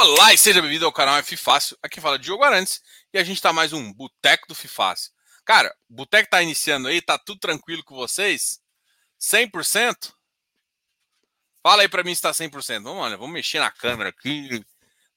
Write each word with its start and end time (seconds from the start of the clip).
Olá 0.00 0.32
e 0.32 0.38
seja 0.38 0.62
bem-vindo 0.62 0.86
ao 0.86 0.92
canal 0.92 1.16
F 1.16 1.36
Fácil. 1.36 1.76
Aqui 1.82 2.00
fala 2.00 2.20
Diogo 2.20 2.44
Arantes 2.44 2.80
e 3.12 3.18
a 3.18 3.24
gente 3.24 3.42
tá 3.42 3.52
mais 3.52 3.72
um 3.72 3.92
Boteco 3.92 4.46
do 4.46 4.54
Fifácil. 4.54 5.10
Cara, 5.44 5.74
o 5.90 5.94
Boteco 5.94 6.30
tá 6.30 6.40
iniciando 6.40 6.86
aí, 6.86 7.02
tá 7.02 7.18
tudo 7.18 7.40
tranquilo 7.40 7.82
com 7.82 7.96
vocês? 7.96 8.60
100%? 9.20 10.12
Fala 11.60 11.82
aí 11.82 11.88
para 11.88 12.04
mim 12.04 12.14
se 12.14 12.22
tá 12.22 12.30
100%. 12.30 12.84
Vamos, 12.84 13.02
olha, 13.02 13.16
vamos 13.16 13.32
mexer 13.32 13.58
na 13.58 13.72
câmera 13.72 14.10
aqui, 14.10 14.64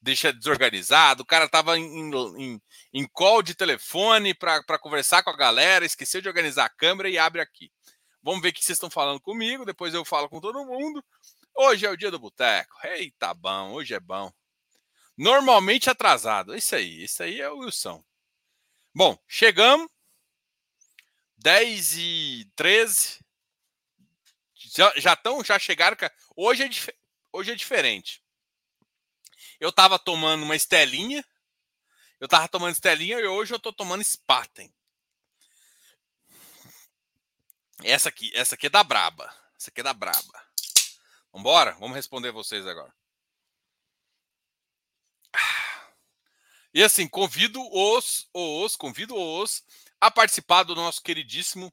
deixa 0.00 0.32
desorganizado. 0.32 1.22
O 1.22 1.26
cara 1.26 1.48
tava 1.48 1.78
em, 1.78 2.10
em, 2.10 2.60
em 2.92 3.06
call 3.06 3.40
de 3.40 3.54
telefone 3.54 4.34
para 4.34 4.80
conversar 4.80 5.22
com 5.22 5.30
a 5.30 5.36
galera, 5.36 5.86
esqueceu 5.86 6.20
de 6.20 6.26
organizar 6.26 6.64
a 6.64 6.70
câmera 6.76 7.08
e 7.08 7.16
abre 7.16 7.40
aqui. 7.40 7.70
Vamos 8.20 8.42
ver 8.42 8.48
o 8.48 8.52
que 8.52 8.64
vocês 8.64 8.74
estão 8.74 8.90
falando 8.90 9.20
comigo, 9.20 9.64
depois 9.64 9.94
eu 9.94 10.04
falo 10.04 10.28
com 10.28 10.40
todo 10.40 10.66
mundo. 10.66 11.04
Hoje 11.54 11.86
é 11.86 11.90
o 11.90 11.96
dia 11.96 12.10
do 12.10 12.18
boteco. 12.18 12.84
Eita, 12.84 13.32
bom, 13.32 13.74
hoje 13.74 13.94
é 13.94 14.00
bom. 14.00 14.32
Normalmente 15.16 15.90
atrasado. 15.90 16.56
Isso 16.56 16.74
aí, 16.74 17.04
isso 17.04 17.22
aí 17.22 17.40
é 17.40 17.50
o 17.50 17.58
Wilson. 17.58 18.02
Bom, 18.94 19.18
chegamos. 19.26 19.90
10 21.36 21.94
e 21.98 22.52
13. 22.54 23.20
Já, 24.54 24.92
já, 24.96 25.16
tão, 25.16 25.42
já 25.44 25.58
chegaram. 25.58 25.96
Hoje 26.36 26.64
é, 26.64 26.94
hoje 27.32 27.52
é 27.52 27.54
diferente. 27.54 28.22
Eu 29.58 29.72
tava 29.72 29.98
tomando 29.98 30.44
uma 30.44 30.56
estelinha. 30.56 31.24
Eu 32.20 32.28
tava 32.28 32.48
tomando 32.48 32.72
estelinha 32.72 33.18
e 33.18 33.26
hoje 33.26 33.52
eu 33.52 33.58
tô 33.58 33.72
tomando 33.72 34.04
Spaten. 34.04 34.72
Essa 37.82 38.08
aqui, 38.08 38.30
essa 38.34 38.54
aqui 38.54 38.66
é 38.66 38.70
da 38.70 38.84
braba. 38.84 39.34
Essa 39.56 39.70
aqui 39.70 39.80
é 39.80 39.84
da 39.84 39.92
braba. 39.92 40.52
Vambora? 41.32 41.72
Vamos 41.72 41.96
responder 41.96 42.30
vocês 42.30 42.66
agora. 42.66 42.94
E 46.74 46.82
assim, 46.82 47.06
convido 47.06 47.60
os, 47.70 48.28
os, 48.32 48.76
convido 48.76 49.14
os 49.14 49.62
a 50.00 50.10
participar 50.10 50.62
do 50.62 50.74
nosso 50.74 51.02
queridíssimo 51.02 51.72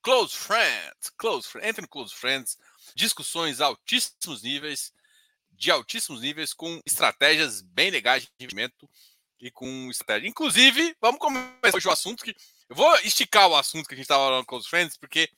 Close 0.00 0.36
Friends. 0.36 1.10
Close 1.16 1.48
Friends. 1.48 1.68
Entre 1.68 1.82
no 1.82 1.88
Close 1.88 2.14
Friends. 2.14 2.58
Discussões 2.94 3.60
altíssimos 3.60 4.42
níveis, 4.42 4.92
de 5.50 5.70
altíssimos 5.70 6.20
níveis, 6.20 6.52
com 6.52 6.80
estratégias 6.86 7.62
bem 7.62 7.90
legais 7.90 8.22
de 8.22 8.30
investimento 8.38 8.88
e 9.40 9.50
com 9.50 9.90
estratégia. 9.90 10.28
Inclusive, 10.28 10.94
vamos 11.00 11.18
começar 11.18 11.74
hoje 11.74 11.88
o 11.88 11.90
assunto 11.92 12.22
que. 12.22 12.36
Eu 12.68 12.76
vou 12.76 12.94
esticar 12.98 13.48
o 13.48 13.56
assunto 13.56 13.86
que 13.88 13.94
a 13.94 13.96
gente 13.96 14.04
estava 14.04 14.24
falando 14.24 14.46
com 14.46 14.56
os 14.56 14.66
friends, 14.66 14.96
porque, 14.96 15.28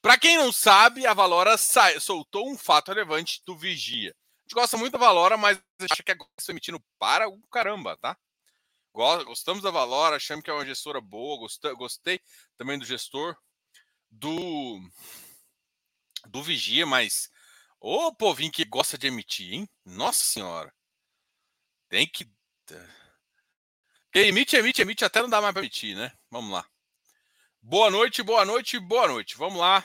para 0.00 0.18
quem 0.18 0.36
não 0.36 0.50
sabe, 0.50 1.06
a 1.06 1.14
Valora 1.14 1.56
soltou 2.00 2.50
um 2.50 2.56
fato 2.56 2.88
relevante 2.88 3.42
do 3.44 3.56
Vigia. 3.56 4.14
A 4.50 4.52
gente 4.52 4.62
gosta 4.62 4.76
muito 4.76 4.92
da 4.94 4.98
Valora, 4.98 5.36
mas 5.36 5.62
acha 5.88 6.02
que 6.02 6.10
agora 6.10 6.28
está 6.36 6.52
emitindo 6.52 6.82
para 6.98 7.28
o 7.28 7.40
caramba, 7.52 7.96
tá? 7.98 8.18
Gostamos 8.92 9.62
da 9.62 9.70
Valora, 9.70 10.16
achamos 10.16 10.42
que 10.42 10.50
é 10.50 10.52
uma 10.52 10.66
gestora 10.66 11.00
boa, 11.00 11.38
gostei, 11.38 11.72
gostei 11.76 12.20
também 12.56 12.76
do 12.76 12.84
gestor 12.84 13.36
do 14.10 14.80
do 16.26 16.42
Vigia, 16.42 16.84
mas 16.84 17.30
ô 17.78 18.12
povinho 18.12 18.50
que 18.50 18.64
gosta 18.64 18.98
de 18.98 19.06
emitir, 19.06 19.54
hein? 19.54 19.70
Nossa 19.84 20.24
senhora. 20.24 20.74
Tem 21.88 22.04
que 22.08 22.28
quem 24.12 24.26
emite, 24.26 24.56
emite, 24.56 24.82
emite, 24.82 25.04
até 25.04 25.22
não 25.22 25.30
dá 25.30 25.40
mais 25.40 25.52
para 25.52 25.62
emitir, 25.62 25.96
né? 25.96 26.12
Vamos 26.28 26.50
lá. 26.50 26.66
Boa 27.62 27.88
noite, 27.88 28.20
boa 28.20 28.44
noite, 28.44 28.80
boa 28.80 29.06
noite. 29.06 29.36
Vamos 29.36 29.60
lá. 29.60 29.84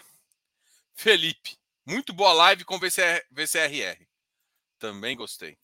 Felipe, 0.96 1.56
muito 1.86 2.12
boa 2.12 2.34
live 2.34 2.66
com 2.66 2.80
VCR, 2.80 3.24
VCRR. 3.30 4.05
Também 4.86 5.18
gostei. 5.18 5.58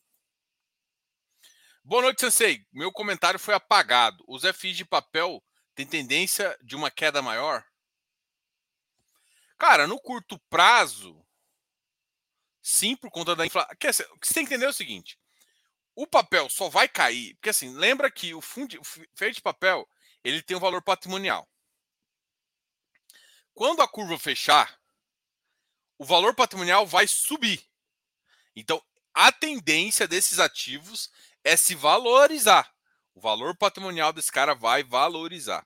Boa 1.84 2.02
noite, 2.02 2.22
Sensei. 2.22 2.66
Meu 2.72 2.92
comentário 2.92 3.40
foi 3.40 3.54
apagado. 3.54 4.24
Os 4.28 4.44
FIs 4.44 4.76
de 4.76 4.84
papel 4.84 5.44
têm 5.76 5.86
tendência 5.86 6.58
de 6.64 6.76
uma 6.76 6.90
queda 6.90 7.22
maior? 7.22 7.64
Cara, 9.60 9.86
no 9.86 10.02
curto 10.02 10.40
prazo, 10.50 11.24
sim, 12.64 12.96
por 12.96 13.12
conta 13.12 13.36
da 13.36 13.46
inflação. 13.46 13.72
O 13.76 13.78
que 13.78 13.94
você 13.94 14.04
tem 14.34 14.44
que 14.44 14.56
entender 14.56 14.66
é 14.66 14.70
o 14.70 14.74
seguinte: 14.74 15.20
o 15.94 16.08
papel 16.08 16.50
só 16.50 16.68
vai 16.68 16.90
cair, 16.90 17.36
porque 17.36 17.50
assim, 17.50 17.76
lembra 17.76 18.10
que 18.10 18.34
o 18.34 18.42
fundo 18.42 18.70
de 18.70 19.42
papel, 19.44 19.88
ele 20.24 20.42
tem 20.42 20.58
um 20.58 20.60
valor 20.60 20.82
patrimonial. 20.82 21.48
Quando 23.54 23.84
a 23.84 23.88
curva 23.88 24.18
fechar, 24.18 24.82
o 26.00 26.06
valor 26.06 26.34
patrimonial 26.34 26.88
vai 26.88 27.06
subir. 27.06 27.64
Então, 28.56 28.84
a 29.14 29.32
tendência 29.32 30.08
desses 30.08 30.40
ativos 30.40 31.10
é 31.44 31.58
se 31.58 31.76
valorizar. 31.76 32.72
O 33.14 33.20
valor 33.20 33.56
patrimonial 33.56 34.14
desse 34.14 34.32
cara 34.32 34.54
vai 34.54 34.84
valorizar. 34.84 35.66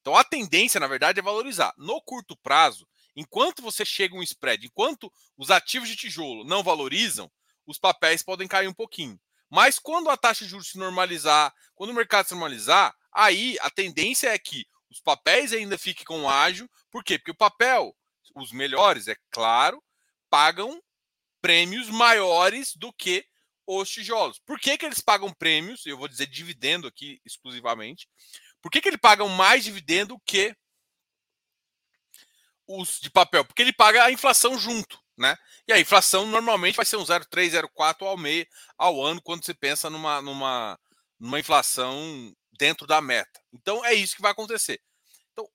Então, 0.00 0.16
a 0.16 0.24
tendência, 0.24 0.80
na 0.80 0.86
verdade, 0.86 1.20
é 1.20 1.22
valorizar. 1.22 1.72
No 1.78 2.00
curto 2.02 2.36
prazo, 2.36 2.86
enquanto 3.16 3.62
você 3.62 3.84
chega 3.84 4.14
um 4.14 4.22
spread, 4.22 4.66
enquanto 4.66 5.10
os 5.36 5.50
ativos 5.50 5.88
de 5.88 5.96
tijolo 5.96 6.44
não 6.44 6.62
valorizam, 6.62 7.30
os 7.66 7.78
papéis 7.78 8.22
podem 8.22 8.48
cair 8.48 8.68
um 8.68 8.74
pouquinho. 8.74 9.18
Mas 9.48 9.78
quando 9.78 10.10
a 10.10 10.16
taxa 10.16 10.44
de 10.44 10.50
juros 10.50 10.68
se 10.68 10.78
normalizar, 10.78 11.54
quando 11.74 11.90
o 11.90 11.94
mercado 11.94 12.26
se 12.26 12.34
normalizar, 12.34 12.94
aí 13.12 13.56
a 13.60 13.70
tendência 13.70 14.28
é 14.28 14.38
que 14.38 14.66
os 14.90 15.00
papéis 15.00 15.52
ainda 15.52 15.78
fiquem 15.78 16.04
com 16.04 16.28
ágio. 16.28 16.68
Por 16.90 17.02
quê? 17.02 17.18
Porque 17.18 17.30
o 17.30 17.36
papel, 17.36 17.96
os 18.34 18.52
melhores, 18.52 19.08
é 19.08 19.16
claro, 19.30 19.82
pagam 20.28 20.82
prêmios 21.44 21.90
maiores 21.90 22.74
do 22.74 22.90
que 22.90 23.22
os 23.66 23.90
tijolos. 23.90 24.38
Por 24.46 24.58
que, 24.58 24.78
que 24.78 24.86
eles 24.86 25.00
pagam 25.00 25.30
prêmios? 25.30 25.84
Eu 25.84 25.98
vou 25.98 26.08
dizer 26.08 26.26
dividendo 26.26 26.86
aqui 26.86 27.20
exclusivamente. 27.22 28.08
Por 28.62 28.70
que, 28.70 28.80
que 28.80 28.88
ele 28.88 28.96
pagam 28.96 29.28
mais 29.28 29.62
dividendo 29.62 30.18
que 30.24 30.56
os 32.66 32.98
de 32.98 33.10
papel? 33.10 33.44
Porque 33.44 33.60
ele 33.60 33.74
paga 33.74 34.04
a 34.04 34.10
inflação 34.10 34.58
junto. 34.58 34.98
Né? 35.18 35.36
E 35.68 35.72
a 35.74 35.78
inflação 35.78 36.24
normalmente 36.24 36.76
vai 36.76 36.86
ser 36.86 36.96
um 36.96 37.04
0,3, 37.04 37.50
0,4 37.50 38.06
ao 38.06 38.16
mês, 38.16 38.46
ao 38.78 39.04
ano, 39.04 39.20
quando 39.20 39.44
você 39.44 39.52
pensa 39.52 39.90
numa, 39.90 40.22
numa, 40.22 40.80
numa 41.20 41.38
inflação 41.38 42.34
dentro 42.58 42.86
da 42.86 43.02
meta. 43.02 43.38
Então 43.52 43.84
é 43.84 43.92
isso 43.92 44.16
que 44.16 44.22
vai 44.22 44.32
acontecer. 44.32 44.80
Então, 45.30 45.46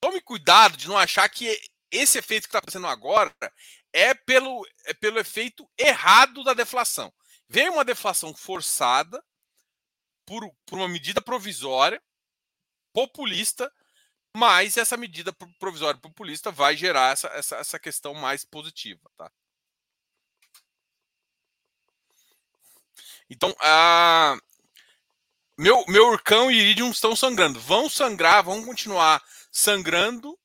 tome 0.00 0.20
cuidado 0.20 0.76
de 0.76 0.88
não 0.88 0.98
achar 0.98 1.28
que 1.28 1.56
esse 1.88 2.18
efeito 2.18 2.42
que 2.42 2.48
está 2.48 2.58
acontecendo 2.58 2.88
agora 2.88 3.32
é 3.96 4.12
pelo, 4.12 4.62
é 4.84 4.92
pelo 4.92 5.18
efeito 5.18 5.66
errado 5.78 6.44
da 6.44 6.52
deflação. 6.52 7.10
Vem 7.48 7.70
uma 7.70 7.82
deflação 7.82 8.34
forçada 8.34 9.24
por, 10.26 10.46
por 10.66 10.78
uma 10.78 10.88
medida 10.88 11.22
provisória, 11.22 12.02
populista, 12.92 13.72
mas 14.36 14.76
essa 14.76 14.98
medida 14.98 15.32
provisória 15.58 15.98
populista 15.98 16.50
vai 16.50 16.76
gerar 16.76 17.12
essa, 17.12 17.28
essa, 17.28 17.56
essa 17.56 17.78
questão 17.78 18.12
mais 18.12 18.44
positiva. 18.44 19.10
Tá? 19.16 19.32
Então, 23.30 23.56
a, 23.60 24.36
meu, 25.56 25.82
meu 25.88 26.08
Urcão 26.08 26.50
e 26.50 26.58
Iridium 26.58 26.90
estão 26.90 27.16
sangrando. 27.16 27.58
Vão 27.58 27.88
sangrar, 27.88 28.44
vão 28.44 28.62
continuar 28.62 29.24
sangrando. 29.50 30.38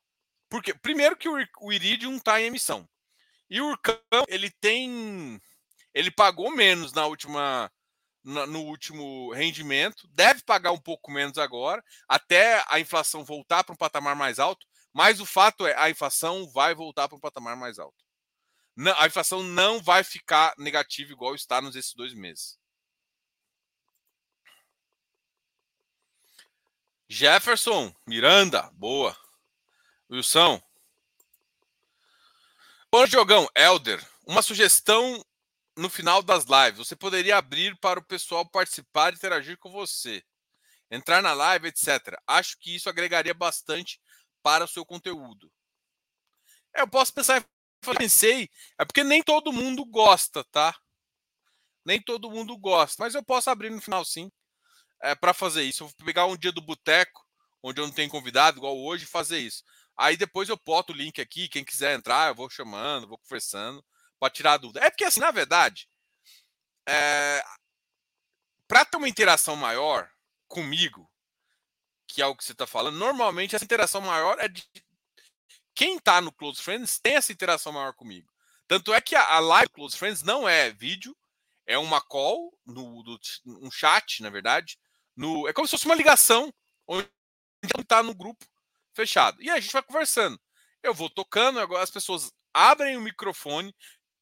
Porque, 0.47 0.73
primeiro 0.73 1.17
que 1.17 1.27
o, 1.27 1.35
o 1.59 1.73
Iridium 1.73 2.15
está 2.15 2.39
em 2.39 2.45
emissão. 2.45 2.87
E 3.51 3.59
o 3.59 3.67
Urcão, 3.67 3.99
ele 4.29 4.49
tem. 4.49 5.39
Ele 5.93 6.09
pagou 6.09 6.49
menos 6.49 6.93
na 6.93 7.05
última 7.05 7.69
no 8.23 8.61
último 8.65 9.33
rendimento, 9.33 10.07
deve 10.09 10.43
pagar 10.43 10.71
um 10.71 10.79
pouco 10.79 11.11
menos 11.11 11.39
agora, 11.39 11.83
até 12.07 12.63
a 12.67 12.79
inflação 12.79 13.25
voltar 13.25 13.63
para 13.63 13.73
um 13.73 13.77
patamar 13.77 14.15
mais 14.15 14.37
alto, 14.37 14.67
mas 14.93 15.19
o 15.19 15.25
fato 15.25 15.65
é 15.65 15.75
a 15.75 15.89
inflação 15.89 16.47
vai 16.51 16.75
voltar 16.75 17.07
para 17.07 17.17
um 17.17 17.19
patamar 17.19 17.57
mais 17.57 17.79
alto. 17.79 18.05
Não, 18.75 18.93
a 18.99 19.07
inflação 19.07 19.41
não 19.41 19.81
vai 19.81 20.03
ficar 20.03 20.53
negativa 20.57 21.11
igual 21.11 21.33
está 21.33 21.59
nos 21.61 21.75
esses 21.75 21.95
dois 21.95 22.13
meses. 22.13 22.59
Jefferson, 27.09 27.93
Miranda, 28.07 28.69
boa. 28.73 29.17
Wilson. 30.09 30.61
Bom, 32.93 33.05
Jogão, 33.05 33.47
Elder, 33.55 34.05
uma 34.27 34.41
sugestão 34.41 35.23
no 35.77 35.89
final 35.89 36.21
das 36.21 36.43
lives, 36.43 36.77
você 36.77 36.93
poderia 36.93 37.37
abrir 37.37 37.73
para 37.79 37.97
o 37.97 38.03
pessoal 38.03 38.45
participar 38.45 39.13
e 39.13 39.15
interagir 39.15 39.57
com 39.57 39.71
você, 39.71 40.21
entrar 40.91 41.21
na 41.21 41.31
live, 41.31 41.69
etc. 41.69 42.17
Acho 42.27 42.57
que 42.59 42.75
isso 42.75 42.89
agregaria 42.89 43.33
bastante 43.33 43.97
para 44.43 44.65
o 44.65 44.67
seu 44.67 44.85
conteúdo. 44.85 45.49
É, 46.75 46.81
eu 46.81 46.87
posso 46.89 47.13
pensar, 47.13 47.41
eu 47.87 47.95
pensei, 47.95 48.49
é 48.77 48.83
porque 48.83 49.05
nem 49.05 49.23
todo 49.23 49.53
mundo 49.53 49.85
gosta, 49.85 50.43
tá? 50.51 50.75
Nem 51.85 52.01
todo 52.01 52.29
mundo 52.29 52.57
gosta, 52.57 53.01
mas 53.01 53.15
eu 53.15 53.23
posso 53.23 53.49
abrir 53.49 53.69
no 53.69 53.81
final 53.81 54.03
sim, 54.03 54.29
é, 55.01 55.15
para 55.15 55.33
fazer 55.33 55.63
isso. 55.63 55.83
Eu 55.83 55.87
vou 55.87 56.05
pegar 56.05 56.25
um 56.25 56.35
dia 56.35 56.51
do 56.51 56.61
boteco, 56.61 57.25
onde 57.63 57.79
eu 57.79 57.87
não 57.87 57.93
tenho 57.93 58.09
convidado, 58.09 58.57
igual 58.57 58.77
hoje, 58.77 59.05
e 59.05 59.07
fazer 59.07 59.39
isso. 59.39 59.63
Aí 60.01 60.17
depois 60.17 60.49
eu 60.49 60.59
boto 60.65 60.91
o 60.91 60.95
link 60.95 61.21
aqui, 61.21 61.47
quem 61.47 61.63
quiser 61.63 61.95
entrar, 61.95 62.29
eu 62.29 62.33
vou 62.33 62.49
chamando, 62.49 63.07
vou 63.07 63.19
conversando 63.19 63.85
para 64.19 64.33
tirar 64.33 64.53
a 64.53 64.57
dúvida. 64.57 64.83
É 64.83 64.89
porque, 64.89 65.03
assim, 65.03 65.19
na 65.19 65.29
verdade, 65.29 65.87
é, 66.89 67.43
para 68.67 68.83
ter 68.83 68.97
uma 68.97 69.07
interação 69.07 69.55
maior 69.55 70.09
comigo, 70.47 71.07
que 72.07 72.19
é 72.19 72.25
o 72.25 72.35
que 72.35 72.43
você 72.43 72.51
está 72.51 72.65
falando, 72.65 72.97
normalmente 72.97 73.55
essa 73.55 73.63
interação 73.63 74.01
maior 74.01 74.39
é 74.39 74.47
de 74.47 74.67
quem 75.75 75.97
está 75.97 76.19
no 76.19 76.31
Close 76.31 76.59
Friends 76.59 76.99
tem 76.99 77.13
essa 77.13 77.31
interação 77.31 77.71
maior 77.71 77.93
comigo. 77.93 78.27
Tanto 78.67 78.95
é 78.95 78.99
que 78.99 79.15
a, 79.15 79.35
a 79.35 79.39
live 79.39 79.69
Close 79.69 79.95
Friends 79.95 80.23
não 80.23 80.49
é 80.49 80.71
vídeo, 80.71 81.15
é 81.67 81.77
uma 81.77 82.01
call, 82.01 82.51
no, 82.65 83.03
do, 83.03 83.19
um 83.45 83.69
chat, 83.69 84.23
na 84.23 84.31
verdade. 84.31 84.79
No, 85.15 85.47
é 85.47 85.53
como 85.53 85.67
se 85.67 85.71
fosse 85.71 85.85
uma 85.85 85.93
ligação, 85.93 86.51
onde 86.87 87.07
está 87.79 88.01
no 88.01 88.15
grupo 88.15 88.43
fechado. 88.93 89.41
E 89.41 89.49
a 89.49 89.59
gente 89.59 89.73
vai 89.73 89.83
conversando. 89.83 90.39
Eu 90.83 90.93
vou 90.93 91.09
tocando, 91.09 91.59
agora 91.59 91.83
as 91.83 91.91
pessoas 91.91 92.31
abrem 92.53 92.97
o 92.97 93.01
microfone, 93.01 93.75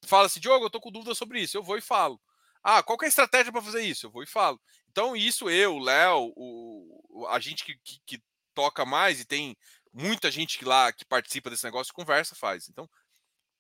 falam 0.06 0.26
assim, 0.26 0.40
Diogo, 0.40 0.66
eu 0.66 0.70
tô 0.70 0.80
com 0.80 0.92
dúvida 0.92 1.16
sobre 1.16 1.42
isso. 1.42 1.58
Eu 1.58 1.64
vou 1.64 1.78
e 1.78 1.82
falo. 1.82 2.20
Ah, 2.64 2.84
qual 2.84 2.98
é 3.02 3.06
a 3.06 3.08
estratégia 3.08 3.52
para 3.52 3.62
fazer 3.62 3.82
isso? 3.82 4.06
Eu 4.06 4.12
vou 4.12 4.24
e 4.24 4.28
falo. 4.28 4.60
Então, 4.92 5.16
isso 5.16 5.50
eu, 5.50 5.76
o 5.76 5.80
Léo, 5.80 6.34
o, 6.36 7.28
a 7.30 7.40
gente 7.40 7.64
que, 7.64 7.78
que, 7.84 8.00
que, 8.06 8.24
toca 8.54 8.86
mais 8.86 9.22
e 9.22 9.26
tem 9.26 9.56
muita 9.94 10.30
gente 10.30 10.58
que 10.58 10.66
lá 10.66 10.92
que 10.92 11.06
participa 11.06 11.50
desse 11.50 11.64
negócio 11.64 11.94
conversa, 11.94 12.36
faz. 12.36 12.68
Então, 12.68 12.90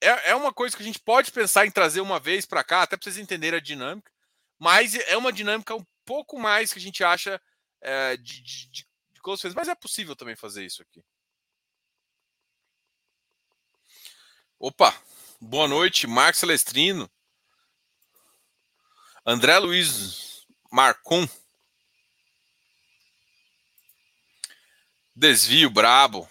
é, 0.01 0.31
é 0.31 0.35
uma 0.35 0.51
coisa 0.51 0.75
que 0.75 0.83
a 0.83 0.85
gente 0.85 1.00
pode 1.00 1.31
pensar 1.31 1.65
em 1.65 1.71
trazer 1.71 2.01
uma 2.01 2.19
vez 2.19 2.45
para 2.45 2.63
cá, 2.63 2.81
até 2.81 2.97
para 2.97 3.03
vocês 3.03 3.17
entenderem 3.17 3.57
a 3.57 3.62
dinâmica, 3.62 4.12
mas 4.57 4.95
é 4.95 5.15
uma 5.15 5.31
dinâmica 5.31 5.75
um 5.75 5.85
pouco 6.03 6.38
mais 6.38 6.73
que 6.73 6.79
a 6.79 6.81
gente 6.81 7.03
acha 7.03 7.41
é, 7.81 8.17
de, 8.17 8.41
de, 8.41 8.69
de, 8.69 8.88
de 9.19 9.21
close 9.21 9.42
friends, 9.42 9.56
mas 9.56 9.68
é 9.68 9.75
possível 9.75 10.16
também 10.16 10.36
fazer 10.36 10.66
isso 10.66 10.81
aqui. 10.81 11.04
Opa, 14.57 14.94
boa 15.39 15.68
noite, 15.68 16.07
Marcos 16.07 16.39
Celestrino. 16.39 17.10
André 19.25 19.60
Luiz 19.60 20.48
Marcon. 20.71 21.27
Desvio 25.16 25.69
brabo. 25.69 26.30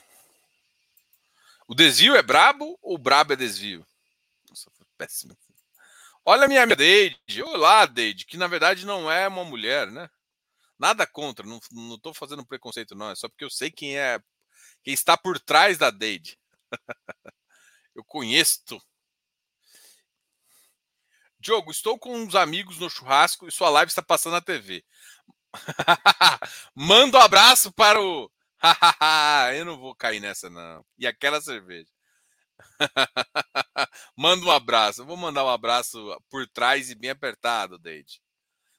O 1.67 1.75
desvio 1.75 2.17
é 2.17 2.23
brabo 2.23 2.79
ou 2.81 2.97
brabo 2.97 3.35
é 3.35 3.37
desvio? 3.37 3.87
Nossa, 4.49 4.71
foi 4.71 4.87
péssimo. 4.97 5.37
Olha 6.25 6.47
a 6.47 6.49
minha 6.49 6.67
Deide. 6.67 7.43
Olá, 7.43 7.85
Deide, 7.85 8.25
que 8.25 8.39
na 8.39 8.47
verdade 8.47 8.87
não 8.87 9.11
é 9.11 9.29
uma 9.29 9.45
mulher, 9.45 9.91
né? 9.91 10.09
Nada 10.79 11.07
contra, 11.07 11.45
não, 11.45 11.59
não 11.73 11.99
tô 11.99 12.15
fazendo 12.15 12.47
preconceito, 12.47 12.95
não. 12.95 13.11
É 13.11 13.17
só 13.17 13.29
porque 13.29 13.45
eu 13.45 13.51
sei 13.51 13.71
quem 13.71 13.99
é, 13.99 14.21
quem 14.83 14.95
está 14.95 15.17
por 15.17 15.41
trás 15.41 15.77
da 15.77 15.91
Deide. 15.91 16.39
eu 17.95 18.05
conheço. 18.05 18.81
Diogo, 21.41 21.71
estou 21.71 21.99
com 21.99 22.17
uns 22.17 22.35
amigos 22.35 22.79
no 22.79 22.91
churrasco 22.91 23.47
e 23.47 23.53
sua 23.53 23.71
live 23.71 23.89
está 23.89 24.03
passando 24.03 24.33
na 24.35 24.41
TV. 24.41 24.85
Manda 26.75 27.19
um 27.19 27.21
abraço 27.21 27.73
para 27.73 28.01
o. 28.01 28.31
eu 29.57 29.65
não 29.65 29.79
vou 29.79 29.95
cair 29.95 30.21
nessa, 30.21 30.51
não. 30.51 30.85
E 30.99 31.07
aquela 31.07 31.41
cerveja. 31.41 31.91
Manda 34.17 34.45
um 34.45 34.51
abraço. 34.51 35.03
Eu 35.03 35.07
vou 35.07 35.17
mandar 35.17 35.45
um 35.45 35.49
abraço 35.49 35.99
por 36.29 36.47
trás 36.49 36.91
e 36.91 36.95
bem 36.95 37.11
apertado, 37.11 37.79
Deide. 37.79 38.21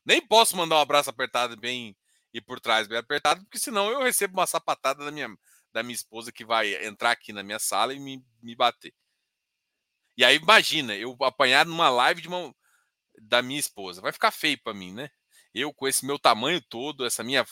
Nem 0.06 0.26
posso 0.26 0.56
mandar 0.56 0.78
um 0.78 0.82
abraço 0.82 1.10
apertado 1.10 1.58
bem 1.58 1.96
e 2.34 2.42
por 2.42 2.60
trás 2.60 2.88
bem 2.88 2.98
apertado, 2.98 3.44
porque 3.44 3.60
senão 3.60 3.90
eu 3.92 4.02
recebo 4.02 4.38
uma 4.38 4.48
sapatada 4.48 5.04
da 5.04 5.12
minha, 5.12 5.30
da 5.72 5.84
minha 5.84 5.96
esposa 5.96 6.32
que 6.32 6.46
vai 6.46 6.86
entrar 6.86 7.12
aqui 7.12 7.34
na 7.34 7.44
minha 7.44 7.60
sala 7.60 7.94
e 7.94 8.00
me, 8.00 8.24
me 8.42 8.56
bater. 8.56 8.94
E 10.18 10.24
aí 10.24 10.36
imagina, 10.36 10.96
eu 10.96 11.16
apanhar 11.22 11.66
numa 11.66 11.90
live 11.90 12.22
de 12.22 12.28
uma, 12.28 12.54
da 13.22 13.42
minha 13.42 13.60
esposa. 13.60 14.02
Vai 14.02 14.12
ficar 14.12 14.32
feio 14.32 14.62
para 14.62 14.74
mim, 14.74 14.94
né? 14.94 15.10
Eu 15.54 15.74
com 15.74 15.88
esse 15.88 16.06
meu 16.06 16.20
tamanho 16.20 16.62
todo, 16.62 17.06
essa 17.06 17.24
minha 17.24 17.46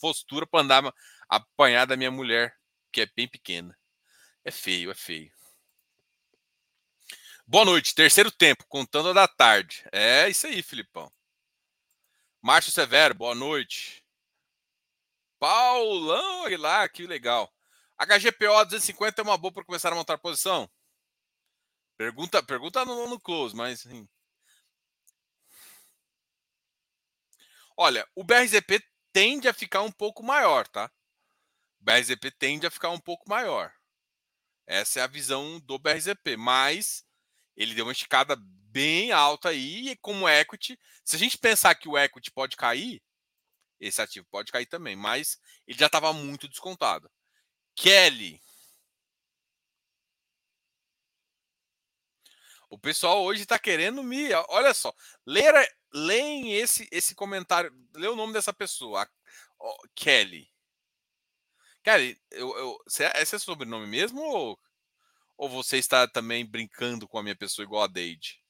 postura 0.00 0.46
para 0.46 0.60
andar 0.60 0.94
apanhar 1.28 1.86
da 1.86 1.96
minha 1.96 2.10
mulher, 2.10 2.56
que 2.92 3.02
é 3.02 3.06
bem 3.14 3.28
pequena. 3.28 3.76
É 4.44 4.50
feio, 4.50 4.90
é 4.90 4.94
feio. 4.94 5.32
Boa 7.46 7.64
noite, 7.64 7.94
terceiro 7.94 8.30
tempo, 8.30 8.64
contando 8.68 9.10
a 9.10 9.12
da 9.12 9.28
tarde. 9.28 9.84
É 9.92 10.28
isso 10.28 10.46
aí, 10.46 10.62
Filipão. 10.62 11.12
Márcio 12.44 12.70
Severo, 12.70 13.14
boa 13.14 13.34
noite. 13.34 14.04
Paulão 15.38 16.44
Aguilar, 16.44 16.92
que 16.92 17.06
legal. 17.06 17.50
HGPO 17.96 18.66
250 18.66 19.22
é 19.22 19.24
uma 19.24 19.38
boa 19.38 19.50
para 19.50 19.64
começar 19.64 19.90
a 19.90 19.94
montar 19.94 20.18
posição? 20.18 20.70
Pergunta, 21.96 22.42
pergunta 22.42 22.84
no, 22.84 23.08
no 23.08 23.18
close, 23.18 23.56
mas 23.56 23.86
Olha, 27.78 28.06
o 28.14 28.22
BRZP 28.22 28.86
tende 29.10 29.48
a 29.48 29.54
ficar 29.54 29.80
um 29.80 29.90
pouco 29.90 30.22
maior, 30.22 30.68
tá? 30.68 30.92
O 31.80 31.84
BRZP 31.84 32.30
tende 32.32 32.66
a 32.66 32.70
ficar 32.70 32.90
um 32.90 33.00
pouco 33.00 33.26
maior. 33.26 33.72
Essa 34.66 35.00
é 35.00 35.02
a 35.02 35.06
visão 35.06 35.58
do 35.60 35.78
BRZP, 35.78 36.36
mas 36.36 37.06
ele 37.56 37.74
deu 37.74 37.86
uma 37.86 37.92
esticada 37.92 38.36
bem 38.74 39.12
alta 39.12 39.50
aí 39.50 39.90
e 39.90 39.96
como 39.96 40.28
equity, 40.28 40.76
se 41.04 41.14
a 41.14 41.18
gente 41.18 41.38
pensar 41.38 41.76
que 41.76 41.88
o 41.88 41.96
equity 41.96 42.32
pode 42.32 42.56
cair, 42.56 43.00
esse 43.78 44.02
ativo 44.02 44.26
pode 44.30 44.50
cair 44.50 44.66
também, 44.66 44.96
mas 44.96 45.38
ele 45.66 45.78
já 45.78 45.86
estava 45.86 46.12
muito 46.12 46.48
descontado. 46.48 47.08
Kelly, 47.76 48.40
O 52.68 52.78
pessoal 52.78 53.22
hoje 53.22 53.42
está 53.42 53.56
querendo 53.56 54.02
me. 54.02 54.32
Olha 54.48 54.74
só, 54.74 54.92
ler, 55.24 55.54
leem 55.92 56.54
esse, 56.54 56.88
esse 56.90 57.14
comentário. 57.14 57.72
Lê 57.94 58.08
o 58.08 58.16
nome 58.16 58.32
dessa 58.32 58.52
pessoa, 58.52 59.08
Kelly. 59.94 60.50
Kelly, 61.84 62.20
eu, 62.32 62.56
eu, 62.58 62.78
esse 62.86 63.36
é 63.36 63.38
sobrenome 63.38 63.86
mesmo 63.86 64.20
ou, 64.22 64.58
ou 65.36 65.48
você 65.48 65.76
está 65.76 66.08
também 66.08 66.44
brincando 66.44 67.06
com 67.06 67.16
a 67.16 67.22
minha 67.22 67.36
pessoa 67.36 67.64
igual 67.64 67.84
a 67.84 67.86
Deide? 67.86 68.43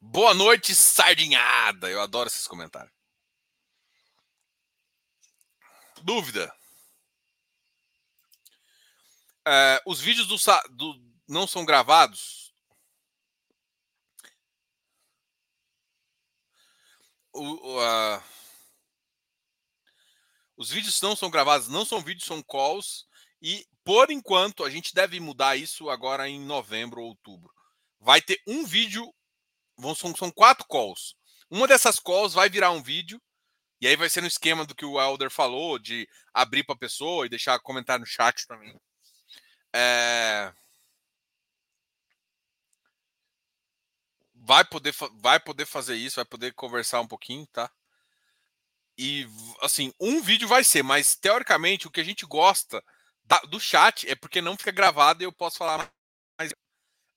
Boa 0.00 0.32
noite, 0.32 0.74
sardinhada. 0.74 1.90
Eu 1.90 2.00
adoro 2.00 2.28
esses 2.28 2.46
comentários. 2.46 2.92
Dúvida? 6.02 6.54
É, 9.46 9.82
os 9.86 10.00
vídeos 10.00 10.26
do, 10.26 10.36
do, 10.70 11.00
não 11.26 11.46
são 11.46 11.64
gravados. 11.64 12.54
O, 17.32 17.80
uh, 17.80 18.22
os 20.56 20.70
vídeos 20.70 21.00
não 21.00 21.16
são 21.16 21.30
gravados, 21.30 21.68
não 21.68 21.84
são 21.84 22.00
vídeos, 22.00 22.26
são 22.26 22.42
calls. 22.42 23.06
E 23.40 23.66
por 23.84 24.10
enquanto 24.10 24.64
a 24.64 24.70
gente 24.70 24.94
deve 24.94 25.18
mudar 25.18 25.56
isso 25.56 25.88
agora 25.88 26.28
em 26.28 26.40
novembro 26.40 27.00
ou 27.00 27.08
outubro. 27.08 27.52
Vai 28.00 28.20
ter 28.20 28.40
um 28.46 28.64
vídeo, 28.64 29.12
são, 29.94 30.14
são 30.14 30.30
quatro 30.30 30.66
calls. 30.66 31.14
Uma 31.50 31.66
dessas 31.66 31.98
calls 31.98 32.34
vai 32.34 32.48
virar 32.48 32.70
um 32.70 32.82
vídeo. 32.82 33.20
E 33.80 33.86
aí 33.86 33.96
vai 33.96 34.10
ser 34.10 34.20
no 34.20 34.26
esquema 34.26 34.66
do 34.66 34.74
que 34.74 34.84
o 34.84 35.00
Elder 35.00 35.30
falou, 35.30 35.78
de 35.78 36.08
abrir 36.34 36.64
para 36.64 36.74
a 36.74 36.78
pessoa 36.78 37.24
e 37.24 37.28
deixar 37.28 37.58
comentário 37.60 38.00
no 38.00 38.06
chat 38.06 38.46
também. 38.46 38.74
É... 39.72 40.52
Vai 44.34 44.64
poder, 44.64 44.94
vai 45.20 45.38
poder 45.38 45.66
fazer 45.66 45.94
isso, 45.94 46.16
vai 46.16 46.24
poder 46.24 46.54
conversar 46.54 47.00
um 47.00 47.06
pouquinho, 47.06 47.46
tá? 47.48 47.70
E, 48.96 49.28
assim, 49.62 49.92
um 50.00 50.20
vídeo 50.20 50.48
vai 50.48 50.64
ser, 50.64 50.82
mas 50.82 51.14
teoricamente 51.14 51.86
o 51.86 51.90
que 51.90 52.00
a 52.00 52.04
gente 52.04 52.26
gosta 52.26 52.82
da, 53.22 53.38
do 53.42 53.60
chat 53.60 54.08
é 54.08 54.16
porque 54.16 54.40
não 54.40 54.56
fica 54.56 54.72
gravado 54.72 55.22
e 55.22 55.24
eu 55.24 55.32
posso 55.32 55.58
falar 55.58 55.88
mais. 56.36 56.52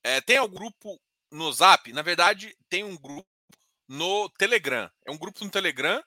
É, 0.03 0.21
tem 0.21 0.39
um 0.39 0.47
grupo 0.47 1.01
no 1.31 1.51
Zap, 1.53 1.91
na 1.93 2.01
verdade, 2.01 2.55
tem 2.69 2.83
um 2.83 2.97
grupo 2.97 3.27
no 3.87 4.29
Telegram. 4.31 4.89
É 5.05 5.11
um 5.11 5.17
grupo 5.17 5.43
no 5.43 5.49
Telegram. 5.49 6.03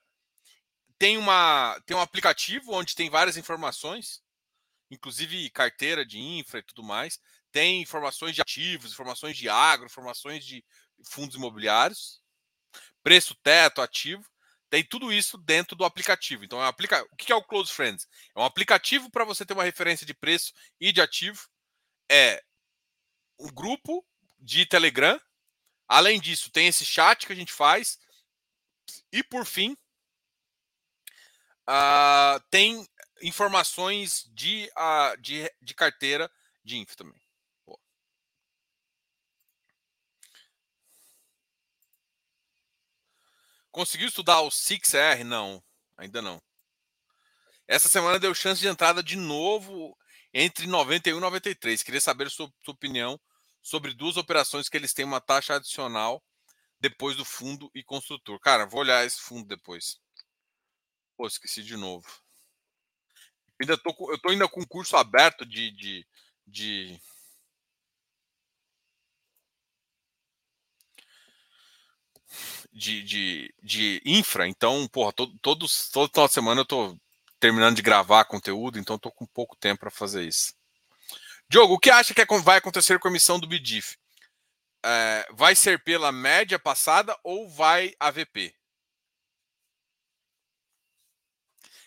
Tem, 0.97 1.17
uma, 1.17 1.79
tem 1.85 1.97
um 1.97 2.01
aplicativo 2.01 2.73
onde 2.73 2.95
tem 2.95 3.09
várias 3.09 3.35
informações 3.35 4.23
inclusive 4.89 5.49
carteira 5.49 6.05
de 6.05 6.19
infra 6.19 6.59
e 6.59 6.63
tudo 6.63 6.83
mais. 6.83 7.19
Tem 7.51 7.81
informações 7.81 8.35
de 8.35 8.41
ativos, 8.41 8.91
informações 8.91 9.37
de 9.37 9.47
agro, 9.47 9.85
informações 9.85 10.45
de 10.45 10.63
fundos 11.05 11.35
imobiliários, 11.35 12.21
preço 13.03 13.35
teto, 13.35 13.81
ativo. 13.81 14.25
Tem 14.69 14.83
tudo 14.83 15.13
isso 15.13 15.37
dentro 15.37 15.75
do 15.75 15.85
aplicativo. 15.85 16.43
Então, 16.43 16.59
é 16.59 16.65
um 16.65 16.67
aplica... 16.67 17.03
o 17.11 17.15
que 17.15 17.31
é 17.31 17.35
o 17.35 17.43
Close 17.43 17.71
Friends? 17.71 18.07
É 18.35 18.39
um 18.39 18.43
aplicativo 18.43 19.09
para 19.09 19.23
você 19.23 19.45
ter 19.45 19.53
uma 19.53 19.63
referência 19.63 20.05
de 20.05 20.13
preço 20.13 20.53
e 20.79 20.91
de 20.91 21.01
ativo. 21.01 21.47
É 22.09 22.41
um 23.39 23.47
grupo 23.47 24.05
de 24.45 24.65
Telegram. 24.65 25.19
Além 25.87 26.19
disso, 26.19 26.51
tem 26.51 26.67
esse 26.67 26.85
chat 26.85 27.25
que 27.25 27.33
a 27.33 27.35
gente 27.35 27.51
faz. 27.51 27.99
E 29.11 29.23
por 29.23 29.45
fim, 29.45 29.75
uh, 31.67 32.39
tem 32.51 32.87
informações 33.21 34.29
de, 34.33 34.71
uh, 34.77 35.19
de, 35.19 35.51
de 35.61 35.73
carteira 35.73 36.31
de 36.63 36.77
info 36.77 36.95
também. 36.95 37.19
Conseguiu 43.71 44.07
estudar 44.07 44.39
o 44.41 44.49
6R? 44.49 45.23
Não, 45.23 45.61
ainda 45.97 46.21
não. 46.21 46.41
Essa 47.67 47.89
semana 47.89 48.19
deu 48.19 48.33
chance 48.33 48.61
de 48.61 48.67
entrada 48.67 49.03
de 49.03 49.17
novo 49.17 49.97
entre 50.33 50.67
91 50.67 51.17
e 51.17 51.19
93. 51.19 51.83
Queria 51.83 51.99
saber 51.99 52.29
sua, 52.29 52.49
sua 52.63 52.73
opinião 52.73 53.19
sobre 53.65 53.95
duas 53.95 54.15
operações 54.15 54.69
que 54.69 54.77
eles 54.77 54.93
têm 54.93 55.03
uma 55.03 55.19
taxa 55.19 55.55
adicional 55.55 56.23
depois 56.79 57.17
do 57.17 57.25
fundo 57.25 57.71
e 57.73 57.83
construtor. 57.83 58.39
Cara, 58.39 58.67
vou 58.67 58.81
olhar 58.81 59.03
esse 59.03 59.19
fundo 59.19 59.47
depois. 59.47 59.99
Pô, 61.17 61.25
esqueci 61.25 61.63
de 61.63 61.75
novo. 61.75 62.05
Ainda 63.59 63.75
tô, 63.75 63.89
eu 64.11 64.19
tô 64.19 64.29
ainda 64.29 64.47
com 64.47 64.63
curso 64.67 64.95
aberto 64.95 65.43
de, 65.43 65.71
de, 65.71 66.07
de 66.45 67.01
de, 72.71 73.01
de, 73.01 73.53
de 73.63 74.01
infra, 74.05 74.47
então, 74.47 74.87
porra, 74.89 75.11
todo, 75.13 75.39
todo 75.39 75.67
final 75.67 76.27
de 76.27 76.33
semana 76.33 76.61
eu 76.61 76.65
tô 76.65 76.95
terminando 77.39 77.75
de 77.75 77.81
gravar 77.81 78.25
conteúdo, 78.25 78.77
então 78.77 78.99
tô 78.99 79.09
com 79.11 79.25
pouco 79.25 79.55
tempo 79.55 79.79
para 79.79 79.89
fazer 79.89 80.27
isso. 80.27 80.53
Diogo, 81.49 81.75
o 81.75 81.79
que 81.79 81.89
acha 81.89 82.13
que 82.13 82.25
vai 82.43 82.57
acontecer 82.57 82.99
com 82.99 83.07
a 83.07 83.11
emissão 83.11 83.39
do 83.39 83.47
BDIF? 83.47 83.97
É, 84.85 85.27
vai 85.33 85.55
ser 85.55 85.83
pela 85.83 86.11
média 86.11 86.59
passada 86.59 87.17
ou 87.23 87.49
vai 87.49 87.93
AVP? 87.99 88.53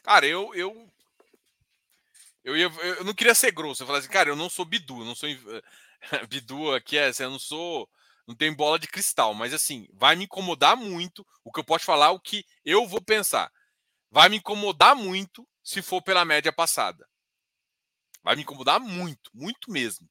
Cara, 0.03 0.27
eu 0.27 0.55
eu 0.55 0.91
eu, 2.45 2.57
ia, 2.57 2.67
eu 2.99 3.05
não 3.05 3.15
queria 3.15 3.35
ser 3.35 3.53
grosso. 3.53 3.83
Eu 3.83 3.87
falei 3.87 4.01
assim, 4.01 4.11
cara, 4.11 4.31
eu 4.31 4.37
não 4.37 4.49
sou 4.49 4.65
Bidu, 4.65 5.05
não 5.05 5.15
sou 5.15 5.29
Bidu 6.29 6.75
aqui 6.75 6.97
é, 6.99 7.07
assim, 7.09 7.25
eu 7.25 7.31
não 7.31 7.39
sou 7.39 7.89
não 8.27 8.35
tem 8.35 8.53
bola 8.53 8.79
de 8.79 8.87
cristal, 8.87 9.33
mas 9.33 9.55
assim, 9.55 9.89
vai 9.95 10.15
me 10.15 10.25
incomodar 10.25 10.77
muito. 10.77 11.27
O 11.43 11.51
que 11.51 11.61
eu 11.61 11.65
posso 11.65 11.87
falar, 11.87 12.11
o 12.11 12.21
que 12.21 12.45
eu 12.65 12.87
vou 12.87 13.01
pensar. 13.01 13.51
Vai 14.11 14.29
me 14.29 14.39
incomodar 14.39 14.95
muito 14.97 15.49
se 15.65 15.83
for 15.83 16.03
pela 16.03 16.27
média 16.27 16.53
passada. 16.53 17.08
Vai 18.23 18.37
me 18.37 18.43
incomodar 18.43 18.81
muito, 18.81 19.31
muito 19.35 19.71
mesmo. 19.71 20.09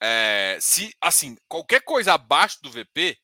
É, 0.00 0.58
se, 0.60 0.94
assim, 1.00 1.36
qualquer 1.48 1.82
coisa 1.82 2.14
abaixo 2.14 2.58
do 2.62 2.70
VP, 2.70 3.18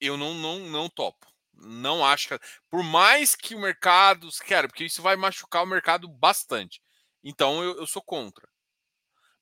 eu 0.00 0.16
não, 0.16 0.34
não, 0.34 0.58
não 0.60 0.88
topo. 0.88 1.26
Não 1.52 2.04
acho 2.04 2.28
que. 2.28 2.38
Por 2.70 2.82
mais 2.82 3.34
que 3.34 3.54
o 3.54 3.60
mercado. 3.60 4.28
Quero, 4.44 4.68
porque 4.68 4.84
isso 4.84 5.02
vai 5.02 5.16
machucar 5.16 5.62
o 5.62 5.66
mercado 5.66 6.08
bastante. 6.08 6.80
Então 7.22 7.62
eu, 7.62 7.76
eu 7.78 7.86
sou 7.86 8.02
contra. 8.02 8.48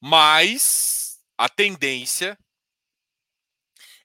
Mas 0.01 1.21
a 1.37 1.49
tendência 1.49 2.39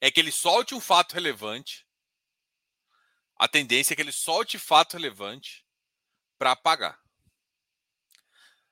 é 0.01 0.12
que 0.12 0.19
ele 0.19 0.31
solte 0.31 0.75
um 0.75 0.79
fato 0.79 1.13
relevante. 1.13 1.86
A 3.36 3.48
tendência 3.48 3.93
é 3.93 3.96
que 3.96 4.01
ele 4.01 4.12
solte 4.12 4.57
fato 4.57 4.93
relevante 4.93 5.65
para 6.38 6.55
pagar. 6.55 7.00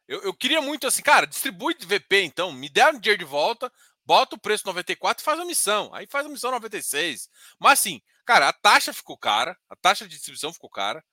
Eu, 0.08 0.22
eu, 0.22 0.34
queria 0.34 0.62
muito 0.62 0.86
assim, 0.86 1.02
cara, 1.02 1.26
distribui 1.26 1.74
VP 1.74 2.22
então, 2.22 2.52
me 2.52 2.70
dê 2.70 2.84
um 2.86 3.00
dinheiro 3.00 3.20
de 3.20 3.26
volta, 3.26 3.72
bota 4.06 4.36
o 4.36 4.40
preço 4.40 4.66
94 4.68 5.22
e 5.22 5.26
faz 5.26 5.40
a 5.40 5.46
missão. 5.46 5.94
Aí 5.94 6.08
faz 6.08 6.26
a 6.26 6.30
missão 6.30 6.52
96. 6.52 7.30
Mas 7.60 7.80
assim, 7.80 8.02
cara, 8.26 8.50
a 8.50 8.54
taxa 8.54 8.94
ficou 8.94 9.18
cara, 9.18 9.58
a 9.70 9.76
taxa 9.76 10.08
de 10.08 10.16
distribuição 10.16 10.54
ficou 10.54 10.70
cara. 10.70 11.04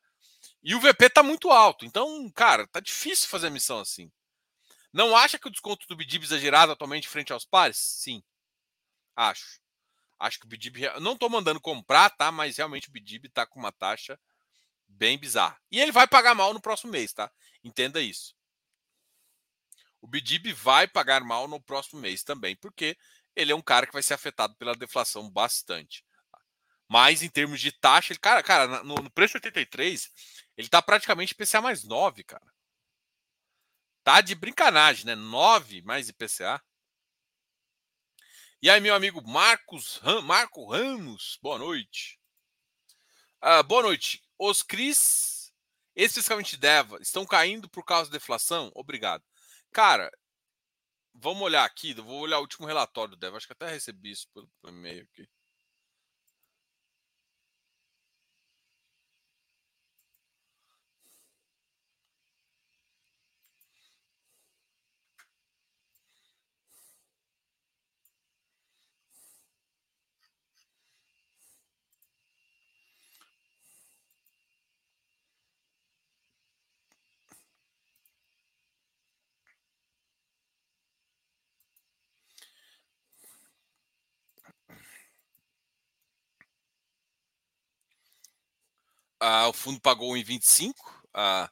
E 0.63 0.75
o 0.75 0.81
VP 0.81 1.11
tá 1.11 1.23
muito 1.23 1.51
alto. 1.51 1.85
Então, 1.85 2.31
cara, 2.35 2.67
tá 2.69 2.81
difícil 2.81 3.29
fazer 3.29 3.49
a 3.49 3.51
missão 3.51 3.81
assim. 3.81 4.11
Não 4.93 5.17
acha 5.17 5.39
que 5.39 5.49
o 5.49 5.51
desconto 5.51 5.87
do 5.89 5.97
BDIB 5.97 6.25
exagerado 6.25 6.73
atualmente 6.73 7.09
frente 7.09 7.33
aos 7.33 7.45
pares? 7.45 7.79
Sim. 7.79 8.23
Acho. 9.17 9.61
Acho 10.23 10.39
que 10.39 10.47
o 10.47 10.49
Bidib. 10.49 10.77
Não 11.01 11.15
estou 11.15 11.29
mandando 11.29 11.61
comprar, 11.61 12.09
tá? 12.11 12.31
Mas 12.31 12.57
realmente 12.57 12.89
o 12.89 12.93
Bidib 12.93 13.27
está 13.27 13.45
com 13.45 13.59
uma 13.59 13.73
taxa 13.73 14.19
bem 14.87 15.19
bizarra. 15.19 15.59
E 15.71 15.81
ele 15.81 15.91
vai 15.91 16.07
pagar 16.07 16.35
mal 16.35 16.55
no 16.55 16.61
próximo 16.61 16.93
mês, 16.93 17.13
tá? 17.13 17.31
Entenda 17.65 18.01
isso. 18.01 18.35
O 20.03 20.09
Bidib 20.09 20.53
vai 20.53 20.89
pagar 20.89 21.23
mal 21.23 21.47
no 21.47 21.61
próximo 21.61 22.01
mês 22.01 22.25
também, 22.25 22.57
porque 22.57 22.99
ele 23.37 23.53
é 23.53 23.55
um 23.55 23.63
cara 23.63 23.87
que 23.87 23.93
vai 23.93 24.03
ser 24.03 24.15
afetado 24.15 24.57
pela 24.57 24.75
deflação 24.75 25.31
bastante. 25.31 26.05
Mas 26.89 27.23
em 27.23 27.29
termos 27.31 27.61
de 27.61 27.71
taxa, 27.71 28.13
ele, 28.13 28.19
cara, 28.19 28.43
cara, 28.43 28.83
no, 28.83 28.97
no 28.97 29.11
preço 29.11 29.37
83, 29.37 30.11
ele 30.57 30.69
tá 30.69 30.83
praticamente 30.83 31.33
IPCA 31.33 31.61
mais 31.63 31.85
9, 31.85 32.25
cara. 32.25 32.53
Tá 34.03 34.21
de 34.21 34.35
brincanagem, 34.35 35.07
né? 35.07 35.15
9 35.15 35.83
mais 35.83 36.09
IPCA. 36.09 36.61
E 38.61 38.69
aí, 38.69 38.81
meu 38.81 38.95
amigo 38.95 39.23
Marcos 39.27 39.97
Ram, 39.99 40.23
Marco 40.23 40.69
Ramos, 40.69 41.39
boa 41.41 41.59
noite. 41.59 42.21
Uh, 43.43 43.63
boa 43.65 43.83
noite. 43.83 44.23
Os 44.39 44.63
CRIs, 44.63 45.53
especificamente 45.95 46.57
DEVA, 46.57 47.01
estão 47.01 47.25
caindo 47.25 47.69
por 47.69 47.85
causa 47.85 48.11
da 48.11 48.19
deflação? 48.19 48.71
Obrigado. 48.75 49.25
Cara, 49.73 50.11
vamos 51.15 51.43
olhar 51.43 51.65
aqui, 51.65 51.95
vou 51.95 52.21
olhar 52.21 52.39
o 52.39 52.43
último 52.43 52.67
relatório 52.67 53.13
do 53.13 53.17
DEVA, 53.17 53.37
acho 53.39 53.47
que 53.47 53.53
até 53.55 53.69
recebi 53.69 54.11
isso 54.11 54.29
pelo 54.35 54.51
e-mail 54.69 55.03
aqui. 55.05 55.27
Ah, 89.23 89.49
o 89.49 89.53
fundo 89.53 89.81
pagou 89.81 90.17
em 90.17 90.25
25, 90.25 90.75
ah, 91.15 91.49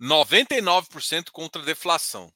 99% 0.00 1.30
contra 1.30 1.62
a 1.62 1.64
deflação. 1.64 2.32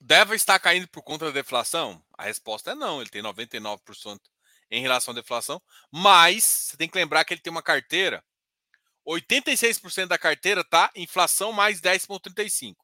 Deve 0.00 0.36
estar 0.36 0.58
caindo 0.60 0.86
por 0.88 1.02
conta 1.02 1.24
da 1.26 1.30
deflação? 1.32 2.00
A 2.16 2.24
resposta 2.24 2.72
é 2.72 2.74
não, 2.74 3.00
ele 3.00 3.10
tem 3.10 3.22
99% 3.22 4.20
em 4.70 4.82
relação 4.82 5.12
à 5.12 5.14
deflação, 5.14 5.60
mas 5.90 6.44
você 6.44 6.76
tem 6.76 6.88
que 6.88 6.96
lembrar 6.96 7.24
que 7.24 7.34
ele 7.34 7.40
tem 7.40 7.50
uma 7.50 7.62
carteira, 7.62 8.22
86% 9.06 10.06
da 10.06 10.18
carteira 10.18 10.62
tá 10.62 10.90
inflação 10.94 11.52
mais 11.52 11.80
10,35. 11.80 12.76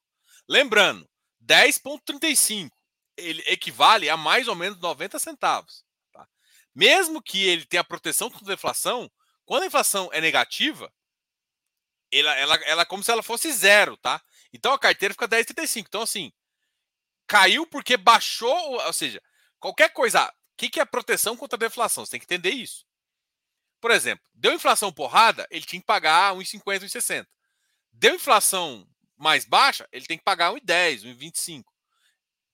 Lembrando, 0.48 1.08
10,35 1.44 2.70
ele 3.16 3.42
equivale 3.46 4.08
a 4.08 4.16
mais 4.16 4.48
ou 4.48 4.54
menos 4.54 4.78
90 4.78 5.18
centavos. 5.18 5.84
Tá? 6.12 6.26
Mesmo 6.74 7.22
que 7.22 7.42
ele 7.42 7.64
tenha 7.64 7.84
proteção 7.84 8.30
contra 8.30 8.52
a 8.52 8.54
inflação, 8.54 9.10
quando 9.44 9.64
a 9.64 9.66
inflação 9.66 10.08
é 10.12 10.20
negativa, 10.20 10.92
ela, 12.10 12.34
ela, 12.36 12.54
ela 12.64 12.82
é 12.82 12.86
como 12.86 13.02
se 13.02 13.10
ela 13.10 13.22
fosse 13.22 13.52
zero, 13.52 13.96
tá? 13.96 14.20
Então 14.52 14.72
a 14.72 14.78
carteira 14.78 15.14
fica 15.14 15.28
10,35. 15.28 15.86
Então, 15.86 16.02
assim, 16.02 16.32
caiu 17.26 17.66
porque 17.66 17.96
baixou, 17.96 18.80
ou 18.84 18.92
seja, 18.92 19.22
qualquer 19.58 19.90
coisa. 19.90 20.26
O 20.26 20.32
que, 20.60 20.68
que 20.68 20.80
é 20.80 20.84
proteção 20.84 21.36
contra 21.36 21.56
a 21.56 21.58
deflação? 21.58 22.04
Você 22.04 22.12
tem 22.12 22.20
que 22.20 22.26
entender 22.26 22.50
isso. 22.50 22.84
Por 23.80 23.90
exemplo, 23.90 24.22
deu 24.34 24.52
inflação 24.52 24.92
porrada, 24.92 25.46
ele 25.50 25.64
tinha 25.64 25.80
que 25.80 25.86
pagar 25.86 26.34
1,50, 26.34 26.84
1,60. 26.84 27.26
Deu 27.92 28.14
inflação 28.14 28.86
mais 29.20 29.44
baixa, 29.44 29.88
ele 29.92 30.06
tem 30.06 30.18
que 30.18 30.24
pagar 30.24 30.52
1,10, 30.52 31.04
1,25. 31.04 31.64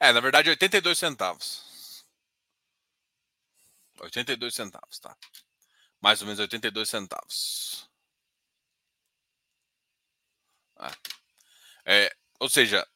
É, 0.00 0.12
na 0.12 0.20
verdade, 0.20 0.48
82 0.48 0.98
centavos. 0.98 2.06
82 4.00 4.54
centavos, 4.54 4.98
tá? 4.98 5.14
Mais 6.00 6.22
ou 6.22 6.26
menos 6.26 6.40
82 6.40 6.88
centavos. 6.88 7.88
É. 11.84 12.06
é, 12.06 12.16
ou 12.38 12.48
seja, 12.48 12.86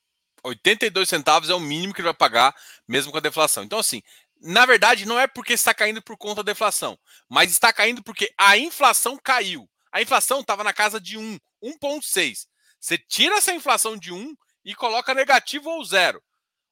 82 0.42 1.06
centavos 1.06 1.50
é 1.50 1.54
o 1.54 1.60
mínimo 1.60 1.92
que 1.92 2.00
ele 2.00 2.08
vai 2.08 2.14
pagar, 2.14 2.56
mesmo 2.88 3.12
com 3.12 3.18
a 3.18 3.20
deflação. 3.20 3.62
Então, 3.62 3.78
assim, 3.78 4.02
na 4.40 4.64
verdade, 4.64 5.04
não 5.04 5.20
é 5.20 5.26
porque 5.26 5.52
está 5.52 5.74
caindo 5.74 6.02
por 6.02 6.16
conta 6.16 6.42
da 6.42 6.52
deflação, 6.52 6.98
mas 7.28 7.50
está 7.50 7.70
caindo 7.72 8.02
porque 8.02 8.32
a 8.38 8.56
inflação 8.56 9.18
caiu. 9.22 9.68
A 9.92 10.00
inflação 10.00 10.40
estava 10.40 10.64
na 10.64 10.72
casa 10.72 10.98
de 10.98 11.18
1, 11.18 11.38
1,6. 11.62 12.46
Você 12.80 12.96
tira 12.96 13.36
essa 13.36 13.52
inflação 13.52 13.96
de 13.96 14.12
1 14.12 14.34
e 14.64 14.74
coloca 14.74 15.14
negativo 15.14 15.68
ou 15.68 15.84
zero. 15.84 16.22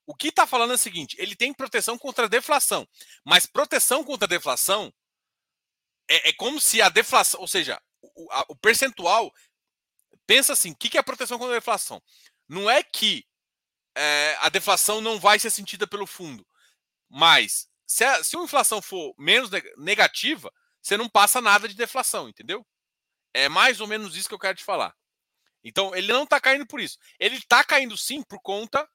O 0.06 0.14
que 0.14 0.28
está 0.28 0.46
falando 0.46 0.72
é 0.72 0.74
o 0.74 0.78
seguinte: 0.78 1.16
ele 1.18 1.36
tem 1.36 1.52
proteção 1.52 1.98
contra 1.98 2.26
a 2.26 2.28
deflação, 2.28 2.86
mas 3.24 3.46
proteção 3.46 4.04
contra 4.04 4.26
a 4.26 4.28
deflação 4.28 4.92
é, 6.08 6.30
é 6.30 6.32
como 6.32 6.60
se 6.60 6.82
a 6.82 6.88
deflação, 6.88 7.40
ou 7.40 7.48
seja, 7.48 7.80
o, 8.00 8.32
a, 8.32 8.44
o 8.48 8.56
percentual. 8.56 9.32
Pensa 10.26 10.52
assim: 10.52 10.72
o 10.72 10.76
que, 10.76 10.88
que 10.88 10.98
é 10.98 11.02
proteção 11.02 11.38
contra 11.38 11.54
a 11.54 11.58
deflação? 11.58 12.02
Não 12.48 12.70
é 12.70 12.82
que 12.82 13.26
é, 13.94 14.36
a 14.40 14.48
deflação 14.48 15.00
não 15.00 15.18
vai 15.18 15.38
ser 15.38 15.50
sentida 15.50 15.86
pelo 15.86 16.06
fundo, 16.06 16.46
mas 17.08 17.68
se 17.86 18.04
a, 18.04 18.24
se 18.24 18.36
a 18.36 18.40
inflação 18.40 18.80
for 18.80 19.14
menos 19.18 19.50
negativa, 19.76 20.52
você 20.80 20.96
não 20.96 21.08
passa 21.08 21.40
nada 21.40 21.68
de 21.68 21.74
deflação, 21.74 22.28
entendeu? 22.28 22.66
É 23.34 23.48
mais 23.48 23.80
ou 23.80 23.86
menos 23.86 24.16
isso 24.16 24.28
que 24.28 24.34
eu 24.34 24.38
quero 24.38 24.56
te 24.56 24.64
falar. 24.64 24.94
Então, 25.64 25.94
ele 25.94 26.12
não 26.12 26.24
está 26.24 26.40
caindo 26.40 26.66
por 26.66 26.80
isso. 26.80 26.98
Ele 27.18 27.36
está 27.36 27.62
caindo 27.62 27.96
sim 27.96 28.22
por 28.22 28.40
conta 28.40 28.88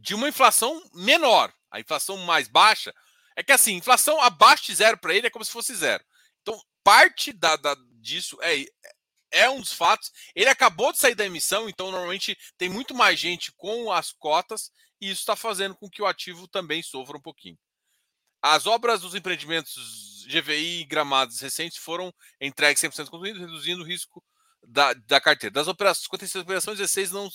de 0.00 0.14
uma 0.14 0.28
inflação 0.28 0.82
menor. 0.94 1.52
A 1.70 1.78
inflação 1.78 2.16
mais 2.18 2.48
baixa 2.48 2.92
é 3.36 3.42
que 3.42 3.52
assim, 3.52 3.74
inflação 3.74 4.20
abaixo 4.20 4.64
de 4.64 4.74
zero 4.74 4.98
para 4.98 5.14
ele 5.14 5.26
é 5.26 5.30
como 5.30 5.44
se 5.44 5.52
fosse 5.52 5.74
zero. 5.74 6.02
Então, 6.42 6.60
parte 6.82 7.32
da, 7.32 7.56
da, 7.56 7.76
disso 8.00 8.38
é, 8.42 8.64
é 9.30 9.48
um 9.48 9.60
dos 9.60 9.72
fatos. 9.72 10.10
Ele 10.34 10.48
acabou 10.48 10.92
de 10.92 10.98
sair 10.98 11.14
da 11.14 11.26
emissão, 11.26 11.68
então 11.68 11.90
normalmente 11.90 12.36
tem 12.56 12.68
muito 12.68 12.94
mais 12.94 13.20
gente 13.20 13.52
com 13.52 13.92
as 13.92 14.10
cotas, 14.10 14.72
e 15.00 15.10
isso 15.10 15.20
está 15.20 15.36
fazendo 15.36 15.76
com 15.76 15.88
que 15.88 16.02
o 16.02 16.06
ativo 16.06 16.48
também 16.48 16.82
sofra 16.82 17.16
um 17.16 17.22
pouquinho. 17.22 17.58
As 18.42 18.66
obras 18.66 19.02
dos 19.02 19.14
empreendimentos 19.14 20.24
GVI 20.26 20.80
e 20.80 20.84
gramados 20.84 21.40
recentes 21.40 21.76
foram 21.78 22.12
entregues 22.40 22.82
100% 22.82 23.10
concluídos, 23.10 23.40
reduzindo 23.40 23.82
o 23.82 23.86
risco 23.86 24.24
da, 24.66 24.94
da 24.94 25.20
carteira. 25.20 25.52
Das 25.52 25.68
operações, 25.68 26.04
56 26.04 26.42
operações, 26.42 26.78
16 26.78 27.12
não, 27.12 27.28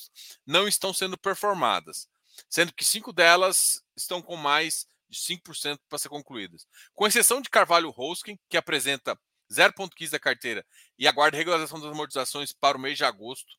não 0.46 0.68
estão 0.68 0.94
sendo 0.94 1.18
performadas, 1.18 2.08
sendo 2.50 2.74
que 2.74 2.86
cinco 2.86 3.13
delas 3.13 3.84
estão 3.96 4.22
com 4.22 4.36
mais 4.36 4.88
de 5.10 5.20
5% 5.20 5.80
para 5.88 6.00
ser 6.00 6.10
concluídas. 6.10 6.68
Com 6.94 7.08
exceção 7.08 7.42
de 7.42 7.50
Carvalho 7.50 7.94
Hosking, 7.96 8.38
que 8.50 8.58
apresenta 8.58 9.20
0,15 9.51 10.10
da 10.10 10.20
carteira 10.20 10.65
e 10.98 11.08
aguarda 11.08 11.38
regularização 11.38 11.80
das 11.80 11.92
amortizações 11.92 12.51
para 12.51 12.77
o 12.77 12.82
mês 12.82 12.98
de 12.98 13.06
agosto, 13.06 13.56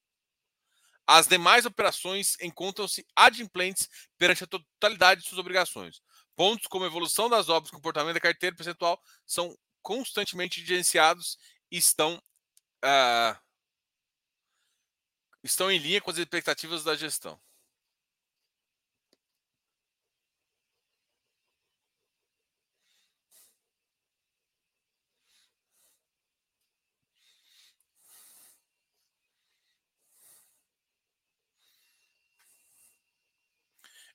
as 1.06 1.28
demais 1.28 1.64
operações 1.64 2.37
encontram-se 2.40 3.06
adimplentes 3.14 3.88
perante 4.18 4.42
a 4.42 4.47
totalidade 4.47 5.23
de 5.23 5.28
suas 5.28 5.38
obrigações. 5.38 6.02
Pontos 6.35 6.66
como 6.66 6.85
evolução 6.85 7.30
das 7.30 7.49
obras, 7.49 7.71
comportamento 7.71 8.14
da 8.14 8.21
carteira 8.21 8.56
percentual 8.56 9.00
são 9.25 9.56
constantemente 9.80 10.64
gerenciados 10.64 11.38
e 11.71 11.78
estão 11.78 12.21
uh, 12.85 13.38
estão 15.45 15.71
em 15.71 15.78
linha 15.78 16.00
com 16.00 16.11
as 16.11 16.18
expectativas 16.18 16.83
da 16.83 16.97
gestão. 16.97 17.40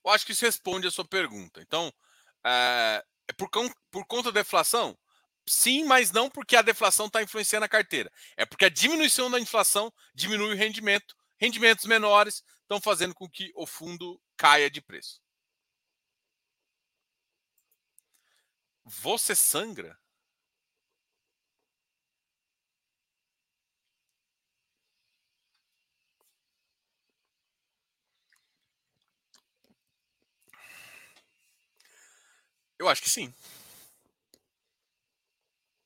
Eu 0.03 0.11
acho 0.11 0.25
que 0.25 0.31
isso 0.31 0.45
responde 0.45 0.87
a 0.87 0.91
sua 0.91 1.05
pergunta. 1.05 1.61
Então, 1.61 1.93
é, 2.45 3.03
por, 3.37 3.49
por 3.91 4.05
conta 4.05 4.31
da 4.31 4.41
deflação? 4.41 4.97
Sim, 5.47 5.85
mas 5.85 6.11
não 6.11 6.29
porque 6.29 6.55
a 6.55 6.61
deflação 6.61 7.07
está 7.07 7.21
influenciando 7.21 7.65
a 7.65 7.69
carteira. 7.69 8.11
É 8.37 8.45
porque 8.45 8.65
a 8.65 8.69
diminuição 8.69 9.29
da 9.29 9.39
inflação 9.39 9.91
diminui 10.13 10.53
o 10.53 10.57
rendimento 10.57 11.15
rendimentos 11.41 11.85
menores 11.85 12.43
estão 12.61 12.79
fazendo 12.79 13.15
com 13.15 13.27
que 13.27 13.51
o 13.55 13.65
fundo 13.65 14.21
caia 14.37 14.69
de 14.69 14.79
preço. 14.79 15.19
Você 18.85 19.33
sangra? 19.33 19.99
Eu 32.81 32.89
acho 32.89 33.03
que 33.03 33.09
sim. 33.11 33.31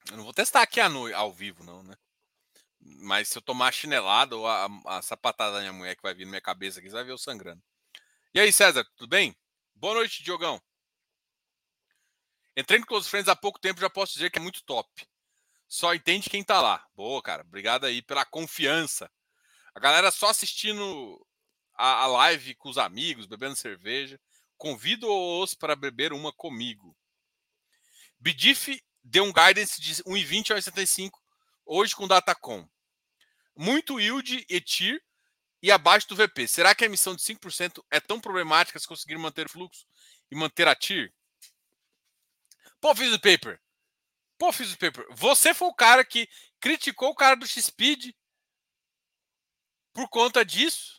Eu 0.10 0.16
não 0.16 0.24
vou 0.24 0.34
testar 0.34 0.62
aqui 0.62 0.80
ao 0.80 1.34
vivo, 1.34 1.62
não, 1.62 1.84
né? 1.84 1.94
Mas 2.80 3.28
se 3.28 3.38
eu 3.38 3.42
tomar 3.42 3.68
a 3.68 3.72
chinelada 3.72 4.38
ou 4.38 4.48
a, 4.48 4.70
a, 4.86 5.02
sapatada 5.02 5.56
da 5.56 5.60
minha 5.60 5.74
mulher 5.74 5.98
que 5.98 6.02
vai 6.02 6.14
vir 6.14 6.24
na 6.24 6.30
minha 6.30 6.42
cabeça 6.42 6.80
aqui, 6.80 6.88
você 6.88 6.96
vai 6.96 7.04
ver 7.04 7.12
eu 7.12 7.18
sangrando. 7.18 7.62
E 8.34 8.40
aí, 8.40 8.50
César, 8.50 8.86
tudo 8.96 9.10
bem? 9.10 9.36
Boa 9.76 9.96
noite, 9.96 10.24
Diogão. 10.24 10.62
Entrei 12.56 12.80
no 12.80 12.86
Close 12.86 13.10
Friends 13.10 13.28
há 13.28 13.36
pouco 13.36 13.60
tempo, 13.60 13.82
já 13.82 13.90
posso 13.90 14.14
dizer 14.14 14.32
que 14.32 14.40
é 14.40 14.42
muito 14.42 14.64
top. 14.64 15.06
Só 15.68 15.94
entende 15.94 16.30
quem 16.30 16.46
tá 16.46 16.62
lá. 16.62 16.88
Boa, 16.96 17.22
cara. 17.22 17.42
Obrigado 17.42 17.86
aí 17.86 18.02
pela 18.02 18.24
confiança. 18.24 19.12
A 19.74 19.82
galera 19.82 20.12
só 20.12 20.30
assistindo 20.30 21.28
a, 21.74 22.04
a 22.04 22.08
live 22.08 22.56
com 22.56 22.70
os 22.70 22.78
amigos, 22.78 23.26
bebendo 23.26 23.58
cerveja. 23.58 24.18
Convido-os 24.58 25.54
para 25.54 25.76
beber 25.76 26.14
uma 26.14 26.32
comigo. 26.32 26.96
Bidif 28.20 28.82
deu 29.04 29.24
um 29.24 29.34
guidance 29.34 29.80
de 29.82 29.96
1,20 30.04 30.52
a 30.52 30.56
1,75 30.56 31.12
hoje 31.66 31.96
com 31.96 32.08
Datacom 32.08 32.68
muito 33.56 34.00
yield 34.00 34.46
e 34.50 34.60
TIR 34.60 35.02
e 35.62 35.72
abaixo 35.72 36.08
do 36.10 36.16
VP. 36.16 36.48
Será 36.48 36.76
que 36.76 36.84
a 36.84 36.88
emissão 36.88 37.16
de 37.16 37.22
5% 37.22 37.84
é 37.90 38.00
tão 38.00 38.20
problemática 38.20 38.80
se 38.80 38.88
conseguir 38.88 39.18
manter 39.18 39.46
o 39.46 39.50
fluxo 39.50 39.88
e 40.30 40.36
manter 40.36 40.68
a 40.68 40.76
TIR? 40.76 41.14
Pô, 42.82 42.94
fiz 42.94 43.14
o 43.14 43.20
paper. 43.20 43.60
Pô, 44.38 44.52
fiz 44.52 44.74
o 44.74 44.78
paper. 44.78 45.08
Você 45.12 45.54
foi 45.54 45.70
o 45.70 45.74
cara 45.74 46.04
que 46.04 46.28
criticou 46.60 47.10
o 47.10 47.16
cara 47.16 47.36
do 47.36 47.48
X-Speed 47.48 48.14
por 49.94 50.10
conta 50.10 50.44
disso. 50.44 50.95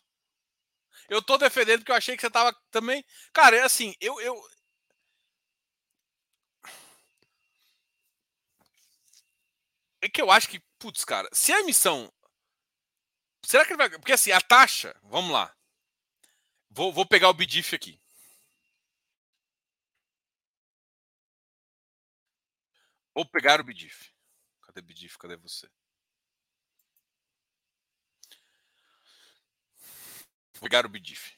Eu 1.09 1.23
tô 1.23 1.39
defendendo 1.39 1.85
que 1.85 1.91
eu 1.91 1.97
achei 1.97 2.17
que 2.17 2.21
você 2.23 2.31
tava 2.31 2.55
também. 2.71 3.05
Cara, 3.33 3.57
é 3.57 3.63
assim, 3.63 3.95
eu. 4.01 4.21
eu... 4.21 4.41
É 10.01 10.09
que 10.09 10.21
eu 10.21 10.31
acho 10.31 10.49
que, 10.49 10.61
putz, 10.79 11.05
cara, 11.05 11.29
se 11.33 11.53
a 11.53 11.61
emissão 11.61 12.13
Será 13.47 13.65
que 13.65 13.71
ele 13.73 13.79
vai. 13.79 13.89
Porque 13.91 14.13
assim, 14.13 14.33
a 14.33 14.41
taxa. 14.41 14.95
Vamos 15.05 15.31
lá. 15.31 15.55
Vou, 16.69 16.93
vou 16.93 17.07
pegar 17.07 17.31
o 17.31 17.35
BDIF 17.35 17.77
aqui. 17.77 18.01
Vou 23.15 23.25
pegar 23.25 23.61
o 23.61 23.65
BDIF. 23.65 24.13
Cadê 24.63 24.81
o 24.81 24.83
BDIF? 24.83 25.17
Cadê 25.17 25.37
você? 25.37 25.69
Pegar 30.61 30.87
o 30.87 30.89
BDIF. 30.89 31.37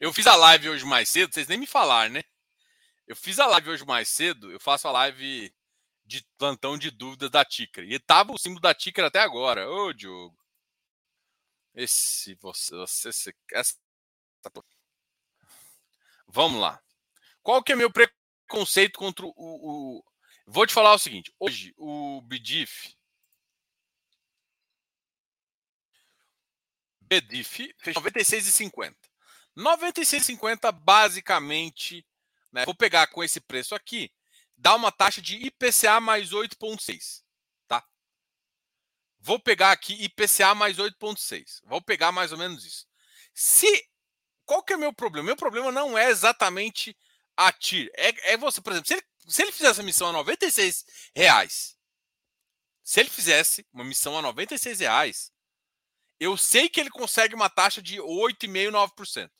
eu 0.00 0.12
fiz 0.12 0.26
a 0.26 0.36
live 0.36 0.68
hoje 0.70 0.84
mais 0.84 1.08
cedo, 1.08 1.32
vocês 1.32 1.48
nem 1.48 1.58
me 1.58 1.66
falaram, 1.66 2.12
né? 2.14 2.22
Eu 3.06 3.16
fiz 3.16 3.38
a 3.38 3.46
live 3.46 3.70
hoje 3.70 3.84
mais 3.84 4.08
cedo, 4.08 4.50
eu 4.50 4.60
faço 4.60 4.88
a 4.88 4.92
live 4.92 5.54
de 6.04 6.24
plantão 6.38 6.78
de 6.78 6.90
dúvidas 6.90 7.30
da 7.30 7.44
Ticra. 7.44 7.84
E 7.84 7.98
tava 7.98 8.32
o 8.32 8.38
símbolo 8.38 8.60
da 8.60 8.74
Ticra 8.74 9.06
até 9.06 9.20
agora. 9.20 9.68
Ô, 9.70 9.92
Diogo. 9.92 10.36
Esse, 11.74 12.34
você, 12.36 12.74
você, 12.76 13.34
essa... 13.52 13.74
Vamos 16.34 16.60
lá. 16.60 16.82
Qual 17.44 17.62
que 17.62 17.72
é 17.72 17.76
meu 17.76 17.88
preconceito 17.92 18.98
contra 18.98 19.24
o, 19.24 19.32
o... 19.36 20.04
Vou 20.44 20.66
te 20.66 20.74
falar 20.74 20.92
o 20.92 20.98
seguinte. 20.98 21.32
Hoje, 21.38 21.72
o 21.76 22.20
BDIF 22.22 22.96
BDIF 27.02 27.72
fez 27.78 27.96
96,50. 27.96 28.96
96,50 29.56 30.72
basicamente, 30.72 32.04
né, 32.50 32.64
vou 32.64 32.74
pegar 32.74 33.06
com 33.06 33.22
esse 33.22 33.40
preço 33.40 33.72
aqui, 33.72 34.12
dá 34.56 34.74
uma 34.74 34.90
taxa 34.90 35.22
de 35.22 35.36
IPCA 35.36 36.00
mais 36.00 36.30
8,6. 36.30 37.22
Tá? 37.68 37.86
Vou 39.20 39.38
pegar 39.38 39.70
aqui 39.70 39.94
IPCA 40.02 40.52
mais 40.52 40.78
8,6. 40.78 41.60
Vou 41.62 41.80
pegar 41.80 42.10
mais 42.10 42.32
ou 42.32 42.38
menos 42.38 42.64
isso. 42.64 42.88
Se. 43.32 43.88
Qual 44.44 44.62
que 44.62 44.72
é 44.72 44.76
meu 44.76 44.92
problema? 44.92 45.26
Meu 45.26 45.36
problema 45.36 45.72
não 45.72 45.96
é 45.96 46.10
exatamente 46.10 46.96
a 47.36 47.52
TIR. 47.52 47.90
É, 47.96 48.32
é 48.32 48.36
você, 48.36 48.60
por 48.60 48.72
exemplo, 48.72 48.88
se 48.88 48.94
ele 48.94 49.02
se 49.26 49.42
ele 49.42 49.52
fizesse 49.52 49.80
a 49.80 49.84
missão 49.84 50.08
a 50.08 50.12
96 50.12 50.84
reais, 51.14 51.76
se 52.82 53.00
ele 53.00 53.08
fizesse 53.08 53.66
uma 53.72 53.84
missão 53.84 54.18
a 54.18 54.22
96 54.22 54.80
reais, 54.80 55.32
eu 56.20 56.36
sei 56.36 56.68
que 56.68 56.78
ele 56.78 56.90
consegue 56.90 57.34
uma 57.34 57.48
taxa 57.48 57.82
de 57.82 57.98
8,5%, 57.98 58.70
9%. 58.70 59.30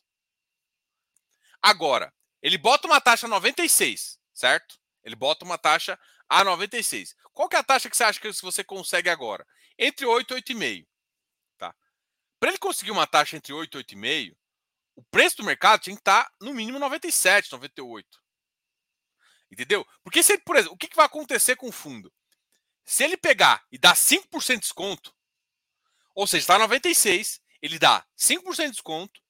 Agora, 1.61 2.13
ele 2.41 2.57
bota 2.57 2.87
uma 2.87 2.99
taxa 2.99 3.27
96, 3.27 4.19
certo? 4.33 4.79
Ele 5.03 5.15
bota 5.15 5.45
uma 5.45 5.57
taxa 5.57 5.99
a 6.27 6.43
96. 6.43 7.15
Qual 7.31 7.47
que 7.47 7.55
é 7.55 7.59
a 7.59 7.63
taxa 7.63 7.89
que 7.89 7.95
você 7.95 8.03
acha 8.03 8.19
que 8.19 8.31
você 8.41 8.63
consegue 8.63 9.09
agora? 9.09 9.45
Entre 9.77 10.05
8 10.05 10.33
e 10.33 10.41
8,5. 10.41 10.87
Tá? 11.57 11.75
Para 12.39 12.49
ele 12.49 12.57
conseguir 12.57 12.91
uma 12.91 13.07
taxa 13.07 13.37
entre 13.37 13.53
8 13.53 13.79
e 13.79 13.83
8,5, 13.83 14.37
o 14.95 15.03
preço 15.03 15.37
do 15.37 15.43
mercado 15.43 15.81
tinha 15.81 15.95
que 15.95 16.01
estar 16.01 16.31
no 16.39 16.53
mínimo 16.53 16.79
97, 16.79 17.51
98. 17.51 18.07
Entendeu? 19.51 19.85
Porque 20.03 20.23
se 20.23 20.33
ele, 20.33 20.41
por 20.41 20.55
exemplo, 20.55 20.73
o 20.75 20.77
que, 20.77 20.87
que 20.87 20.95
vai 20.95 21.05
acontecer 21.05 21.55
com 21.55 21.67
o 21.67 21.71
fundo? 21.71 22.11
Se 22.83 23.03
ele 23.03 23.17
pegar 23.17 23.65
e 23.71 23.77
dar 23.77 23.95
5% 23.95 24.55
de 24.55 24.59
desconto, 24.61 25.13
ou 26.13 26.25
seja, 26.25 26.43
está 26.43 26.59
96, 26.59 27.41
ele 27.61 27.77
dá 27.77 28.05
5% 28.17 28.65
de 28.65 28.71
desconto, 28.71 29.21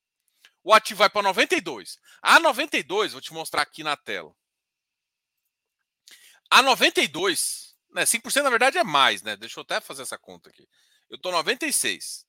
o 0.64 0.74
ativo 0.74 1.00
vai 1.00 1.10
para 1.10 1.22
92. 1.22 1.98
A 2.22 2.40
92, 2.40 3.14
vou 3.14 3.22
te 3.22 3.34
mostrar 3.34 3.62
aqui 3.62 3.84
na 3.84 3.96
tela. 3.96 4.36
A 6.50 6.62
92, 6.62 7.76
né, 7.92 8.04
5% 8.04 8.44
na 8.44 8.50
verdade 8.50 8.78
é 8.78 8.84
mais, 8.84 9.22
né? 9.22 9.36
Deixa 9.36 9.60
eu 9.60 9.64
até 9.64 9.80
fazer 9.80 10.04
essa 10.04 10.18
conta 10.18 10.50
aqui. 10.50 10.68
Eu 11.10 11.18
estou 11.18 11.32
96. 11.32 12.25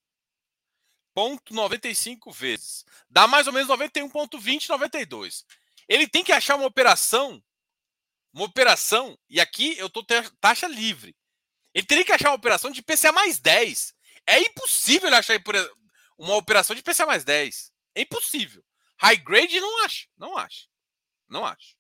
Ponto 1.17 1.55
95 1.55 2.31
vezes. 2.31 2.85
Dá 3.09 3.27
mais 3.27 3.47
ou 3.47 3.53
menos 3.55 3.71
91,20, 3.71 4.69
92. 4.69 5.47
Ele 5.89 6.07
tem 6.07 6.23
que 6.23 6.31
achar 6.31 6.57
uma 6.57 6.67
operação, 6.67 7.43
uma 8.35 8.45
operação, 8.45 9.19
e 9.27 9.41
aqui 9.41 9.79
eu 9.79 9.87
estou 9.87 10.05
taxa 10.39 10.69
livre. 10.69 11.17
Ele 11.73 11.87
teria 11.87 12.05
que 12.05 12.13
achar 12.13 12.29
uma 12.29 12.37
operação 12.37 12.71
de 12.71 12.83
PCA 12.83 13.13
mais 13.13 13.39
10. 13.39 13.95
É 14.27 14.41
impossível 14.41 15.09
ele 15.09 15.17
achar 15.17 15.43
uma 16.19 16.35
operação 16.35 16.77
de 16.77 16.83
PCA 16.83 17.07
mais 17.07 17.25
10. 17.25 17.73
É 17.95 18.03
impossível. 18.03 18.63
High 18.99 19.17
grade 19.17 19.59
não 19.59 19.85
acha, 19.87 20.07
não 20.19 20.37
acha. 20.37 20.67
Não 21.27 21.47
acha. 21.47 21.77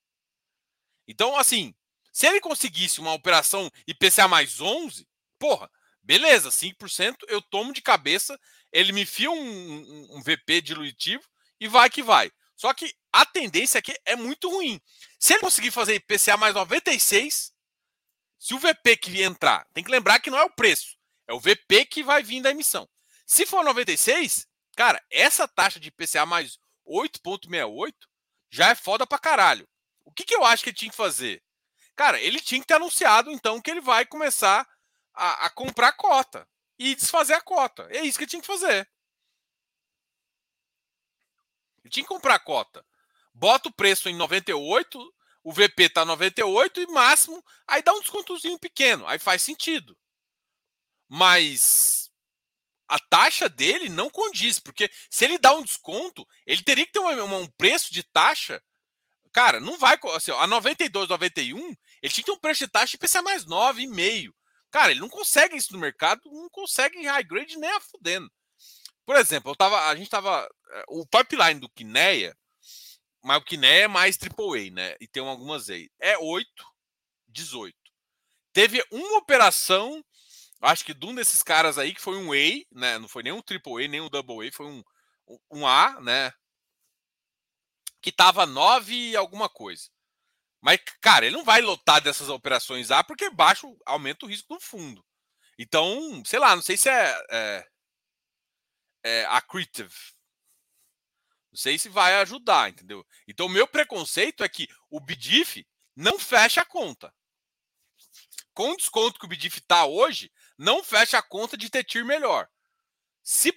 Então, 1.07 1.37
assim, 1.37 1.75
se 2.11 2.27
ele 2.27 2.40
conseguisse 2.40 3.01
uma 3.01 3.12
operação 3.12 3.70
IPCA 3.87 4.29
mais 4.29 4.62
11, 4.62 5.07
porra, 5.38 5.70
beleza, 6.03 6.49
5% 6.49 7.16
eu 7.29 7.42
tomo 7.42 7.75
de 7.75 7.83
cabeça, 7.83 8.40
ele 8.72 8.92
me 8.92 9.07
fia 9.07 9.31
um, 9.31 9.37
um, 9.38 10.16
um 10.16 10.22
VP 10.22 10.61
dilutivo 10.61 11.24
e 11.61 11.68
vai 11.68 11.88
que 11.88 12.02
vai. 12.02 12.31
Só 12.57 12.72
que 12.72 12.94
a 13.12 13.24
tendência 13.24 13.79
aqui 13.79 13.94
é 14.05 14.16
muito 14.16 14.48
ruim. 14.48 14.81
Se 15.18 15.35
ele 15.35 15.40
conseguir 15.40 15.70
fazer 15.70 15.94
IPCA 15.94 16.37
mais 16.37 16.55
96, 16.55 17.52
se 18.38 18.55
o 18.55 18.59
VP 18.59 18.96
que 18.96 19.22
entrar, 19.22 19.66
tem 19.72 19.85
que 19.85 19.90
lembrar 19.90 20.20
que 20.20 20.31
não 20.31 20.38
é 20.38 20.44
o 20.44 20.50
preço, 20.50 20.96
é 21.26 21.33
o 21.33 21.40
VP 21.40 21.87
que 21.87 22.02
vai 22.02 22.22
vir 22.22 22.40
da 22.40 22.50
emissão. 22.50 22.88
Se 23.26 23.44
for 23.44 23.64
96, 23.64 24.46
cara, 24.76 25.02
essa 25.11 25.48
taxa 25.48 25.81
de 25.81 25.88
IPCA 25.88 26.24
mais 26.24 26.59
8,68 26.87 27.92
já 28.50 28.70
é 28.70 28.74
foda 28.74 29.07
pra 29.07 29.18
caralho. 29.18 29.68
O 30.05 30.12
que, 30.12 30.24
que 30.24 30.35
eu 30.35 30.44
acho 30.44 30.62
que 30.62 30.70
ele 30.70 30.76
tinha 30.76 30.90
que 30.90 30.96
fazer? 30.96 31.42
Cara, 31.96 32.20
ele 32.20 32.40
tinha 32.40 32.61
que 32.61 32.66
ter 32.66 32.74
anunciado 32.74 33.31
então 33.31 33.61
que 33.61 33.70
ele 33.70 33.81
vai 33.81 34.07
começar 34.07 34.66
a, 35.12 35.46
a 35.46 35.50
comprar 35.50 35.92
cota 35.92 36.46
e 36.79 36.95
desfazer 36.95 37.35
a 37.35 37.41
cota. 37.41 37.87
É 37.91 38.03
isso 38.03 38.19
que 38.19 38.25
ele 38.25 38.31
tinha 38.31 38.41
que 38.41 38.47
fazer. 38.47 38.89
Ele 41.83 41.91
tinha 41.91 42.05
que 42.05 42.09
comprar 42.09 42.35
a 42.35 42.41
cota. 42.41 42.85
Bota 43.33 43.69
o 43.69 43.73
preço 43.73 44.09
em 44.09 44.17
98, 44.17 45.15
o 45.45 45.53
VP 45.53 45.91
tá 45.91 46.05
98 46.05 46.81
e 46.81 46.87
máximo, 46.89 47.45
aí 47.67 47.83
dá 47.83 47.93
um 47.93 48.01
descontozinho 48.01 48.59
pequeno, 48.59 49.07
aí 49.07 49.19
faz 49.19 49.43
sentido. 49.43 49.97
Mas 51.09 52.11
a 52.89 52.99
taxa 52.99 53.49
dele 53.49 53.89
não 53.89 54.09
condiz, 54.09 54.59
porque 54.59 54.91
se 55.11 55.25
ele 55.25 55.39
dá 55.39 55.55
um 55.55 55.62
desconto, 55.62 56.27
ele 56.47 56.62
teria 56.62 56.87
que 56.87 56.93
ter 56.93 57.01
um, 57.01 57.41
um 57.41 57.47
preço 57.47 57.93
de 57.93 58.03
taxa. 58.03 58.62
Cara, 59.33 59.61
não 59.61 59.79
vai. 59.79 59.99
Assim, 60.15 60.31
a 60.33 60.47
92, 60.47 61.09
91, 61.09 61.59
ele 61.59 61.77
tinha 62.03 62.11
que 62.11 62.23
ter 62.25 62.33
um 62.33 62.39
preço 62.39 62.65
de 62.65 62.71
taxa 62.71 62.93
de 62.93 62.99
PCA 62.99 63.23
mais 63.23 63.45
9,5. 63.45 64.33
Cara, 64.70 64.90
ele 64.90 65.00
não 65.00 65.09
consegue 65.09 65.57
isso 65.57 65.72
no 65.72 65.79
mercado, 65.79 66.20
não 66.24 66.48
consegue 66.50 67.07
high 67.07 67.24
grade 67.24 67.57
nem 67.57 67.70
a 67.70 67.81
fudendo. 67.81 68.31
Por 69.05 69.16
exemplo, 69.16 69.52
eu 69.52 69.57
tava, 69.57 69.88
a 69.88 69.96
gente 69.96 70.11
tava. 70.11 70.48
Eh, 70.72 70.85
o 70.88 71.07
pipeline 71.07 71.61
do 71.61 71.70
Kineia 71.70 72.37
mas 73.26 73.38
o 73.38 73.44
Kiné 73.44 73.81
é 73.81 73.88
mais 73.88 74.16
AAA, 74.16 74.70
né? 74.70 74.94
E 75.00 75.09
tem 75.09 75.20
algumas 75.20 75.68
aí. 75.68 75.90
É 76.00 76.16
8, 76.16 76.48
18. 77.26 77.76
Teve 78.52 78.85
uma 78.88 79.18
operação, 79.18 80.00
acho 80.62 80.85
que 80.85 80.94
de 80.94 81.07
um 81.07 81.12
desses 81.12 81.42
caras 81.42 81.76
aí, 81.76 81.92
que 81.92 82.00
foi 82.00 82.16
um 82.16 82.33
A, 82.33 82.64
né? 82.70 83.00
Não 83.00 83.09
foi 83.09 83.24
nem 83.24 83.33
um 83.33 83.42
AAA, 83.42 83.88
nem 83.88 84.00
um 84.00 84.09
Double 84.09 84.46
A, 84.46 84.52
foi 84.52 84.66
um, 84.66 84.81
um 85.50 85.66
A, 85.66 86.00
né? 86.00 86.33
Que 88.00 88.12
tava 88.12 88.46
9 88.46 88.94
e 88.94 89.16
alguma 89.16 89.48
coisa. 89.48 89.88
Mas, 90.66 90.81
cara, 91.00 91.24
ele 91.24 91.37
não 91.37 91.44
vai 91.44 91.61
lotar 91.61 92.02
dessas 92.02 92.29
operações 92.29 92.90
A 92.90 93.05
porque 93.05 93.31
baixo 93.31 93.79
aumenta 93.87 94.26
o 94.26 94.29
risco 94.29 94.52
do 94.52 94.61
fundo. 94.61 95.07
Então, 95.57 96.20
sei 96.24 96.40
lá, 96.40 96.57
não 96.57 96.62
sei 96.62 96.76
se 96.76 96.90
é, 96.90 97.24
é, 97.31 97.68
é 99.05 99.24
accretive, 99.26 99.94
não 101.52 101.57
sei 101.57 101.79
se 101.79 101.88
vai 101.88 102.16
ajudar, 102.16 102.68
entendeu? 102.68 103.07
Então, 103.29 103.48
meu 103.48 103.68
preconceito 103.68 104.42
é 104.42 104.48
que 104.48 104.66
o 104.90 104.98
BDIF 104.98 105.64
não 105.94 106.18
fecha 106.18 106.62
a 106.62 106.64
conta. 106.64 107.14
Com 108.52 108.72
o 108.72 108.76
desconto 108.76 109.20
que 109.20 109.26
o 109.26 109.29
BDIF 109.29 109.59
está 109.61 109.87
hoje, 109.87 110.33
não 110.59 110.83
fecha 110.83 111.16
a 111.16 111.22
conta 111.22 111.57
de 111.57 111.70
ter 111.70 111.85
TIR 111.85 112.05
melhor. 112.05 112.48
Se, 113.22 113.57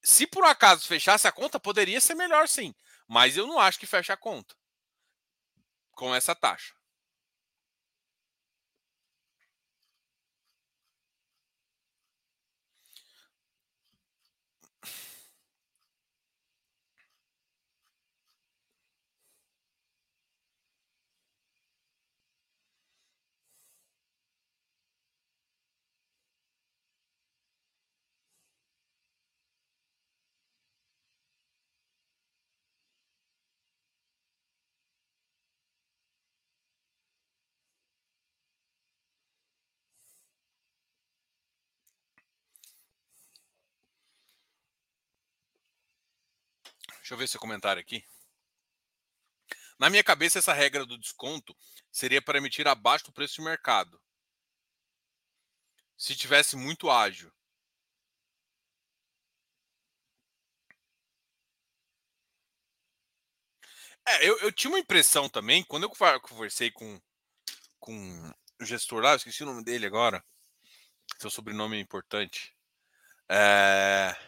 se 0.00 0.24
por 0.24 0.44
acaso 0.44 0.86
fechasse 0.86 1.26
a 1.26 1.32
conta, 1.32 1.58
poderia 1.58 2.00
ser 2.00 2.14
melhor 2.14 2.46
sim. 2.46 2.72
Mas 3.08 3.36
eu 3.36 3.44
não 3.44 3.58
acho 3.58 3.76
que 3.76 3.86
fecha 3.86 4.12
a 4.12 4.16
conta 4.16 4.54
com 5.98 6.14
essa 6.14 6.32
taxa. 6.32 6.77
Deixa 47.08 47.14
eu 47.14 47.18
ver 47.20 47.26
seu 47.26 47.40
comentário 47.40 47.80
aqui. 47.80 48.04
Na 49.78 49.88
minha 49.88 50.04
cabeça, 50.04 50.38
essa 50.38 50.52
regra 50.52 50.84
do 50.84 50.98
desconto 50.98 51.56
seria 51.90 52.20
para 52.20 52.36
emitir 52.36 52.68
abaixo 52.68 53.06
do 53.06 53.12
preço 53.14 53.36
de 53.36 53.40
mercado. 53.40 53.98
Se 55.96 56.14
tivesse 56.14 56.54
muito 56.54 56.90
ágil. 56.90 57.32
É, 64.06 64.28
eu, 64.28 64.38
eu 64.40 64.52
tinha 64.52 64.70
uma 64.70 64.78
impressão 64.78 65.30
também, 65.30 65.64
quando 65.64 65.84
eu 65.84 66.20
conversei 66.20 66.70
com, 66.70 67.00
com 67.80 68.34
o 68.60 68.66
gestor 68.66 69.02
lá, 69.02 69.12
eu 69.12 69.16
esqueci 69.16 69.42
o 69.42 69.46
nome 69.46 69.64
dele 69.64 69.86
agora. 69.86 70.22
Seu 71.18 71.30
sobrenome 71.30 71.78
é 71.78 71.80
importante. 71.80 72.54
É 73.30 74.27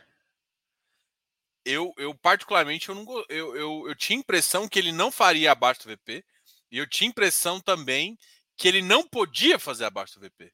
eu, 1.65 1.93
eu 1.97 2.15
particularmente, 2.15 2.89
eu, 2.89 2.95
não, 2.95 3.05
eu, 3.29 3.57
eu, 3.57 3.89
eu 3.89 3.95
tinha 3.95 4.19
impressão 4.19 4.69
que 4.69 4.79
ele 4.79 4.93
não 4.93 5.11
faria 5.11 5.53
abaixo 5.53 5.83
do 5.83 5.95
VP, 5.95 6.25
e 6.71 6.79
eu 6.79 6.89
tinha 6.89 7.09
impressão 7.09 7.61
também 7.61 8.17
que 8.57 8.69
ele 8.69 8.83
não 8.83 9.07
podia 9.07 9.59
fazer 9.59 9.85
abaixo 9.85 10.19
do 10.19 10.27
VP. 10.27 10.53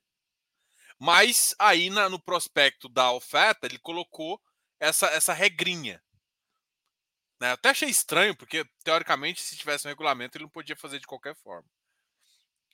Mas 0.99 1.55
aí 1.59 1.91
na, 1.91 2.09
no 2.09 2.21
prospecto 2.21 2.89
da 2.89 3.13
oferta, 3.13 3.67
ele 3.67 3.79
colocou 3.79 4.41
essa, 4.81 5.07
essa 5.09 5.33
regrinha. 5.33 6.03
Né? 7.41 7.53
Até 7.53 7.71
achei 7.71 7.89
estranho, 7.89 8.35
porque 8.35 8.65
teoricamente, 8.83 9.43
se 9.43 9.57
tivesse 9.57 9.87
um 9.87 9.91
regulamento, 9.91 10.37
ele 10.37 10.45
não 10.45 10.51
podia 10.51 10.77
fazer 10.77 10.99
de 10.99 11.07
qualquer 11.07 11.37
forma. 11.37 11.69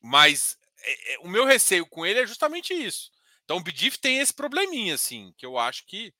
Mas 0.01 0.57
é, 0.79 1.15
é, 1.15 1.19
o 1.21 1.29
meu 1.29 1.45
receio 1.45 1.87
com 1.87 2.07
ele 2.07 2.21
é 2.21 2.27
justamente 2.27 2.73
isso. 2.73 3.11
Então 3.45 3.57
o 3.57 3.63
BDIF 3.63 3.99
tem 3.99 4.19
esse 4.19 4.33
probleminha, 4.33 4.95
assim, 4.95 5.33
que 5.37 5.45
eu 5.45 5.59
acho 5.59 5.85
que 5.87 6.15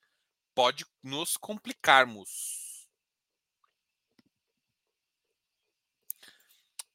pode 0.55 0.87
nos 1.03 1.37
complicarmos. 1.37 2.89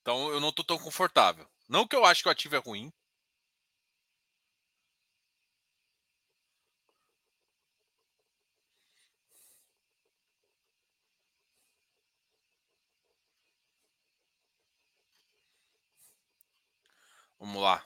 Então 0.02 0.30
eu 0.32 0.39
não 0.39 0.50
estou 0.50 0.65
tão 0.65 0.78
confortável. 0.80 1.48
Não 1.67 1.88
que 1.88 1.96
eu 1.96 2.06
acho 2.06 2.24
que 2.24 2.30
o 2.30 2.32
ativo 2.32 2.56
é 2.56 2.60
ruim. 2.60 2.91
Vamos 17.39 17.62
lá. 17.62 17.84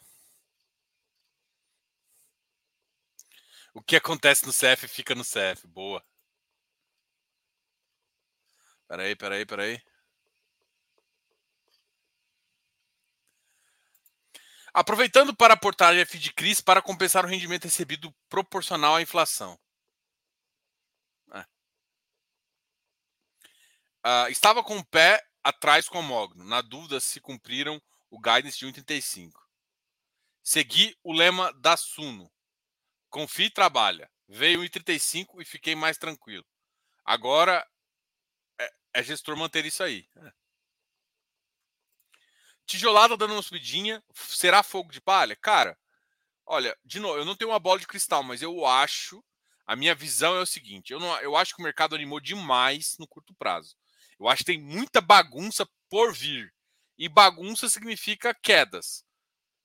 O 3.73 3.81
que 3.81 3.95
acontece 3.95 4.45
no 4.45 4.51
CF 4.51 4.87
fica 4.87 5.15
no 5.15 5.23
CF. 5.23 5.67
Boa. 5.67 6.03
Peraí, 8.87 9.15
peraí, 9.15 9.45
peraí. 9.45 9.81
Aproveitando 14.73 15.35
para 15.35 15.53
aportar 15.53 15.95
F 15.95 16.17
de 16.17 16.33
CRIs 16.33 16.61
para 16.61 16.81
compensar 16.81 17.25
o 17.25 17.27
rendimento 17.27 17.65
recebido 17.65 18.13
proporcional 18.29 18.95
à 18.95 19.01
inflação. 19.01 19.59
É. 21.33 21.41
Uh, 24.05 24.29
estava 24.29 24.63
com 24.63 24.77
o 24.77 24.85
pé 24.85 25.21
atrás 25.43 25.89
com 25.89 25.99
o 25.99 26.03
Mogno, 26.03 26.43
na 26.45 26.61
dúvida 26.61 26.99
se 26.99 27.19
cumpriram 27.19 27.81
o 28.09 28.19
guidance 28.19 28.57
de 28.57 28.65
1,35. 28.65 29.31
Segui 30.41 30.97
o 31.03 31.13
lema 31.13 31.51
da 31.53 31.75
Suno. 31.75 32.31
Confie 33.11 33.45
e 33.45 33.51
trabalha. 33.51 34.09
Veio 34.27 34.61
1,35 34.61 35.41
e 35.41 35.45
fiquei 35.45 35.75
mais 35.75 35.97
tranquilo. 35.97 36.45
Agora 37.03 37.67
é, 38.57 38.71
é 38.93 39.03
gestor 39.03 39.35
manter 39.35 39.65
isso 39.65 39.83
aí. 39.83 40.07
É. 40.15 40.31
Tijolada 42.65 43.17
dando 43.17 43.33
uma 43.33 43.41
subidinha. 43.41 44.01
Será 44.15 44.63
fogo 44.63 44.91
de 44.91 45.01
palha? 45.01 45.35
Cara, 45.35 45.77
olha, 46.45 46.77
de 46.85 47.01
novo, 47.01 47.19
eu 47.19 47.25
não 47.25 47.35
tenho 47.35 47.51
uma 47.51 47.59
bola 47.59 47.79
de 47.79 47.87
cristal, 47.87 48.23
mas 48.23 48.41
eu 48.41 48.65
acho. 48.65 49.21
A 49.67 49.75
minha 49.75 49.93
visão 49.93 50.35
é 50.35 50.39
o 50.39 50.45
seguinte: 50.45 50.93
eu, 50.93 50.99
não, 50.99 51.19
eu 51.19 51.35
acho 51.35 51.53
que 51.53 51.61
o 51.61 51.63
mercado 51.63 51.95
animou 51.95 52.21
demais 52.21 52.95
no 52.97 53.07
curto 53.07 53.35
prazo. 53.35 53.75
Eu 54.17 54.29
acho 54.29 54.39
que 54.39 54.53
tem 54.53 54.61
muita 54.61 55.01
bagunça 55.01 55.67
por 55.89 56.13
vir. 56.13 56.53
E 56.97 57.09
bagunça 57.09 57.67
significa 57.67 58.33
quedas. 58.33 59.03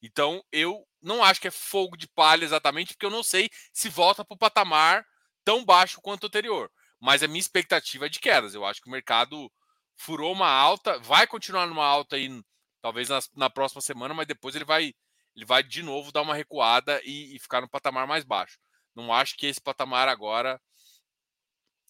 Então, 0.03 0.43
eu 0.51 0.87
não 1.07 1.23
acho 1.23 1.41
que 1.41 1.49
é 1.49 1.53
fogo 1.53 1.97
de 1.97 2.09
palha 2.09 2.45
exatamente, 2.45 2.95
porque 2.95 3.07
eu 3.07 3.11
não 3.11 3.23
sei 3.23 3.49
se 3.73 3.89
volta 3.89 4.25
para 4.25 4.35
o 4.35 4.39
patamar 4.39 5.07
tão 5.45 5.65
baixo 5.65 6.01
quanto 6.01 6.25
o 6.25 6.27
anterior. 6.27 6.71
Mas 7.01 7.23
a 7.23 7.29
minha 7.29 7.41
expectativa 7.41 8.07
é 8.07 8.09
de 8.09 8.19
quedas. 8.19 8.55
Eu 8.55 8.65
acho 8.65 8.81
que 8.83 8.89
o 8.89 8.91
mercado 8.91 9.51
furou 9.95 10.33
uma 10.33 10.49
alta, 10.49 10.99
vai 10.99 11.27
continuar 11.27 11.67
numa 11.67 11.85
alta 11.87 12.17
aí 12.17 12.43
talvez 12.83 13.09
na, 13.09 13.21
na, 13.37 13.49
próxima 13.49 13.81
semana, 13.81 14.15
mas 14.15 14.27
depois 14.27 14.55
ele 14.55 14.65
vai, 14.65 14.95
ele 15.35 15.45
vai 15.45 15.63
de 15.63 15.83
novo 15.83 16.11
dar 16.11 16.23
uma 16.23 16.35
recuada 16.35 17.01
e, 17.05 17.37
e 17.37 17.39
ficar 17.39 17.61
no 17.61 17.69
patamar 17.69 18.07
mais 18.07 18.25
baixo. 18.25 18.59
Não 18.95 19.13
acho 19.13 19.37
que 19.37 19.47
esse 19.47 19.61
patamar 19.61 20.09
agora, 20.09 20.61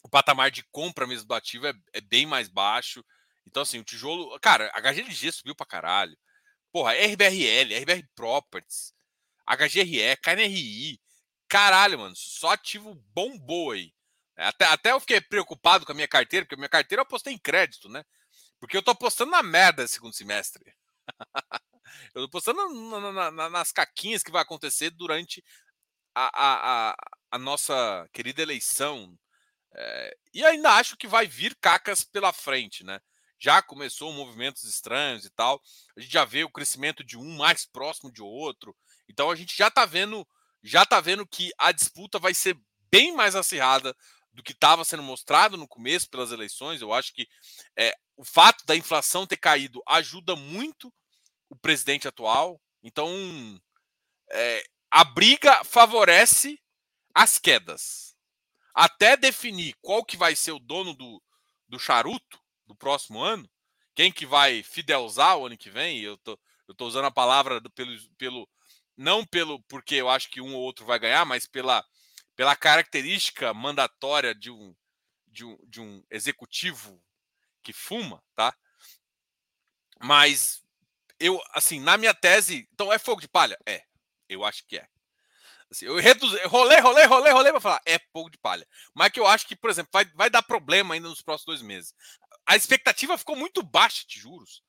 o 0.02 0.08
patamar 0.08 0.50
de 0.50 0.62
compra 0.70 1.06
mesmo 1.06 1.26
do 1.26 1.34
ativo 1.34 1.66
é, 1.66 1.72
é 1.92 2.00
bem 2.00 2.26
mais 2.26 2.48
baixo. 2.48 3.04
Então, 3.46 3.62
assim, 3.62 3.78
o 3.78 3.84
tijolo. 3.84 4.38
Cara, 4.40 4.70
a 4.74 4.80
HGLG 4.80 5.32
subiu 5.32 5.54
pra 5.54 5.64
caralho. 5.64 6.16
Porra, 6.72 6.92
RBRL, 6.92 7.74
RBR 7.82 8.06
Properties, 8.14 8.92
HGRE, 9.46 10.16
KNRI. 10.22 11.00
Caralho, 11.48 11.98
mano, 11.98 12.16
só 12.16 12.50
ativo 12.50 12.94
bombou 13.14 13.72
aí. 13.72 13.92
Até, 14.36 14.64
até 14.66 14.92
eu 14.92 15.00
fiquei 15.00 15.20
preocupado 15.20 15.86
com 15.86 15.92
a 15.92 15.94
minha 15.94 16.08
carteira, 16.08 16.44
porque 16.44 16.54
a 16.54 16.58
minha 16.58 16.68
carteira 16.68 17.00
eu 17.00 17.04
apostei 17.04 17.32
em 17.32 17.38
crédito, 17.38 17.88
né? 17.88 18.04
Porque 18.60 18.76
eu 18.76 18.82
tô 18.82 18.90
apostando 18.90 19.30
na 19.30 19.42
merda 19.42 19.84
esse 19.84 19.94
segundo 19.94 20.12
semestre. 20.14 20.74
eu 22.14 22.22
tô 22.22 22.28
postando 22.28 22.68
na, 22.68 23.12
na, 23.12 23.30
na, 23.30 23.50
nas 23.50 23.72
caquinhas 23.72 24.22
que 24.22 24.30
vai 24.30 24.42
acontecer 24.42 24.90
durante 24.90 25.42
a, 26.14 26.26
a, 26.26 26.90
a, 26.90 26.96
a 27.32 27.38
nossa 27.38 28.08
querida 28.12 28.42
eleição. 28.42 29.16
É, 29.74 30.16
e 30.34 30.44
ainda 30.44 30.72
acho 30.72 30.96
que 30.96 31.06
vai 31.06 31.26
vir 31.26 31.54
cacas 31.60 32.02
pela 32.04 32.32
frente, 32.32 32.82
né? 32.84 33.00
Já 33.38 33.60
começou 33.62 34.12
movimentos 34.12 34.64
estranhos 34.64 35.24
e 35.26 35.30
tal. 35.30 35.62
A 35.96 36.00
gente 36.00 36.12
já 36.12 36.24
vê 36.24 36.42
o 36.44 36.50
crescimento 36.50 37.04
de 37.04 37.18
um 37.18 37.36
mais 37.36 37.66
próximo 37.66 38.10
de 38.10 38.22
outro. 38.22 38.74
Então 39.08 39.30
a 39.30 39.36
gente 39.36 39.56
já 39.56 39.70
tá 39.70 39.84
vendo, 39.84 40.26
já 40.62 40.84
tá 40.84 41.00
vendo 41.00 41.26
que 41.26 41.50
a 41.58 41.72
disputa 41.72 42.18
vai 42.18 42.34
ser 42.34 42.58
bem 42.90 43.14
mais 43.14 43.34
acirrada 43.34 43.94
do 44.32 44.42
que 44.42 44.52
estava 44.52 44.84
sendo 44.84 45.02
mostrado 45.02 45.56
no 45.56 45.66
começo 45.66 46.08
pelas 46.10 46.30
eleições. 46.30 46.80
Eu 46.80 46.92
acho 46.92 47.12
que 47.12 47.26
é, 47.76 47.94
o 48.16 48.24
fato 48.24 48.64
da 48.66 48.76
inflação 48.76 49.26
ter 49.26 49.38
caído 49.38 49.82
ajuda 49.86 50.36
muito 50.36 50.92
o 51.48 51.56
presidente 51.56 52.06
atual. 52.06 52.60
Então, 52.82 53.10
é, 54.30 54.64
a 54.90 55.04
briga 55.04 55.64
favorece 55.64 56.60
as 57.14 57.38
quedas. 57.38 58.14
Até 58.74 59.16
definir 59.16 59.74
qual 59.80 60.04
que 60.04 60.16
vai 60.16 60.36
ser 60.36 60.52
o 60.52 60.58
dono 60.58 60.92
do, 60.94 61.22
do 61.66 61.78
charuto 61.78 62.38
do 62.66 62.76
próximo 62.76 63.22
ano, 63.22 63.48
quem 63.94 64.12
que 64.12 64.26
vai 64.26 64.62
fidelizar 64.62 65.38
o 65.38 65.46
ano 65.46 65.56
que 65.56 65.70
vem, 65.70 66.00
eu 66.00 66.18
tô, 66.18 66.38
eu 66.68 66.74
tô 66.74 66.86
usando 66.86 67.06
a 67.06 67.10
palavra 67.10 67.60
pelo, 67.74 67.98
pelo 68.18 68.48
não 68.96 69.24
pelo 69.24 69.62
porque 69.64 69.96
eu 69.96 70.08
acho 70.08 70.30
que 70.30 70.40
um 70.40 70.54
ou 70.54 70.62
outro 70.62 70.84
vai 70.84 70.98
ganhar, 70.98 71.24
mas 71.24 71.46
pela, 71.46 71.84
pela 72.34 72.56
característica 72.56 73.52
mandatória 73.52 74.34
de 74.34 74.50
um, 74.50 74.74
de 75.26 75.44
um, 75.44 75.58
de 75.66 75.80
um 75.80 76.02
executivo 76.10 77.02
que 77.62 77.72
fuma, 77.72 78.22
tá? 78.34 78.56
Mas 80.00 80.62
eu, 81.18 81.42
assim, 81.52 81.80
na 81.80 81.96
minha 81.96 82.14
tese, 82.14 82.68
então 82.72 82.92
é 82.92 82.98
fogo 82.98 83.20
de 83.20 83.28
palha? 83.28 83.58
É, 83.66 83.82
eu 84.28 84.44
acho 84.44 84.66
que 84.66 84.78
é. 84.78 84.86
Assim, 85.70 85.86
eu 85.86 85.96
reduzi, 85.96 86.38
rolê, 86.46 86.78
rolê, 86.78 87.04
rolê, 87.04 87.30
rolê 87.30 87.50
para 87.50 87.60
falar, 87.60 87.80
é 87.84 87.98
fogo 88.12 88.30
de 88.30 88.38
palha. 88.38 88.66
Mas 88.94 89.10
que 89.10 89.18
eu 89.18 89.26
acho 89.26 89.46
que, 89.46 89.56
por 89.56 89.68
exemplo, 89.68 89.90
vai, 89.92 90.04
vai 90.14 90.30
dar 90.30 90.42
problema 90.42 90.94
ainda 90.94 91.08
nos 91.08 91.22
próximos 91.22 91.58
dois 91.58 91.62
meses. 91.62 91.92
A 92.46 92.54
expectativa 92.54 93.18
ficou 93.18 93.34
muito 93.34 93.62
baixa 93.62 94.04
de 94.06 94.20
juros. 94.20 94.62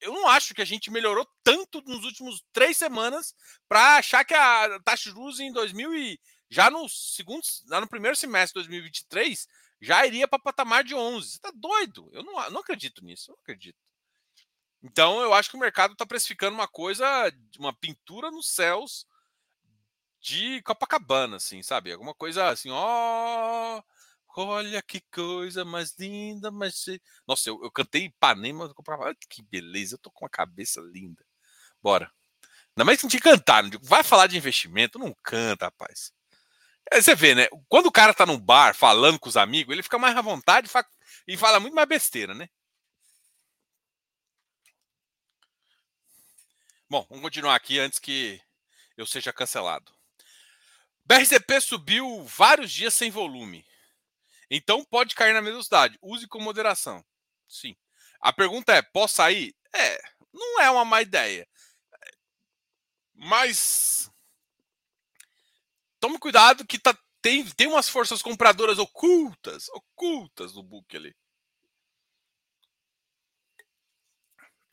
Eu 0.00 0.12
não 0.12 0.28
acho 0.28 0.54
que 0.54 0.62
a 0.62 0.64
gente 0.64 0.90
melhorou 0.90 1.26
tanto 1.44 1.80
nos 1.82 2.04
últimos 2.04 2.44
três 2.52 2.76
semanas 2.76 3.34
para 3.68 3.96
achar 3.96 4.24
que 4.24 4.34
a 4.34 4.80
taxa 4.80 5.10
de 5.10 5.14
juros 5.14 5.38
em 5.38 5.52
2000 5.52 5.94
e 5.94 6.20
já 6.50 6.70
no 6.70 6.88
segundo, 6.88 7.42
já 7.68 7.80
no 7.80 7.88
primeiro 7.88 8.16
semestre 8.16 8.60
de 8.60 8.68
2023 8.68 9.46
já 9.80 10.06
iria 10.06 10.26
para 10.26 10.38
patamar 10.38 10.82
de 10.84 10.94
11. 10.94 11.30
Você 11.30 11.38
tá 11.38 11.52
doido? 11.54 12.08
Eu 12.12 12.22
não, 12.22 12.50
não 12.50 12.60
acredito 12.60 13.04
nisso, 13.04 13.30
eu 13.30 13.34
não 13.34 13.42
acredito. 13.42 13.78
Então 14.82 15.20
eu 15.20 15.34
acho 15.34 15.50
que 15.50 15.56
o 15.56 15.60
mercado 15.60 15.92
está 15.92 16.06
precificando 16.06 16.54
uma 16.54 16.68
coisa, 16.68 17.06
uma 17.58 17.72
pintura 17.72 18.30
nos 18.30 18.48
céus 18.48 19.06
de 20.20 20.62
Copacabana, 20.62 21.36
assim, 21.36 21.62
sabe? 21.62 21.92
Alguma 21.92 22.14
coisa 22.14 22.48
assim, 22.48 22.70
ó, 22.70 23.82
olha 24.36 24.82
que 24.82 25.00
coisa 25.12 25.64
mais 25.64 25.94
linda, 25.98 26.50
mas 26.50 26.84
nossa, 27.26 27.48
eu, 27.48 27.62
eu 27.62 27.70
cantei 27.70 28.04
Ipanema, 28.04 28.72
olha 28.88 29.16
que 29.28 29.42
beleza, 29.42 29.94
eu 29.94 29.98
tô 29.98 30.10
com 30.10 30.24
uma 30.24 30.30
cabeça 30.30 30.80
linda. 30.80 31.24
Bora. 31.82 32.10
Ainda 32.76 32.84
mais 32.84 33.00
que 33.00 33.06
a 33.06 33.08
gente 33.08 33.22
cantar, 33.22 33.64
vai 33.82 34.02
falar 34.02 34.26
de 34.26 34.36
investimento, 34.36 34.98
não 34.98 35.14
canta, 35.22 35.66
rapaz. 35.66 36.12
É, 36.90 37.00
você 37.00 37.14
vê, 37.14 37.34
né? 37.34 37.48
Quando 37.68 37.86
o 37.86 37.92
cara 37.92 38.14
tá 38.14 38.26
num 38.26 38.38
bar 38.38 38.74
falando 38.74 39.18
com 39.18 39.28
os 39.28 39.36
amigos, 39.36 39.72
ele 39.72 39.82
fica 39.82 39.98
mais 39.98 40.16
à 40.16 40.20
vontade 40.20 40.70
e 41.26 41.36
fala 41.36 41.58
muito 41.58 41.74
mais 41.74 41.88
besteira, 41.88 42.34
né? 42.34 42.48
Bom, 46.88 47.04
vamos 47.08 47.22
continuar 47.24 47.56
aqui 47.56 47.80
antes 47.80 47.98
que 47.98 48.40
eu 48.96 49.06
seja 49.06 49.32
cancelado. 49.32 49.92
BRCP 51.04 51.60
subiu 51.60 52.24
vários 52.24 52.70
dias 52.70 52.94
sem 52.94 53.10
volume. 53.10 53.64
Então 54.50 54.84
pode 54.84 55.14
cair 55.14 55.32
na 55.32 55.42
mesma 55.42 55.62
cidade. 55.62 55.98
Use 56.00 56.26
com 56.28 56.40
moderação. 56.40 57.04
Sim. 57.48 57.76
A 58.20 58.32
pergunta 58.32 58.72
é: 58.72 58.82
posso 58.82 59.16
sair? 59.16 59.54
É, 59.74 60.00
não 60.32 60.60
é 60.60 60.70
uma 60.70 60.84
má 60.84 61.02
ideia. 61.02 61.48
Mas 63.14 64.10
tome 65.98 66.18
cuidado 66.18 66.66
que 66.66 66.78
tá, 66.78 66.96
tem, 67.22 67.44
tem 67.50 67.66
umas 67.66 67.88
forças 67.88 68.22
compradoras 68.22 68.78
ocultas, 68.78 69.68
ocultas 69.70 70.54
no 70.54 70.62
book 70.62 70.96
ali. 70.96 71.14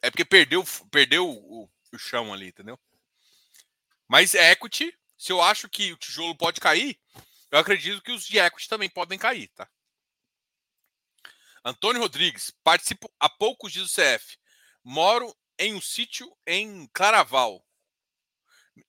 É 0.02 0.12
porque 0.12 0.26
perdeu, 0.26 0.64
perdeu 0.92 1.30
o, 1.30 1.70
o 1.94 1.98
chão 1.98 2.34
ali, 2.34 2.50
entendeu? 2.50 2.78
Mas 4.08 4.34
equity, 4.34 4.94
se 5.18 5.32
eu 5.32 5.42
acho 5.42 5.70
que 5.70 5.94
o 5.94 5.98
tijolo 5.98 6.36
pode 6.36 6.60
cair, 6.60 7.00
eu 7.54 7.60
acredito 7.60 8.02
que 8.02 8.12
os 8.12 8.26
de 8.26 8.40
também 8.68 8.90
podem 8.90 9.20
cair, 9.20 9.48
tá? 9.50 9.70
Antônio 11.64 12.02
Rodrigues, 12.02 12.50
participo 12.64 13.14
há 13.20 13.30
poucos 13.30 13.72
dias 13.72 13.92
do 13.92 13.94
CF. 13.94 14.40
Moro 14.84 15.32
em 15.60 15.76
um 15.76 15.80
sítio 15.80 16.36
em 16.48 16.88
Claraval. 16.88 17.64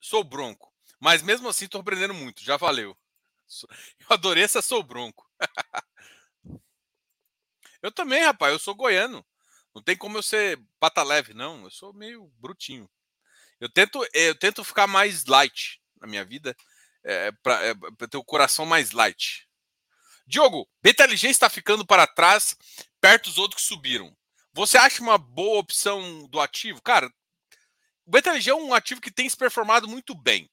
Sou 0.00 0.24
bronco. 0.24 0.72
Mas 0.98 1.20
mesmo 1.20 1.46
assim 1.46 1.66
estou 1.66 1.82
aprendendo 1.82 2.14
muito. 2.14 2.42
Já 2.42 2.56
valeu. 2.56 2.98
Eu 4.00 4.06
adorei 4.08 4.42
essa 4.42 4.62
sou 4.62 4.82
bronco. 4.82 5.30
eu 7.82 7.92
também, 7.92 8.24
rapaz. 8.24 8.50
Eu 8.50 8.58
sou 8.58 8.74
goiano. 8.74 9.24
Não 9.74 9.82
tem 9.82 9.94
como 9.94 10.16
eu 10.16 10.22
ser 10.22 10.58
pata 10.80 11.02
leve, 11.02 11.34
não. 11.34 11.64
Eu 11.64 11.70
sou 11.70 11.92
meio 11.92 12.32
brutinho. 12.38 12.90
Eu 13.60 13.68
tento, 13.68 14.02
eu 14.14 14.34
tento 14.34 14.64
ficar 14.64 14.86
mais 14.86 15.26
light 15.26 15.82
na 16.00 16.06
minha 16.06 16.24
vida, 16.24 16.56
é, 17.04 17.32
para 17.42 17.66
é, 17.66 17.74
ter 18.08 18.16
o 18.16 18.24
coração 18.24 18.66
mais 18.66 18.90
light. 18.90 19.46
Diogo, 20.26 20.68
BTLG 20.82 21.28
está 21.28 21.50
ficando 21.50 21.86
para 21.86 22.06
trás, 22.06 22.56
perto 23.00 23.28
dos 23.28 23.38
outros 23.38 23.62
que 23.62 23.68
subiram. 23.68 24.16
Você 24.54 24.78
acha 24.78 25.02
uma 25.02 25.18
boa 25.18 25.58
opção 25.58 26.26
do 26.28 26.40
ativo? 26.40 26.80
Cara, 26.80 27.12
o 28.06 28.10
BTLG 28.10 28.50
é 28.50 28.54
um 28.54 28.72
ativo 28.72 29.00
que 29.00 29.10
tem 29.10 29.28
se 29.28 29.36
performado 29.36 29.86
muito 29.86 30.14
bem. 30.14 30.50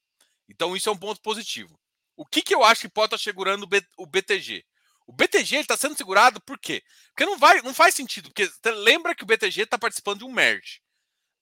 Então, 0.49 0.75
isso 0.75 0.89
é 0.89 0.91
um 0.91 0.97
ponto 0.97 1.21
positivo. 1.21 1.79
O 2.15 2.25
que, 2.25 2.41
que 2.41 2.53
eu 2.53 2.63
acho 2.63 2.81
que 2.81 2.89
pode 2.89 3.07
estar 3.07 3.17
segurando 3.17 3.67
o 3.97 4.05
BTG? 4.05 4.65
O 5.07 5.13
BTG 5.13 5.57
está 5.57 5.77
sendo 5.77 5.95
segurado 5.95 6.41
por 6.41 6.59
quê? 6.59 6.83
Porque 7.07 7.25
não, 7.25 7.37
vai, 7.37 7.61
não 7.61 7.73
faz 7.73 7.95
sentido. 7.95 8.29
Porque 8.29 8.49
lembra 8.69 9.15
que 9.15 9.23
o 9.23 9.25
BTG 9.25 9.63
está 9.63 9.77
participando 9.77 10.19
de 10.19 10.25
um 10.25 10.31
merge 10.31 10.81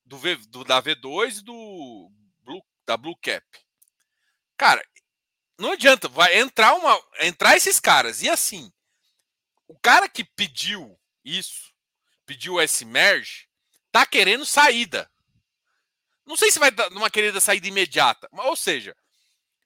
do, 0.05 0.17
v, 0.17 0.35
do 0.47 0.63
da 0.63 0.81
V2 0.81 1.39
e 1.39 1.43
do 1.43 2.11
Blue, 2.43 2.63
da 2.85 2.97
Blue 2.97 3.15
Cap. 3.17 3.45
Cara, 4.57 4.83
não 5.59 5.73
adianta, 5.73 6.07
vai 6.07 6.39
entrar 6.39 6.73
uma 6.73 6.99
entrar 7.19 7.55
esses 7.55 7.79
caras 7.79 8.21
e 8.21 8.29
assim, 8.29 8.71
o 9.67 9.77
cara 9.77 10.07
que 10.07 10.23
pediu 10.23 10.97
isso, 11.23 11.73
pediu 12.25 12.59
esse 12.61 12.85
merge, 12.85 13.47
tá 13.91 14.05
querendo 14.05 14.45
saída. 14.45 15.09
Não 16.25 16.37
sei 16.37 16.51
se 16.51 16.59
vai 16.59 16.71
dar 16.71 16.87
uma 16.89 17.09
querida 17.09 17.39
saída 17.39 17.67
imediata, 17.67 18.29
ou 18.31 18.55
seja, 18.55 18.95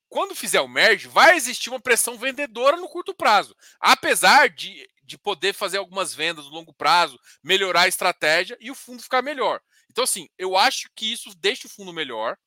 quando 0.10 0.36
fizer 0.36 0.62
o 0.62 0.68
merge, 0.68 1.08
vai 1.08 1.36
existir 1.36 1.70
uma 1.70 1.80
pressão 1.80 2.18
vendedora 2.18 2.78
no 2.78 2.88
curto 2.88 3.14
prazo. 3.14 3.56
Apesar 3.80 4.50
de, 4.50 4.88
de 5.04 5.18
poder 5.18 5.54
fazer 5.54 5.78
algumas 5.78 6.14
vendas 6.14 6.46
no 6.46 6.52
longo 6.52 6.74
prazo, 6.74 7.20
melhorar 7.44 7.82
a 7.82 7.88
estratégia 7.88 8.58
e 8.60 8.70
o 8.70 8.76
fundo 8.76 9.02
ficar 9.02 9.22
melhor. 9.22 9.60
Então, 9.90 10.04
assim, 10.04 10.30
eu 10.38 10.56
acho 10.56 10.90
que 10.96 11.12
isso 11.12 11.36
deixa 11.36 11.68
o 11.68 11.70
fundo 11.70 11.92
melhor, 11.92 12.38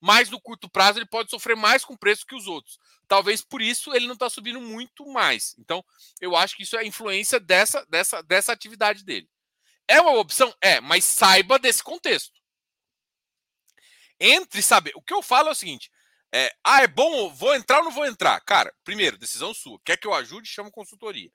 mas 0.00 0.30
no 0.30 0.40
curto 0.40 0.68
prazo 0.68 0.98
ele 0.98 1.06
pode 1.06 1.30
sofrer 1.30 1.56
mais 1.56 1.84
com 1.84 1.96
preço 1.96 2.26
que 2.26 2.34
os 2.34 2.46
outros. 2.46 2.78
Talvez 3.06 3.42
por 3.42 3.60
isso 3.60 3.94
ele 3.94 4.06
não 4.06 4.14
está 4.14 4.30
subindo 4.30 4.60
muito 4.60 5.06
mais. 5.06 5.54
Então, 5.58 5.84
eu 6.20 6.36
acho 6.36 6.56
que 6.56 6.62
isso 6.62 6.76
é 6.76 6.86
influência 6.86 7.40
dessa, 7.40 7.84
dessa, 7.86 8.22
dessa 8.22 8.52
atividade 8.52 9.04
dele. 9.04 9.28
É 9.88 10.00
uma 10.00 10.12
opção? 10.18 10.54
É, 10.60 10.80
mas 10.80 11.04
saiba 11.04 11.58
desse 11.58 11.82
contexto. 11.82 12.38
Entre 14.20 14.62
saber. 14.62 14.92
O 14.94 15.02
que 15.02 15.14
eu 15.14 15.22
falo 15.22 15.48
é 15.48 15.52
o 15.52 15.54
seguinte: 15.54 15.90
é, 16.32 16.54
ah, 16.62 16.82
é 16.82 16.86
bom, 16.86 17.32
vou 17.32 17.54
entrar 17.54 17.78
ou 17.78 17.84
não 17.84 17.90
vou 17.90 18.04
entrar? 18.04 18.40
Cara, 18.42 18.74
primeiro, 18.84 19.16
decisão 19.16 19.54
sua. 19.54 19.80
Quer 19.84 19.96
que 19.96 20.06
eu 20.06 20.14
ajude? 20.14 20.48
Chama 20.48 20.70
consultoria. 20.70 21.30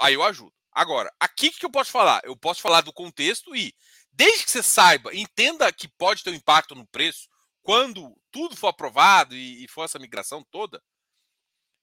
Aí 0.00 0.14
eu 0.14 0.22
ajudo. 0.22 0.54
Agora, 0.72 1.12
aqui 1.20 1.50
que 1.50 1.66
eu 1.66 1.70
posso 1.70 1.90
falar? 1.90 2.22
Eu 2.24 2.34
posso 2.36 2.62
falar 2.62 2.80
do 2.80 2.92
contexto 2.92 3.54
e, 3.54 3.74
desde 4.10 4.44
que 4.44 4.50
você 4.50 4.62
saiba, 4.62 5.14
entenda 5.14 5.70
que 5.70 5.86
pode 5.86 6.22
ter 6.22 6.30
um 6.30 6.34
impacto 6.34 6.74
no 6.74 6.86
preço 6.86 7.28
quando 7.62 8.16
tudo 8.30 8.56
for 8.56 8.68
aprovado 8.68 9.36
e, 9.36 9.64
e 9.64 9.68
for 9.68 9.84
essa 9.84 9.98
migração 9.98 10.42
toda. 10.44 10.82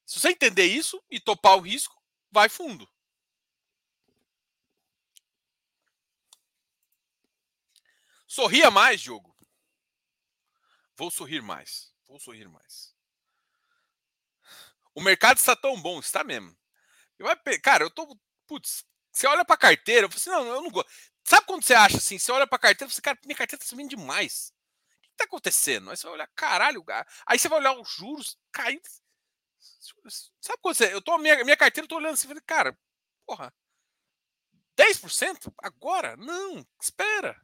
Se 0.06 0.20
você 0.20 0.30
entender 0.30 0.65
isso 0.65 1.02
e 1.10 1.20
topar 1.20 1.58
o 1.58 1.62
risco, 1.62 1.96
vai 2.32 2.50
fundo. 2.50 2.89
Sorria 8.28 8.70
mais, 8.70 9.02
Diogo. 9.02 9.36
Vou 10.96 11.10
sorrir 11.10 11.42
mais. 11.42 11.94
Vou 12.08 12.20
sorrir 12.20 12.48
mais. 12.48 12.94
O 14.94 15.02
mercado 15.02 15.38
está 15.38 15.56
tão 15.56 15.80
bom, 15.82 16.00
está 16.00 16.24
mesmo. 16.24 16.56
Eu 17.18 17.28
cara, 17.62 17.84
eu 17.84 17.89
tô. 17.89 18.18
Putz, 18.48 18.86
você 19.12 19.28
olha 19.28 19.46
pra 19.46 19.58
carteira, 19.58 20.06
eu 20.06 20.10
falo 20.10 20.18
assim, 20.18 20.30
não, 20.30 20.56
eu 20.56 20.62
não 20.62 20.70
gosto. 20.70 20.89
Sabe 21.24 21.46
quando 21.46 21.63
você 21.63 21.74
acha 21.74 21.98
assim? 21.98 22.18
Você 22.18 22.32
olha 22.32 22.48
pra 22.48 22.58
carteira 22.58 22.92
e 22.92 22.94
você, 22.94 23.02
cara, 23.02 23.18
minha 23.26 23.36
carteira 23.36 23.63
tá 23.63 23.68
subindo 23.68 23.89
demais. 23.89 24.54
Tá 25.20 25.26
acontecendo? 25.26 25.90
Aí 25.92 25.98
você 25.98 26.04
vai 26.08 26.14
olhar, 26.14 26.30
caralho, 26.34 26.82
aí 27.28 27.38
você 27.38 27.50
vai 27.50 27.60
olhar 27.60 27.74
os 27.78 27.90
juros 27.90 28.38
caindo. 28.54 28.82
Sabe 30.42 30.60
quando 30.62 30.76
você. 30.76 30.94
Eu 30.94 31.02
tô, 31.02 31.18
minha, 31.18 31.44
minha 31.44 31.58
carteira, 31.58 31.86
eu 31.86 31.90
tô 31.90 31.96
olhando 31.98 32.14
assim, 32.14 32.28
cara, 32.46 32.78
porra, 33.26 33.54
10%? 34.76 35.54
Agora? 35.58 36.18
Não, 36.18 36.66
espera. 36.82 37.36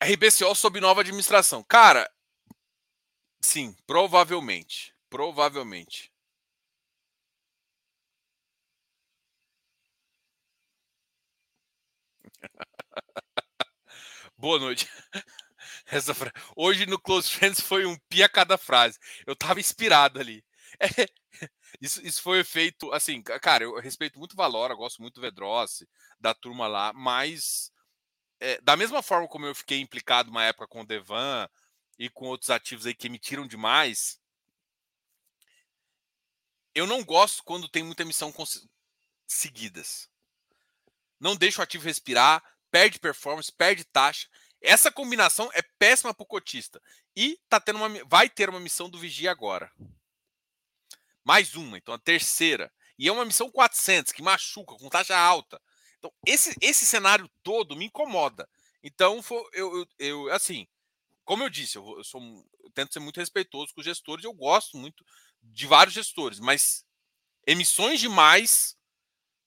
RBCO 0.00 0.54
sob 0.54 0.80
nova 0.80 1.00
administração. 1.00 1.62
Cara, 1.64 2.08
sim, 3.40 3.76
provavelmente. 3.86 4.94
Provavelmente. 5.10 6.11
Boa 14.36 14.58
noite. 14.58 14.88
Essa 15.86 16.14
fra... 16.14 16.32
Hoje 16.56 16.86
no 16.86 17.00
Close 17.00 17.30
Friends 17.30 17.60
foi 17.60 17.86
um 17.86 17.96
pia 18.08 18.28
cada 18.28 18.58
frase. 18.58 18.98
Eu 19.26 19.36
tava 19.36 19.60
inspirado 19.60 20.18
ali. 20.20 20.44
É... 20.78 20.88
Isso, 21.80 22.06
isso 22.06 22.22
foi 22.22 22.44
feito, 22.44 22.92
assim, 22.92 23.22
cara, 23.22 23.64
eu 23.64 23.80
respeito 23.80 24.18
muito 24.18 24.34
o 24.34 24.36
Valor, 24.36 24.70
eu 24.70 24.76
gosto 24.76 25.00
muito 25.00 25.14
do 25.14 25.20
Vedrossi, 25.22 25.88
da 26.20 26.34
turma 26.34 26.68
lá, 26.68 26.92
mas 26.92 27.72
é, 28.38 28.60
da 28.60 28.76
mesma 28.76 29.02
forma 29.02 29.26
como 29.26 29.46
eu 29.46 29.54
fiquei 29.54 29.80
implicado 29.80 30.30
uma 30.30 30.44
época 30.44 30.68
com 30.68 30.82
o 30.82 30.86
Devan 30.86 31.48
e 31.98 32.10
com 32.10 32.26
outros 32.26 32.50
ativos 32.50 32.86
aí 32.86 32.94
que 32.94 33.06
emitiram 33.06 33.46
demais, 33.46 34.20
eu 36.74 36.86
não 36.86 37.04
gosto 37.04 37.42
quando 37.44 37.68
tem 37.68 37.82
muita 37.82 38.02
emissão 38.02 38.32
seguidas. 39.26 40.10
Não 41.20 41.36
deixa 41.36 41.60
o 41.60 41.62
ativo 41.62 41.84
respirar, 41.84 42.42
perde 42.72 42.98
performance, 42.98 43.52
perde 43.52 43.84
taxa. 43.84 44.26
Essa 44.60 44.90
combinação 44.90 45.50
é 45.52 45.62
péssima 45.78 46.14
para 46.14 46.24
o 46.24 46.26
cotista. 46.26 46.82
E 47.14 47.38
tá 47.48 47.60
tendo 47.60 47.76
uma, 47.76 47.88
vai 48.06 48.28
ter 48.28 48.48
uma 48.48 48.58
missão 48.58 48.88
do 48.88 48.98
Vigia 48.98 49.30
agora. 49.30 49.70
Mais 51.22 51.54
uma, 51.54 51.76
então 51.76 51.94
a 51.94 51.98
terceira. 51.98 52.72
E 52.98 53.06
é 53.06 53.12
uma 53.12 53.24
missão 53.24 53.50
400, 53.50 54.12
que 54.12 54.22
machuca, 54.22 54.74
com 54.76 54.88
taxa 54.88 55.16
alta. 55.16 55.60
Então, 55.98 56.12
esse, 56.26 56.56
esse 56.60 56.86
cenário 56.86 57.30
todo 57.42 57.76
me 57.76 57.84
incomoda. 57.84 58.48
Então, 58.82 59.20
eu, 59.52 59.76
eu, 59.76 59.86
eu 59.98 60.32
assim, 60.32 60.66
como 61.24 61.42
eu 61.42 61.50
disse, 61.50 61.76
eu, 61.76 61.98
eu, 61.98 62.04
sou, 62.04 62.20
eu 62.60 62.70
tento 62.70 62.92
ser 62.92 63.00
muito 63.00 63.20
respeitoso 63.20 63.72
com 63.74 63.80
os 63.80 63.84
gestores, 63.84 64.24
eu 64.24 64.32
gosto 64.32 64.76
muito 64.76 65.04
de 65.42 65.66
vários 65.66 65.94
gestores, 65.94 66.40
mas 66.40 66.84
emissões 67.46 68.00
demais 68.00 68.76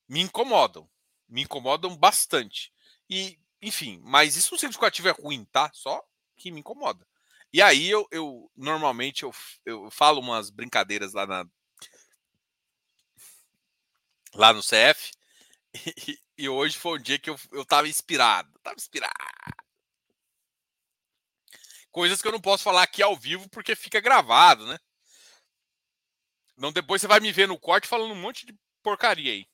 me 0.07 0.21
incomodam. 0.21 0.89
Me 1.27 1.41
incomodam 1.41 1.95
bastante. 1.97 2.71
E, 3.09 3.39
enfim, 3.61 4.01
mas 4.03 4.35
isso 4.35 4.51
não 4.51 4.59
significa 4.59 4.85
que 4.85 4.87
ativo 4.87 5.07
é 5.09 5.11
ruim, 5.11 5.45
tá? 5.45 5.69
Só 5.73 6.03
que 6.35 6.51
me 6.51 6.59
incomoda. 6.59 7.05
E 7.53 7.61
aí 7.61 7.89
eu, 7.89 8.07
eu 8.11 8.51
normalmente 8.55 9.23
eu, 9.23 9.31
eu 9.65 9.89
falo 9.89 10.19
umas 10.19 10.49
brincadeiras 10.49 11.13
lá 11.13 11.25
na 11.25 11.45
lá 14.33 14.51
no 14.51 14.61
CF 14.61 15.11
e, 15.73 16.19
e 16.37 16.49
hoje 16.49 16.77
foi 16.77 16.99
um 16.99 17.01
dia 17.01 17.19
que 17.19 17.29
eu, 17.29 17.37
eu 17.51 17.65
tava 17.65 17.87
inspirado. 17.87 18.51
Tava 18.61 18.75
inspirado. 18.75 19.13
Coisas 21.91 22.21
que 22.21 22.27
eu 22.27 22.31
não 22.33 22.41
posso 22.41 22.63
falar 22.63 22.83
aqui 22.83 23.01
ao 23.01 23.15
vivo 23.15 23.49
porque 23.49 23.73
fica 23.75 24.01
gravado, 24.01 24.65
né? 24.67 24.77
Não, 26.57 26.71
depois 26.71 27.01
você 27.01 27.07
vai 27.07 27.19
me 27.19 27.31
ver 27.31 27.47
no 27.47 27.59
corte 27.59 27.87
falando 27.87 28.11
um 28.11 28.21
monte 28.21 28.45
de 28.45 28.53
porcaria 28.83 29.31
aí. 29.31 29.47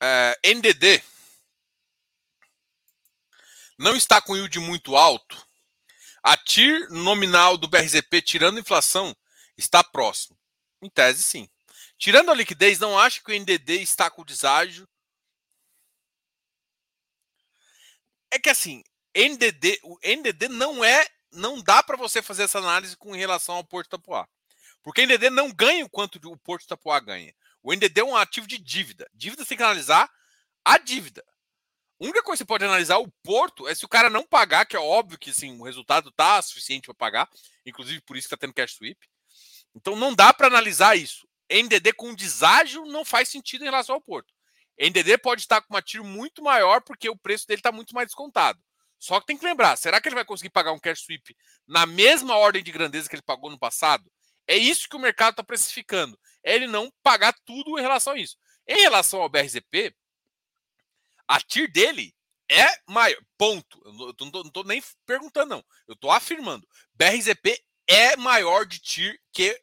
É, 0.00 0.38
NDD 0.44 1.02
não 3.78 3.94
está 3.94 4.20
com 4.20 4.36
yield 4.36 4.58
muito 4.58 4.96
alto. 4.96 5.46
A 6.22 6.36
TIR 6.36 6.90
nominal 6.90 7.56
do 7.56 7.68
BRZP, 7.68 8.20
tirando 8.20 8.58
inflação, 8.58 9.16
está 9.56 9.84
próximo. 9.84 10.36
Em 10.82 10.88
tese, 10.90 11.22
sim. 11.22 11.48
Tirando 11.98 12.30
a 12.30 12.34
liquidez, 12.34 12.78
não 12.78 12.98
acho 12.98 13.22
que 13.22 13.32
o 13.32 13.34
NDD 13.34 13.80
está 13.82 14.10
com 14.10 14.24
deságio. 14.24 14.88
É 18.30 18.38
que 18.38 18.50
assim, 18.50 18.82
NDD, 19.14 19.80
o 19.82 19.98
NDD 20.02 20.48
não 20.48 20.84
é, 20.84 21.06
não 21.32 21.62
dá 21.62 21.82
para 21.82 21.96
você 21.96 22.20
fazer 22.20 22.42
essa 22.42 22.58
análise 22.58 22.96
com 22.96 23.12
relação 23.12 23.54
ao 23.54 23.64
Porto 23.64 23.90
Tapuá. 23.90 24.28
Porque 24.82 25.02
o 25.02 25.06
NDD 25.06 25.30
não 25.30 25.50
ganha 25.52 25.84
o 25.84 25.90
quanto 25.90 26.16
o 26.28 26.36
Porto 26.36 26.66
Tapuá 26.66 27.00
ganha. 27.00 27.34
O 27.66 27.74
NDD 27.74 28.00
é 28.00 28.04
um 28.04 28.14
ativo 28.14 28.46
de 28.46 28.58
dívida. 28.58 29.10
Dívida 29.12 29.42
você 29.42 29.48
tem 29.48 29.56
que 29.58 29.64
analisar 29.64 30.08
a 30.64 30.78
dívida. 30.78 31.24
A 32.00 32.04
única 32.04 32.22
coisa 32.22 32.38
que 32.38 32.46
você 32.46 32.46
pode 32.46 32.64
analisar 32.64 32.98
o 32.98 33.10
Porto 33.24 33.66
é 33.66 33.74
se 33.74 33.84
o 33.84 33.88
cara 33.88 34.08
não 34.08 34.24
pagar, 34.24 34.66
que 34.66 34.76
é 34.76 34.78
óbvio 34.78 35.18
que 35.18 35.32
sim, 35.32 35.58
o 35.58 35.64
resultado 35.64 36.12
tá 36.12 36.40
suficiente 36.40 36.84
para 36.84 36.94
pagar, 36.94 37.28
inclusive 37.64 38.00
por 38.02 38.16
isso 38.16 38.28
que 38.28 38.34
está 38.36 38.40
tendo 38.40 38.54
cash 38.54 38.76
sweep. 38.76 38.96
Então 39.74 39.96
não 39.96 40.14
dá 40.14 40.32
para 40.32 40.46
analisar 40.46 40.94
isso. 40.94 41.26
NDD 41.50 41.92
com 41.94 42.14
deságio 42.14 42.84
não 42.84 43.04
faz 43.04 43.30
sentido 43.30 43.62
em 43.62 43.64
relação 43.64 43.96
ao 43.96 44.00
Porto. 44.00 44.32
NDD 44.78 45.18
pode 45.18 45.40
estar 45.40 45.60
com 45.60 45.74
uma 45.74 45.82
tiro 45.82 46.04
muito 46.04 46.44
maior 46.44 46.82
porque 46.82 47.08
o 47.08 47.16
preço 47.16 47.48
dele 47.48 47.58
está 47.58 47.72
muito 47.72 47.96
mais 47.96 48.06
descontado. 48.06 48.62
Só 48.96 49.18
que 49.18 49.26
tem 49.26 49.36
que 49.36 49.44
lembrar, 49.44 49.74
será 49.74 50.00
que 50.00 50.08
ele 50.08 50.14
vai 50.14 50.24
conseguir 50.24 50.50
pagar 50.50 50.70
um 50.70 50.78
cash 50.78 51.00
sweep 51.00 51.36
na 51.66 51.84
mesma 51.84 52.36
ordem 52.36 52.62
de 52.62 52.70
grandeza 52.70 53.08
que 53.08 53.16
ele 53.16 53.22
pagou 53.22 53.50
no 53.50 53.58
passado? 53.58 54.08
É 54.46 54.56
isso 54.56 54.88
que 54.88 54.94
o 54.94 55.00
mercado 55.00 55.32
está 55.32 55.42
precificando. 55.42 56.16
É 56.46 56.54
ele 56.54 56.68
não 56.68 56.92
pagar 57.02 57.34
tudo 57.44 57.76
em 57.76 57.82
relação 57.82 58.12
a 58.12 58.18
isso. 58.18 58.38
Em 58.68 58.80
relação 58.80 59.20
ao 59.20 59.28
BRZP, 59.28 59.92
a 61.26 61.40
TIR 61.40 61.70
dele 61.70 62.14
é 62.48 62.66
maior. 62.86 63.20
Ponto. 63.36 63.82
Eu 63.84 64.14
não 64.32 64.42
estou 64.42 64.64
nem 64.64 64.80
perguntando, 65.04 65.56
não. 65.56 65.64
Eu 65.88 65.94
estou 65.94 66.10
afirmando. 66.12 66.66
BRZP 66.94 67.60
é 67.88 68.16
maior 68.16 68.64
de 68.64 68.78
TIR 68.78 69.20
que. 69.32 69.60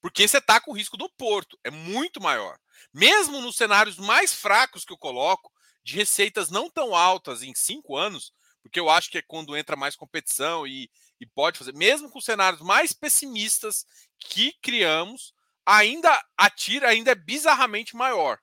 Porque 0.00 0.26
você 0.26 0.38
está 0.38 0.60
com 0.60 0.72
o 0.72 0.74
risco 0.74 0.96
do 0.96 1.08
Porto. 1.10 1.56
É 1.62 1.70
muito 1.70 2.20
maior. 2.20 2.58
Mesmo 2.92 3.40
nos 3.40 3.56
cenários 3.56 3.96
mais 3.96 4.34
fracos 4.34 4.84
que 4.84 4.92
eu 4.92 4.98
coloco, 4.98 5.52
de 5.84 5.94
receitas 5.94 6.50
não 6.50 6.68
tão 6.68 6.96
altas 6.96 7.42
em 7.42 7.54
cinco 7.54 7.96
anos, 7.96 8.32
porque 8.62 8.80
eu 8.80 8.88
acho 8.88 9.10
que 9.10 9.18
é 9.18 9.22
quando 9.22 9.56
entra 9.56 9.76
mais 9.76 9.94
competição 9.94 10.66
e, 10.66 10.90
e 11.20 11.26
pode 11.26 11.58
fazer, 11.58 11.74
mesmo 11.74 12.10
com 12.10 12.20
cenários 12.20 12.62
mais 12.62 12.92
pessimistas 12.92 13.86
que 14.18 14.52
criamos, 14.62 15.33
ainda 15.66 16.24
a 16.36 16.50
tira 16.50 16.88
ainda 16.88 17.12
é 17.12 17.14
bizarramente 17.14 17.96
maior, 17.96 18.38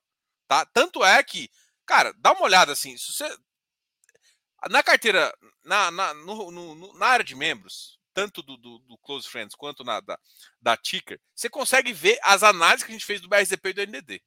tá? 0.48 0.66
Tanto 0.66 1.04
é 1.04 1.22
que, 1.24 1.50
cara, 1.86 2.14
dá 2.18 2.32
uma 2.32 2.44
olhada 2.44 2.72
assim, 2.72 2.98
se 2.98 3.12
você 3.12 3.38
na 4.70 4.84
carteira, 4.84 5.34
na, 5.64 5.90
na, 5.90 6.14
no, 6.14 6.52
no, 6.52 6.94
na 6.98 7.08
área 7.08 7.26
de 7.26 7.36
membros, 7.36 8.00
tanto 8.14 8.42
do, 8.44 8.58
do, 8.58 8.80
do, 8.80 8.98
Close 9.00 9.28
Friends 9.28 9.56
quanto 9.56 9.84
na 9.84 10.00
da, 10.00 10.20
da 10.62 10.78
Ticker, 10.78 11.20
você 11.34 11.50
consegue 11.50 11.94
ver 11.94 12.20
as 12.24 12.44
análises 12.44 12.84
que 12.84 12.92
a 12.92 12.94
gente 12.94 13.06
fez 13.06 13.22
do 13.22 13.30
BRZP 13.30 13.70
e 13.70 13.74
do 13.74 13.82
NDD. 13.88 14.22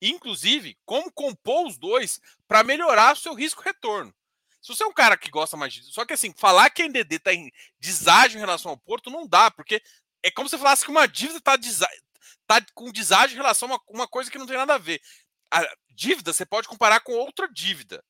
Inclusive, 0.00 0.78
como 0.84 1.10
compor 1.10 1.66
os 1.66 1.78
dois 1.78 2.20
para 2.46 2.62
melhorar 2.62 3.14
o 3.14 3.16
seu 3.16 3.34
risco-retorno. 3.34 4.14
Se 4.60 4.68
você 4.74 4.84
é 4.84 4.86
um 4.86 4.92
cara 4.92 5.16
que 5.16 5.30
gosta 5.30 5.56
mais 5.56 5.72
disso, 5.72 5.92
só 5.92 6.04
que 6.04 6.12
assim, 6.12 6.32
falar 6.36 6.70
que 6.70 6.82
a 6.82 6.88
NDD 6.88 7.16
está 7.16 7.32
em 7.34 7.50
deságio 7.78 8.38
em 8.38 8.40
relação 8.40 8.70
ao 8.70 8.78
Porto 8.78 9.10
não 9.10 9.26
dá, 9.26 9.50
porque 9.50 9.82
é 10.22 10.30
como 10.30 10.48
se 10.48 10.56
falasse 10.56 10.84
que 10.84 10.90
uma 10.90 11.06
dívida 11.06 11.38
está 11.38 11.56
tá 12.46 12.64
com 12.74 12.92
deságio 12.92 13.34
em 13.34 13.38
relação 13.38 13.68
a 13.68 13.72
uma, 13.72 13.80
uma, 13.88 14.08
coisa 14.08 14.30
que 14.30 14.38
não 14.38 14.46
tem 14.46 14.56
nada 14.56 14.74
a 14.74 14.78
ver. 14.78 15.00
A 15.50 15.64
dívida 15.90 16.32
você 16.32 16.44
pode 16.44 16.68
comparar 16.68 17.00
com 17.00 17.12
outra 17.12 17.48
dívida. 17.48 18.02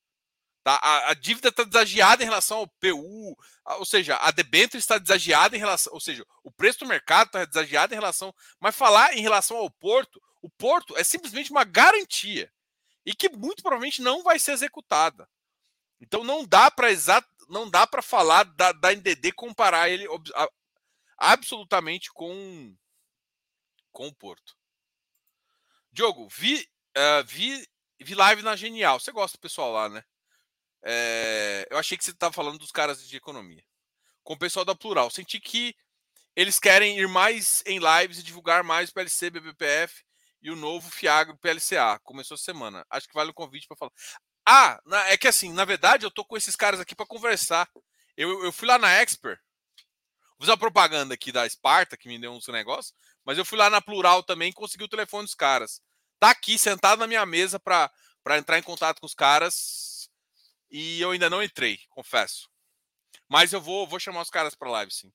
Tá? 0.62 0.80
A, 0.82 1.11
a 1.11 1.14
dívida 1.14 1.49
está 1.49 1.62
desagiada 1.62 2.22
em 2.22 2.26
relação 2.26 2.59
ao 2.59 2.68
PU, 2.68 3.37
a, 3.64 3.76
ou 3.76 3.85
seja, 3.85 4.16
a 4.16 4.30
debênture 4.30 4.78
está 4.78 4.97
desagiada 4.97 5.55
em 5.55 5.59
relação, 5.59 5.93
ou 5.93 6.01
seja, 6.01 6.24
o 6.43 6.51
preço 6.51 6.80
do 6.80 6.87
mercado 6.87 7.26
está 7.26 7.45
desagiado 7.45 7.93
em 7.93 7.97
relação. 7.97 8.35
Mas 8.59 8.74
falar 8.74 9.14
em 9.14 9.20
relação 9.20 9.59
ao 9.59 9.70
Porto, 9.70 10.20
o 10.41 10.49
Porto 10.49 10.97
é 10.97 11.05
simplesmente 11.05 11.51
uma 11.51 11.64
garantia 11.64 12.51
e 13.05 13.14
que 13.14 13.28
muito 13.28 13.62
provavelmente 13.62 14.01
não 14.01 14.22
vai 14.22 14.39
ser 14.39 14.53
executada. 14.53 15.28
Então 16.01 16.24
não 16.24 16.45
dá 16.47 16.70
para 16.70 16.91
exato, 16.91 17.28
não 17.49 17.68
dá 17.68 17.87
para 17.87 18.03
falar 18.03 18.45
da, 18.45 18.72
da 18.72 18.93
NDD 18.95 19.32
comparar 19.32 19.89
ele 19.89 20.07
a, 20.35 20.49
absolutamente 21.18 22.11
com 22.12 22.74
com 23.95 24.09
o 24.09 24.14
Porto. 24.14 24.55
Diogo, 25.90 26.28
vi, 26.28 26.68
uh, 26.99 27.24
vi, 27.24 27.66
vi 28.01 28.14
live 28.14 28.42
na 28.42 28.57
Genial. 28.57 28.99
Você 28.99 29.12
gosta 29.12 29.38
do 29.38 29.40
pessoal 29.40 29.72
lá, 29.72 29.88
né? 29.88 30.05
É, 30.82 31.66
eu 31.70 31.78
achei 31.78 31.97
que 31.97 32.05
você 32.05 32.11
estava 32.11 32.34
falando 32.34 32.59
dos 32.59 32.72
caras 32.72 33.09
de 33.09 33.16
economia. 33.16 33.64
Com 34.22 34.34
o 34.34 34.38
pessoal 34.38 34.64
da 34.64 34.74
Plural. 34.74 35.09
Senti 35.09 35.40
que 35.40 35.74
eles 36.34 36.59
querem 36.59 36.99
ir 36.99 37.09
mais 37.09 37.62
em 37.64 37.78
lives 37.78 38.18
e 38.18 38.22
divulgar 38.22 38.64
mais 38.64 38.90
o 38.90 38.92
PLC, 38.92 39.30
BBPF 39.30 40.05
e 40.42 40.51
o 40.51 40.57
novo 40.57 40.90
Fiagro 40.90 41.38
PLCA. 41.38 42.01
Começou 42.03 42.36
semana. 42.36 42.84
Acho 42.90 43.07
que 43.07 43.14
vale 43.14 43.30
o 43.30 43.34
convite 43.34 43.68
para 43.68 43.76
falar. 43.76 43.92
Ah, 44.45 44.78
é 45.07 45.16
que 45.16 45.28
assim, 45.28 45.53
na 45.53 45.64
verdade, 45.64 46.05
eu 46.05 46.11
tô 46.11 46.24
com 46.24 46.36
esses 46.36 46.57
caras 46.57 46.80
aqui 46.80 46.95
para 46.95 47.07
conversar. 47.07 47.70
Eu, 48.16 48.45
eu 48.45 48.53
fui 48.53 48.68
lá 48.68 48.76
na 48.76 48.92
Expert, 48.92 49.40
vou 50.38 50.49
uma 50.49 50.59
propaganda 50.59 51.14
aqui 51.14 51.32
da 51.32 51.47
Esparta, 51.47 51.97
que 51.97 52.09
me 52.09 52.18
deu 52.18 52.32
uns 52.32 52.47
negócios, 52.49 52.95
mas 53.25 53.39
eu 53.39 53.45
fui 53.45 53.59
lá 53.59 53.70
na 53.70 53.81
Plural 53.81 54.22
também 54.22 54.51
e 54.51 54.53
consegui 54.53 54.85
o 54.85 54.89
telefone 54.89 55.25
dos 55.25 55.35
caras. 55.35 55.81
Tá 56.18 56.31
aqui, 56.31 56.59
sentado 56.59 56.99
na 56.99 57.07
minha 57.07 57.25
mesa 57.27 57.59
para 57.61 57.91
entrar 58.39 58.59
em 58.59 58.62
contato 58.62 59.01
com 59.01 59.07
os 59.07 59.14
caras 59.14 60.09
e 60.70 61.01
eu 61.01 61.12
ainda 61.12 61.31
não 61.31 61.43
entrei, 61.43 61.79
confesso. 61.91 62.51
Mas 63.29 63.53
eu 63.53 63.61
vou, 63.61 63.87
vou 63.87 64.01
chamar 64.01 64.22
os 64.22 64.31
caras 64.31 64.55
para 64.55 64.70
live, 64.70 64.93
sim. 64.93 65.12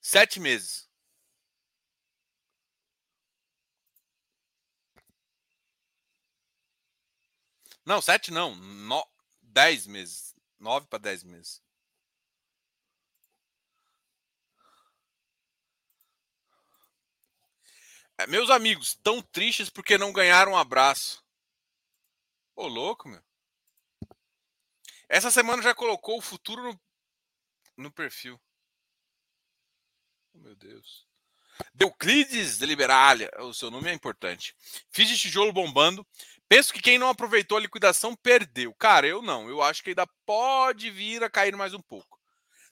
Sete 0.00 0.40
meses. 0.40 0.88
Não, 7.84 8.00
sete 8.00 8.30
não. 8.30 8.54
No, 8.54 9.04
dez 9.42 9.86
meses. 9.86 10.37
Nove 10.58 10.86
para 10.86 10.98
dez 10.98 11.22
meses. 11.22 11.62
É, 18.18 18.26
meus 18.26 18.50
amigos, 18.50 18.96
tão 18.96 19.22
tristes 19.22 19.70
porque 19.70 19.96
não 19.96 20.12
ganharam 20.12 20.52
um 20.52 20.56
abraço. 20.56 21.24
Ô, 22.56 22.66
louco, 22.66 23.08
meu. 23.08 23.22
Essa 25.08 25.30
semana 25.30 25.62
já 25.62 25.72
colocou 25.72 26.18
o 26.18 26.22
futuro 26.22 26.60
no, 26.64 26.80
no 27.76 27.92
perfil. 27.92 28.40
Oh, 30.34 30.38
meu 30.38 30.56
Deus. 30.56 31.06
Deuclides 31.72 32.58
Deliberalia, 32.58 33.30
o 33.38 33.54
seu 33.54 33.70
nome 33.70 33.88
é 33.88 33.94
importante. 33.94 34.54
Fiz 34.90 35.08
de 35.08 35.16
tijolo 35.16 35.52
bombando. 35.52 36.04
Penso 36.48 36.72
que 36.72 36.80
quem 36.80 36.98
não 36.98 37.10
aproveitou 37.10 37.58
a 37.58 37.60
liquidação 37.60 38.16
perdeu. 38.16 38.74
Cara, 38.74 39.06
eu 39.06 39.20
não. 39.20 39.48
Eu 39.48 39.62
acho 39.62 39.82
que 39.82 39.90
ainda 39.90 40.06
pode 40.24 40.90
vir 40.90 41.22
a 41.22 41.28
cair 41.28 41.54
mais 41.54 41.74
um 41.74 41.82
pouco. 41.82 42.18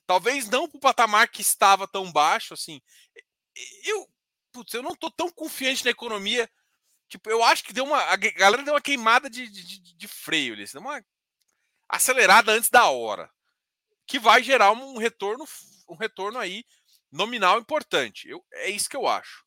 Talvez 0.07 0.49
não 0.49 0.67
para 0.67 0.77
o 0.77 0.81
patamar 0.81 1.27
que 1.29 1.41
estava 1.41 1.87
tão 1.87 2.11
baixo 2.11 2.53
assim. 2.53 2.81
Eu, 3.85 4.07
putz, 4.51 4.73
eu 4.73 4.81
não 4.81 4.93
estou 4.93 5.11
tão 5.11 5.29
confiante 5.29 5.85
na 5.85 5.91
economia. 5.91 6.49
Tipo, 7.07 7.29
eu 7.29 7.43
acho 7.43 7.63
que 7.63 7.73
deu 7.73 7.85
uma. 7.85 7.99
A 8.01 8.15
galera 8.15 8.63
deu 8.63 8.73
uma 8.73 8.81
queimada 8.81 9.29
de, 9.29 9.47
de, 9.47 9.95
de 9.95 10.07
freio 10.07 10.53
ali. 10.53 10.65
Deu 10.65 10.81
uma 10.81 11.05
acelerada 11.87 12.51
antes 12.53 12.69
da 12.69 12.85
hora. 12.87 13.29
Que 14.07 14.17
vai 14.17 14.41
gerar 14.41 14.71
um 14.71 14.97
retorno, 14.97 15.45
um 15.87 15.95
retorno 15.95 16.39
aí 16.39 16.65
nominal 17.11 17.59
importante. 17.59 18.27
Eu, 18.27 18.43
é 18.53 18.69
isso 18.69 18.89
que 18.89 18.95
eu 18.95 19.07
acho. 19.07 19.45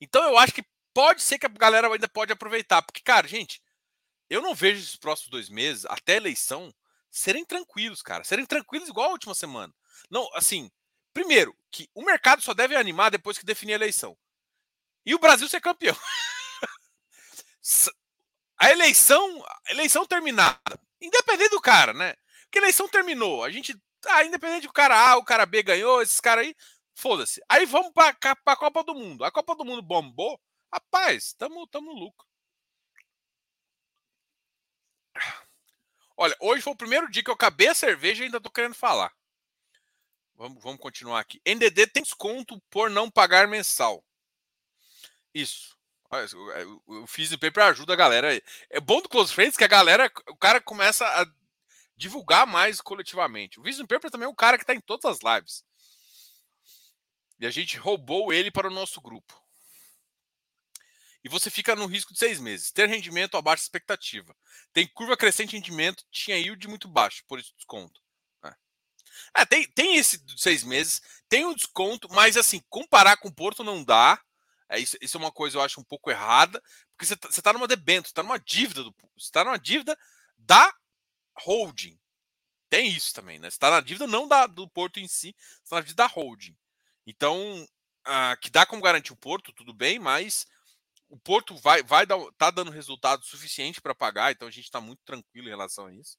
Então 0.00 0.24
eu 0.24 0.36
acho 0.36 0.52
que 0.54 0.64
pode 0.94 1.22
ser 1.22 1.38
que 1.38 1.46
a 1.46 1.48
galera 1.48 1.88
ainda 1.92 2.08
pode 2.08 2.32
aproveitar. 2.32 2.82
Porque, 2.82 3.00
cara, 3.00 3.26
gente, 3.26 3.62
eu 4.28 4.40
não 4.40 4.54
vejo 4.54 4.80
esses 4.80 4.96
próximos 4.96 5.30
dois 5.30 5.48
meses, 5.48 5.84
até 5.86 6.14
a 6.14 6.16
eleição, 6.16 6.74
serem 7.10 7.44
tranquilos, 7.44 8.02
cara. 8.02 8.24
Serem 8.24 8.46
tranquilos 8.46 8.88
igual 8.88 9.08
a 9.08 9.12
última 9.12 9.34
semana. 9.34 9.72
Não, 10.10 10.28
assim, 10.34 10.70
primeiro, 11.12 11.56
que 11.70 11.88
o 11.94 12.02
mercado 12.02 12.42
só 12.42 12.54
deve 12.54 12.74
animar 12.76 13.10
depois 13.10 13.38
que 13.38 13.44
definir 13.44 13.74
a 13.74 13.76
eleição. 13.76 14.16
E 15.04 15.14
o 15.14 15.18
Brasil 15.18 15.48
ser 15.48 15.60
campeão. 15.60 15.96
a 18.58 18.70
eleição, 18.70 19.44
a 19.66 19.72
eleição 19.72 20.06
terminada, 20.06 20.80
independente 21.00 21.50
do 21.50 21.60
cara, 21.60 21.92
né? 21.92 22.14
Porque 22.44 22.58
a 22.58 22.62
eleição 22.62 22.88
terminou, 22.88 23.42
a 23.44 23.50
gente, 23.50 23.74
ah, 24.06 24.24
independente 24.24 24.66
do 24.66 24.72
cara 24.72 25.10
A, 25.10 25.16
o 25.16 25.24
cara 25.24 25.46
B 25.46 25.62
ganhou, 25.62 26.02
esses 26.02 26.20
caras 26.20 26.46
aí, 26.46 26.54
foda-se. 26.94 27.42
Aí 27.48 27.66
vamos 27.66 27.92
para 27.92 28.16
a 28.46 28.56
Copa 28.56 28.84
do 28.84 28.94
Mundo. 28.94 29.24
A 29.24 29.30
Copa 29.30 29.54
do 29.56 29.64
Mundo 29.64 29.82
bombou, 29.82 30.40
Rapaz, 30.72 31.26
estamos 31.26 31.68
no 31.74 31.92
lucro. 31.92 32.26
Olha, 36.16 36.34
hoje 36.40 36.62
foi 36.62 36.72
o 36.72 36.76
primeiro 36.76 37.10
dia 37.10 37.22
que 37.22 37.28
eu 37.28 37.34
acabei 37.34 37.68
a 37.68 37.74
cerveja 37.74 38.22
e 38.22 38.26
ainda 38.26 38.38
estou 38.38 38.50
querendo 38.50 38.74
falar. 38.74 39.12
Vamos, 40.34 40.62
vamos 40.62 40.80
continuar 40.80 41.20
aqui. 41.20 41.42
NDD 41.44 41.88
tem 41.88 42.02
desconto 42.02 42.60
por 42.70 42.88
não 42.88 43.10
pagar 43.10 43.46
mensal. 43.46 44.02
Isso. 45.34 45.76
Eu 46.88 47.06
fiz 47.06 47.32
o 47.32 47.38
paper 47.38 47.64
ajuda 47.64 47.92
a 47.92 47.96
galera. 47.96 48.42
É 48.70 48.80
bom 48.80 49.00
do 49.02 49.08
Close 49.08 49.32
Friends 49.32 49.56
que 49.56 49.64
a 49.64 49.68
galera, 49.68 50.10
o 50.28 50.36
cara 50.36 50.60
começa 50.60 51.06
a 51.06 51.26
divulgar 51.96 52.46
mais 52.46 52.80
coletivamente. 52.80 53.58
O 53.58 53.62
Vision 53.62 53.86
Paper 53.86 54.10
também 54.10 54.26
é 54.26 54.30
um 54.30 54.34
cara 54.34 54.56
que 54.56 54.64
está 54.64 54.74
em 54.74 54.80
todas 54.80 55.04
as 55.04 55.18
lives. 55.22 55.64
E 57.38 57.46
a 57.46 57.50
gente 57.50 57.76
roubou 57.78 58.32
ele 58.32 58.50
para 58.50 58.68
o 58.68 58.74
nosso 58.74 59.00
grupo 59.00 59.41
e 61.24 61.28
você 61.28 61.50
fica 61.50 61.76
no 61.76 61.86
risco 61.86 62.12
de 62.12 62.18
seis 62.18 62.40
meses. 62.40 62.72
Ter 62.72 62.88
rendimento 62.88 63.36
abaixo 63.36 63.62
da 63.62 63.66
expectativa. 63.66 64.34
Tem 64.72 64.86
curva 64.86 65.16
crescente 65.16 65.50
de 65.50 65.56
rendimento, 65.56 66.04
tinha 66.10 66.36
yield 66.36 66.66
muito 66.68 66.88
baixo, 66.88 67.22
por 67.28 67.38
isso 67.38 67.54
desconto. 67.56 68.00
É, 68.44 68.52
é 69.42 69.46
tem, 69.46 69.66
tem 69.72 69.96
esse 69.96 70.18
de 70.24 70.40
seis 70.40 70.64
meses, 70.64 71.00
tem 71.28 71.44
um 71.44 71.54
desconto, 71.54 72.08
mas 72.10 72.36
assim, 72.36 72.60
comparar 72.68 73.16
com 73.16 73.28
o 73.28 73.34
Porto 73.34 73.62
não 73.62 73.84
dá. 73.84 74.20
É, 74.68 74.78
isso, 74.78 74.96
isso 75.00 75.16
é 75.16 75.20
uma 75.20 75.32
coisa 75.32 75.58
eu 75.58 75.62
acho 75.62 75.80
um 75.80 75.84
pouco 75.84 76.10
errada, 76.10 76.62
porque 76.90 77.06
você 77.06 77.14
está 77.14 77.42
tá 77.42 77.52
numa 77.52 77.68
debênture, 77.68 78.10
está 78.10 78.22
numa 78.22 78.38
dívida 78.38 78.82
do 78.82 78.94
você 79.16 79.26
está 79.26 79.44
numa 79.44 79.58
dívida 79.58 79.96
da 80.36 80.74
holding. 81.38 81.98
Tem 82.68 82.88
isso 82.88 83.12
também, 83.12 83.38
né? 83.38 83.50
Você 83.50 83.56
está 83.56 83.70
na 83.70 83.80
dívida 83.80 84.06
não 84.06 84.26
da, 84.26 84.46
do 84.46 84.68
Porto 84.68 84.98
em 84.98 85.06
si, 85.06 85.36
você 85.38 85.62
está 85.64 85.76
na 85.76 85.82
dívida 85.82 86.02
da 86.02 86.06
holding. 86.06 86.56
Então, 87.06 87.68
ah, 88.04 88.36
que 88.40 88.50
dá 88.50 88.64
como 88.64 88.82
garantir 88.82 89.12
o 89.12 89.16
Porto, 89.16 89.52
tudo 89.52 89.74
bem, 89.74 89.98
mas 89.98 90.46
o 91.12 91.18
Porto 91.18 91.54
vai, 91.58 91.82
vai 91.82 92.06
dar, 92.06 92.16
tá 92.38 92.50
dando 92.50 92.70
resultado 92.70 93.22
suficiente 93.22 93.82
para 93.82 93.94
pagar, 93.94 94.32
então 94.32 94.48
a 94.48 94.50
gente 94.50 94.64
está 94.64 94.80
muito 94.80 95.02
tranquilo 95.04 95.46
em 95.46 95.50
relação 95.50 95.86
a 95.86 95.92
isso. 95.92 96.16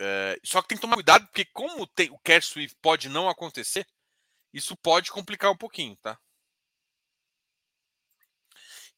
É, 0.00 0.40
só 0.42 0.62
que 0.62 0.68
tem 0.68 0.78
que 0.78 0.80
tomar 0.80 0.96
cuidado, 0.96 1.26
porque 1.26 1.44
como 1.44 1.86
tem, 1.86 2.10
o 2.10 2.18
cash 2.20 2.46
sweep 2.46 2.74
pode 2.80 3.10
não 3.10 3.28
acontecer, 3.28 3.86
isso 4.50 4.74
pode 4.78 5.12
complicar 5.12 5.50
um 5.52 5.56
pouquinho, 5.56 5.94
tá? 5.96 6.18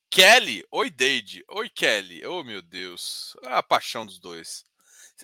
Kelly, 0.08 0.64
oi 0.70 0.88
Deide, 0.88 1.44
oi 1.48 1.68
Kelly, 1.68 2.24
oh 2.24 2.44
meu 2.44 2.62
Deus, 2.62 3.36
a 3.42 3.64
paixão 3.64 4.06
dos 4.06 4.20
dois. 4.20 4.64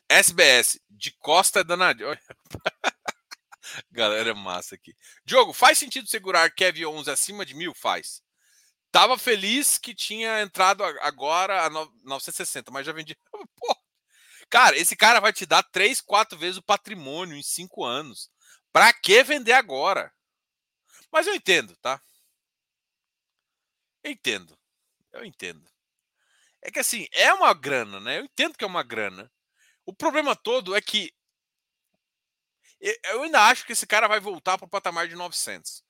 SBS, 0.09 0.81
de 0.91 1.13
Costa 1.13 1.61
é 1.61 1.65
danadinho. 1.65 2.09
Galera, 3.89 4.31
é 4.31 4.35
massa 4.35 4.75
aqui. 4.75 4.97
Diogo, 5.25 5.53
faz 5.53 5.79
sentido 5.79 6.09
segurar 6.09 6.51
Kevin 6.51 6.87
11 6.87 7.09
acima 7.09 7.47
de 7.47 7.55
mil? 7.55 7.73
Faz. 7.73 8.21
Tava 8.93 9.17
feliz 9.17 9.79
que 9.79 9.95
tinha 9.95 10.43
entrado 10.43 10.85
agora 10.85 11.65
a 11.65 11.71
960, 11.71 12.71
mas 12.71 12.85
já 12.87 12.93
vendi. 12.93 13.17
Pô, 13.57 13.77
cara, 14.51 14.77
esse 14.77 14.95
cara 14.95 15.19
vai 15.19 15.33
te 15.33 15.47
dar 15.47 15.63
3, 15.63 16.01
4 16.03 16.39
vezes 16.39 16.59
o 16.59 16.63
patrimônio 16.63 17.37
em 17.37 17.43
5 17.43 17.85
anos. 17.85 18.31
Pra 18.71 18.93
que 18.93 19.25
vender 19.25 19.55
agora? 19.55 20.13
Mas 21.11 21.27
eu 21.27 21.35
entendo, 21.35 21.77
tá? 21.77 22.01
Eu 24.05 24.11
entendo. 24.11 24.59
Eu 25.13 25.25
entendo. 25.25 25.67
É 26.63 26.71
que 26.71 26.79
assim, 26.79 27.07
é 27.13 27.33
uma 27.33 27.55
grana, 27.55 28.01
né? 28.01 28.19
Eu 28.19 28.25
entendo 28.25 28.57
que 28.57 28.65
é 28.65 28.67
uma 28.67 28.83
grana. 28.83 29.31
O 29.87 29.95
problema 29.95 30.37
todo 30.37 30.77
é 30.77 30.83
que 30.83 31.13
eu 33.05 33.23
ainda 33.23 33.41
acho 33.49 33.65
que 33.65 33.73
esse 33.73 33.87
cara 33.87 34.09
vai 34.09 34.21
voltar 34.21 34.59
para 34.59 34.67
o 34.67 34.71
patamar 34.71 35.09
de 35.09 35.15
900. 35.15 35.83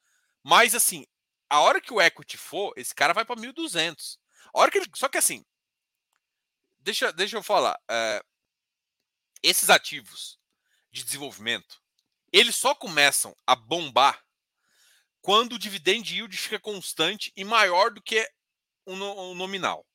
Mas 0.43 0.75
assim, 0.75 1.07
a 1.53 1.61
hora 1.61 1.83
que 1.83 1.93
o 1.93 2.01
equity 2.01 2.39
for, 2.39 2.73
esse 2.79 2.95
cara 2.95 3.13
vai 3.13 3.27
para 3.27 3.37
1.200. 3.37 4.19
A 4.55 4.59
hora 4.59 4.71
que 4.71 4.79
ele, 4.79 4.91
só 4.95 5.07
que 5.07 5.19
assim, 5.19 5.45
deixa, 6.81 7.13
deixa 7.13 7.37
eu 7.37 7.43
falar, 7.43 7.79
é, 7.91 8.25
esses 9.43 9.69
ativos 9.69 10.41
de 10.91 11.05
desenvolvimento, 11.05 11.83
eles 12.33 12.57
só 12.57 12.75
começam 12.75 13.37
a 13.47 13.55
bombar 13.55 14.25
quando 15.21 15.53
o 15.53 15.59
dividend 15.59 16.11
yield 16.15 16.35
fica 16.39 16.59
constante 16.59 17.31
e 17.37 17.45
maior 17.45 17.91
do 17.91 18.01
que 18.01 18.27
o, 18.87 18.97
nominal. 19.35 19.87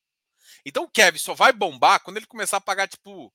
Então 0.64 0.84
o 0.84 0.90
Kevin 0.90 1.18
só 1.18 1.34
vai 1.34 1.52
bombar 1.52 2.00
quando 2.04 2.18
ele 2.18 2.26
começar 2.26 2.58
a 2.58 2.60
pagar 2.60 2.86
tipo 2.86 3.34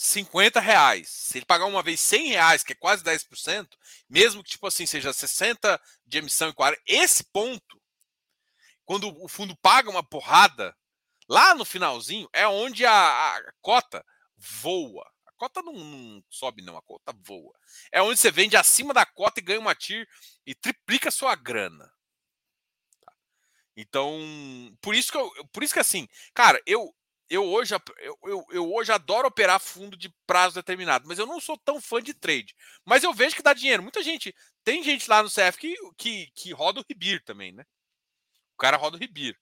50 0.00 0.60
reais. 0.60 1.10
Se 1.10 1.36
ele 1.36 1.44
pagar 1.44 1.66
uma 1.66 1.82
vez 1.82 2.00
100 2.00 2.28
reais, 2.28 2.64
que 2.64 2.72
é 2.72 2.74
quase 2.74 3.04
10%, 3.04 3.68
mesmo 4.08 4.42
que 4.42 4.52
tipo 4.52 4.66
assim 4.66 4.86
seja 4.86 5.12
60 5.12 5.78
de 6.06 6.18
emissão 6.18 6.48
e 6.48 6.54
40, 6.54 6.82
esse 6.86 7.22
ponto, 7.24 7.78
quando 8.86 9.14
o 9.22 9.28
fundo 9.28 9.54
paga 9.56 9.90
uma 9.90 10.02
porrada, 10.02 10.74
lá 11.28 11.54
no 11.54 11.66
finalzinho 11.66 12.26
é 12.32 12.48
onde 12.48 12.86
a, 12.86 13.36
a 13.36 13.52
cota 13.60 14.02
voa. 14.38 15.06
A 15.26 15.32
cota 15.32 15.60
não, 15.60 15.74
não, 15.74 16.24
sobe, 16.30 16.62
não, 16.62 16.78
a 16.78 16.82
cota 16.82 17.12
voa. 17.22 17.52
É 17.92 18.00
onde 18.00 18.18
você 18.18 18.30
vende 18.30 18.56
acima 18.56 18.94
da 18.94 19.04
cota 19.04 19.38
e 19.38 19.44
ganha 19.44 19.60
uma 19.60 19.74
TIR 19.74 20.08
e 20.46 20.54
triplica 20.54 21.10
sua 21.10 21.34
grana. 21.34 21.92
Tá? 23.04 23.12
Então, 23.76 24.18
por 24.80 24.94
isso 24.94 25.12
que 25.12 25.18
eu, 25.18 25.30
por 25.52 25.62
isso 25.62 25.74
que 25.74 25.80
assim, 25.80 26.08
cara, 26.32 26.58
eu 26.64 26.90
eu 27.30 27.44
hoje, 27.44 27.72
eu, 27.74 28.18
eu, 28.24 28.44
eu, 28.50 28.72
hoje 28.72 28.90
adoro 28.90 29.28
operar 29.28 29.60
fundo 29.60 29.96
de 29.96 30.12
prazo 30.26 30.56
determinado, 30.56 31.06
mas 31.06 31.18
eu 31.18 31.26
não 31.26 31.40
sou 31.40 31.56
tão 31.56 31.80
fã 31.80 32.02
de 32.02 32.12
trade. 32.12 32.56
Mas 32.84 33.04
eu 33.04 33.14
vejo 33.14 33.36
que 33.36 33.42
dá 33.42 33.54
dinheiro. 33.54 33.84
Muita 33.84 34.02
gente. 34.02 34.34
Tem 34.64 34.82
gente 34.82 35.08
lá 35.08 35.22
no 35.22 35.30
CF 35.30 35.56
que, 35.56 35.76
que, 35.96 36.30
que 36.34 36.52
roda 36.52 36.80
o 36.80 36.84
Ribir 36.88 37.22
também, 37.24 37.52
né? 37.52 37.64
O 38.54 38.58
cara 38.58 38.76
roda 38.76 38.96
o 38.96 39.00
Ribir. 39.00 39.38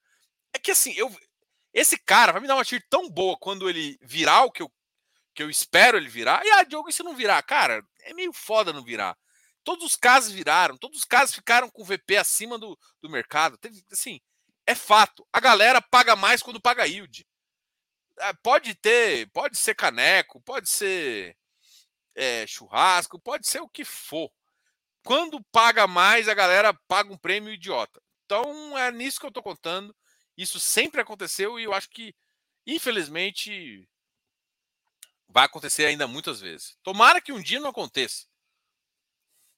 É 0.52 0.58
que 0.58 0.70
assim, 0.70 0.92
eu, 0.96 1.10
esse 1.72 1.96
cara 1.98 2.30
vai 2.32 2.42
me 2.42 2.46
dar 2.46 2.56
uma 2.56 2.64
tiro 2.64 2.84
tão 2.90 3.08
boa 3.08 3.38
quando 3.38 3.68
ele 3.70 3.98
virar 4.02 4.44
o 4.44 4.52
que 4.52 4.62
eu, 4.62 4.70
que 5.34 5.42
eu 5.42 5.48
espero 5.48 5.96
ele 5.96 6.08
virar. 6.08 6.44
E 6.44 6.50
ah, 6.50 6.64
Diogo, 6.64 6.90
e 6.90 6.92
se 6.92 7.02
não 7.02 7.16
virar? 7.16 7.42
Cara, 7.42 7.82
é 8.02 8.12
meio 8.12 8.32
foda 8.34 8.72
não 8.72 8.84
virar. 8.84 9.16
Todos 9.64 9.84
os 9.84 9.96
casos 9.96 10.32
viraram, 10.32 10.76
todos 10.76 10.98
os 10.98 11.04
casos 11.04 11.34
ficaram 11.34 11.70
com 11.70 11.82
o 11.82 11.84
VP 11.84 12.16
acima 12.18 12.58
do, 12.58 12.78
do 13.00 13.08
mercado. 13.08 13.56
Teve, 13.58 13.82
assim, 13.90 14.20
é 14.66 14.74
fato. 14.74 15.26
A 15.32 15.40
galera 15.40 15.80
paga 15.80 16.14
mais 16.14 16.42
quando 16.42 16.60
paga 16.60 16.86
yield. 16.86 17.26
É, 18.20 18.32
pode 18.42 18.74
ter, 18.74 19.30
pode 19.30 19.56
ser 19.58 19.74
caneco, 19.74 20.40
pode 20.42 20.68
ser 20.68 21.36
é, 22.14 22.46
churrasco, 22.46 23.20
pode 23.20 23.46
ser 23.46 23.60
o 23.60 23.68
que 23.68 23.84
for. 23.84 24.30
Quando 25.04 25.42
paga 25.52 25.86
mais, 25.86 26.28
a 26.28 26.34
galera 26.34 26.74
paga 26.86 27.12
um 27.12 27.18
prêmio 27.18 27.52
idiota. 27.52 28.02
Então 28.24 28.76
é 28.76 28.90
nisso 28.92 29.20
que 29.20 29.26
eu 29.26 29.30
estou 29.30 29.42
contando. 29.42 29.94
Isso 30.36 30.60
sempre 30.60 31.00
aconteceu 31.00 31.58
e 31.58 31.64
eu 31.64 31.72
acho 31.72 31.88
que, 31.90 32.14
infelizmente, 32.66 33.88
vai 35.28 35.46
acontecer 35.46 35.86
ainda 35.86 36.06
muitas 36.06 36.40
vezes. 36.40 36.76
Tomara 36.82 37.20
que 37.20 37.32
um 37.32 37.42
dia 37.42 37.60
não 37.60 37.70
aconteça. 37.70 38.26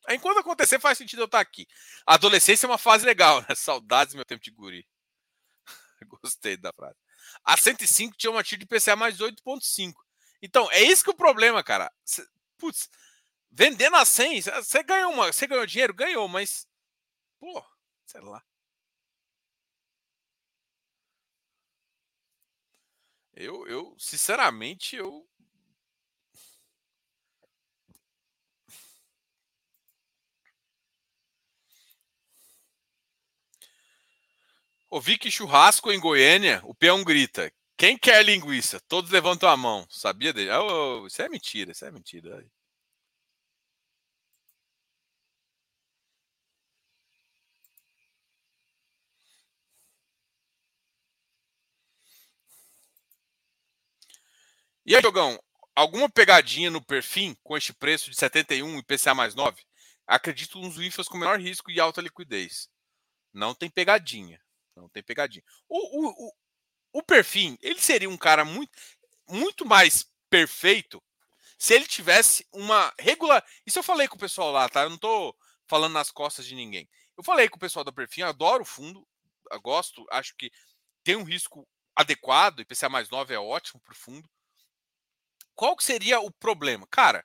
Enquanto 0.09 0.39
acontecer, 0.39 0.81
faz 0.81 0.99
sentido 0.99 1.23
eu 1.23 1.27
estar 1.27 1.41
aqui. 1.41 1.67
A 2.07 2.15
adolescência 2.15 2.67
é 2.67 2.69
uma 2.69 2.79
fase 2.79 3.05
legal, 3.05 3.41
né? 3.43 3.49
Saudades 3.55 4.15
do 4.15 4.17
meu 4.17 4.25
tempo 4.25 4.43
de 4.43 4.51
guri. 4.51 4.87
Gostei 6.23 6.57
da 6.57 6.73
frase. 6.73 6.97
A 7.45 7.57
105 7.57 8.17
tinha 8.17 8.31
uma 8.31 8.43
TIR 8.43 8.59
de 8.59 8.67
PCA 8.67 8.97
mais 8.97 9.21
8,5. 9.21 9.95
Então, 10.43 10.71
é 10.73 10.83
isso 10.83 11.05
que 11.05 11.11
é 11.11 11.13
o 11.13 11.17
problema, 11.17 11.63
cara. 11.63 11.93
Cê, 12.05 12.25
putz, 12.59 12.89
vendendo 13.51 13.97
a 13.97 14.05
100, 14.05 14.43
você 14.43 14.83
ganhou 14.83 15.13
uma, 15.13 15.33
você 15.33 15.47
ganhou 15.47 15.67
dinheiro? 15.67 15.95
Ganhou, 15.95 16.29
mas 16.29 16.67
pô, 17.41 17.65
sei 18.07 18.21
lá. 18.23 18.43
Eu, 23.35 23.67
eu 23.67 23.95
sinceramente, 23.99 24.97
eu 24.97 25.27
Ouvi 34.91 35.17
que 35.17 35.31
churrasco 35.31 35.93
em 35.93 36.01
Goiânia, 36.01 36.61
o 36.65 36.75
peão 36.75 37.05
grita: 37.05 37.53
Quem 37.77 37.97
quer 37.97 38.25
linguiça? 38.25 38.81
Todos 38.89 39.11
levantam 39.11 39.49
a 39.49 39.57
mão. 39.57 39.87
Sabia 39.89 40.33
dele? 40.33 40.51
Oh, 40.51 41.07
isso 41.07 41.23
é 41.23 41.29
mentira, 41.29 41.71
isso 41.73 41.85
é 41.85 41.91
mentira. 41.93 42.45
E 54.85 54.95
aí, 54.97 55.01
Jogão, 55.01 55.39
alguma 55.75 56.09
pegadinha 56.11 56.71
no 56.71 56.85
perfil 56.85 57.37
com 57.45 57.57
este 57.57 57.73
preço 57.73 58.11
de 58.11 58.17
71 58.17 58.79
e 58.79 58.83
PCA 58.83 59.15
mais 59.15 59.35
9? 59.35 59.63
Acredito 60.07 60.59
nos 60.59 60.77
WIFAs 60.79 61.07
com 61.07 61.17
menor 61.17 61.39
risco 61.41 61.71
e 61.71 61.79
alta 61.79 62.01
liquidez. 62.01 62.69
Não 63.33 63.55
tem 63.55 63.71
pegadinha. 63.71 64.41
Não 64.77 64.89
tem 64.89 65.03
pegadinha. 65.03 65.45
O, 65.69 66.09
o, 66.09 66.29
o, 66.29 67.01
o 67.01 67.03
ele 67.63 67.81
seria 67.81 68.09
um 68.09 68.17
cara 68.17 68.45
muito, 68.45 68.73
muito 69.29 69.67
mais 69.67 70.07
perfeito 70.29 71.03
se 71.59 71.75
ele 71.75 71.87
tivesse 71.87 72.47
uma 72.53 72.93
regular. 72.99 73.45
Isso 73.67 73.79
eu 73.79 73.83
falei 73.83 74.09
com 74.09 74.17
o 74.17 74.21
pessoal 74.21 74.51
lá, 74.51 74.69
tá? 74.69 74.83
Eu 74.83 74.91
não 74.91 74.99
tô 74.99 75.37
falando 75.67 75.93
nas 75.93 76.11
costas 76.11 76.47
de 76.47 76.55
ninguém. 76.55 76.89
Eu 77.17 77.23
falei 77.23 77.49
com 77.49 77.57
o 77.57 77.61
pessoal 77.61 77.85
do 77.85 77.93
Perfim, 77.93 78.23
adoro 78.23 78.63
o 78.63 78.67
fundo, 78.67 79.07
gosto, 79.63 80.07
acho 80.11 80.35
que 80.37 80.51
tem 81.05 81.17
um 81.17 81.23
risco 81.23 81.69
adequado, 81.95 82.61
IPCA 82.61 82.89
mais 82.89 83.11
9 83.11 83.35
é 83.35 83.39
ótimo 83.39 83.81
para 83.81 83.93
o 83.93 83.97
fundo. 83.97 84.29
Qual 85.55 85.77
que 85.77 85.85
seria 85.85 86.21
o 86.21 86.31
problema? 86.31 86.87
Cara, 86.91 87.25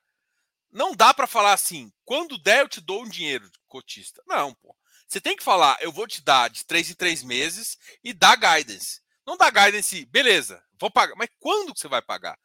não 0.69 0.93
dá 0.93 1.13
para 1.13 1.27
falar 1.27 1.53
assim, 1.53 1.89
quando 2.03 2.37
der 2.37 2.61
eu 2.61 2.67
te 2.67 2.81
dou 2.81 3.03
um 3.03 3.09
dinheiro, 3.09 3.49
cotista. 3.67 4.21
Não, 4.27 4.53
pô. 4.55 4.75
Você 5.07 5.21
tem 5.21 5.35
que 5.35 5.43
falar, 5.43 5.77
eu 5.81 5.91
vou 5.91 6.07
te 6.07 6.21
dar 6.21 6.49
de 6.49 6.65
três 6.65 6.89
em 6.89 6.95
três 6.95 7.23
meses 7.23 7.77
e 8.03 8.13
dar 8.13 8.35
guidance. 8.35 9.01
Não 9.25 9.37
dá 9.37 9.49
guidance, 9.49 10.05
beleza, 10.05 10.63
vou 10.79 10.91
pagar. 10.91 11.15
Mas 11.15 11.29
quando 11.39 11.73
que 11.73 11.79
você 11.79 11.87
vai 11.87 12.01
pagar? 12.01 12.37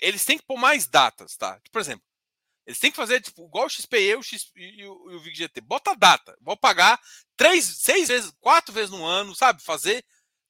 Eles 0.00 0.24
têm 0.24 0.38
que 0.38 0.44
pôr 0.44 0.58
mais 0.58 0.86
datas, 0.86 1.36
tá? 1.36 1.60
Por 1.70 1.80
exemplo, 1.80 2.04
eles 2.66 2.78
têm 2.78 2.90
que 2.90 2.96
fazer 2.96 3.20
tipo, 3.20 3.46
igual 3.46 3.66
o 3.66 3.70
XPE 3.70 4.16
o 4.16 4.22
X, 4.22 4.50
e, 4.56 4.84
o, 4.84 5.16
o 5.16 5.20
VIGGT. 5.20 5.60
Bota 5.60 5.92
a 5.92 5.94
data. 5.94 6.36
Vou 6.40 6.56
pagar 6.56 7.00
três, 7.36 7.64
seis 7.64 8.08
vezes, 8.08 8.32
quatro 8.40 8.72
vezes 8.72 8.90
no 8.90 9.04
ano, 9.04 9.34
sabe? 9.34 9.62
Fazer, 9.62 10.04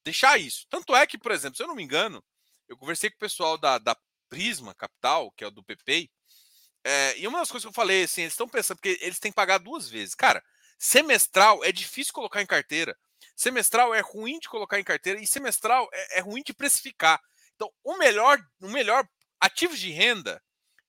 deixar 0.04 0.38
isso. 0.38 0.66
Tanto 0.70 0.94
é 0.94 1.06
que, 1.06 1.18
por 1.18 1.32
exemplo, 1.32 1.56
se 1.56 1.62
eu 1.62 1.66
não 1.66 1.74
me 1.74 1.82
engano, 1.82 2.24
eu 2.68 2.76
conversei 2.76 3.10
com 3.10 3.16
o 3.16 3.20
pessoal 3.20 3.58
da, 3.58 3.78
da 3.78 3.96
Prisma 4.28 4.74
Capital, 4.74 5.30
que 5.32 5.44
é 5.44 5.46
o 5.46 5.50
do 5.50 5.64
PP, 5.64 6.08
é, 6.84 7.18
e 7.18 7.26
uma 7.26 7.38
das 7.38 7.50
coisas 7.50 7.64
que 7.64 7.68
eu 7.68 7.74
falei, 7.74 8.04
assim, 8.04 8.22
eles 8.22 8.34
estão 8.34 8.46
pensando, 8.46 8.76
porque 8.76 8.98
eles 9.00 9.18
têm 9.18 9.32
que 9.32 9.36
pagar 9.36 9.58
duas 9.58 9.88
vezes. 9.88 10.14
Cara, 10.14 10.44
Semestral 10.78 11.64
é 11.64 11.72
difícil 11.72 12.12
colocar 12.12 12.42
em 12.42 12.46
carteira. 12.46 12.98
Semestral 13.36 13.94
é 13.94 14.00
ruim 14.00 14.38
de 14.38 14.48
colocar 14.48 14.78
em 14.78 14.84
carteira 14.84 15.20
e 15.20 15.26
semestral 15.26 15.88
é, 15.92 16.18
é 16.18 16.20
ruim 16.20 16.42
de 16.42 16.54
precificar. 16.54 17.20
Então, 17.54 17.72
o 17.82 17.96
melhor, 17.96 18.38
o 18.60 18.68
melhor 18.68 19.08
ativo 19.40 19.76
de 19.76 19.90
renda 19.90 20.42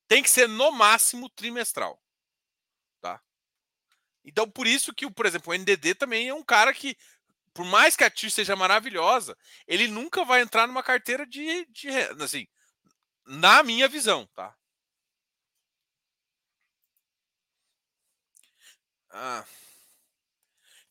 tem 0.07 0.21
que 0.21 0.29
ser 0.29 0.47
no 0.47 0.71
máximo 0.71 1.29
trimestral. 1.29 2.01
Tá? 3.01 3.21
Então, 4.23 4.49
por 4.49 4.67
isso 4.67 4.93
que, 4.93 5.09
por 5.11 5.25
exemplo, 5.25 5.51
o 5.51 5.55
NDD 5.57 5.95
também 5.95 6.27
é 6.29 6.33
um 6.33 6.43
cara 6.43 6.73
que, 6.73 6.97
por 7.53 7.65
mais 7.65 7.95
que 7.95 8.03
a 8.03 8.09
TIR 8.09 8.31
seja 8.31 8.55
maravilhosa, 8.55 9.37
ele 9.67 9.87
nunca 9.87 10.23
vai 10.23 10.41
entrar 10.41 10.67
numa 10.67 10.83
carteira 10.83 11.25
de, 11.25 11.65
de 11.67 11.89
assim, 12.21 12.47
na 13.25 13.63
minha 13.63 13.87
visão, 13.87 14.27
tá? 14.35 14.55
Ah. 19.09 19.45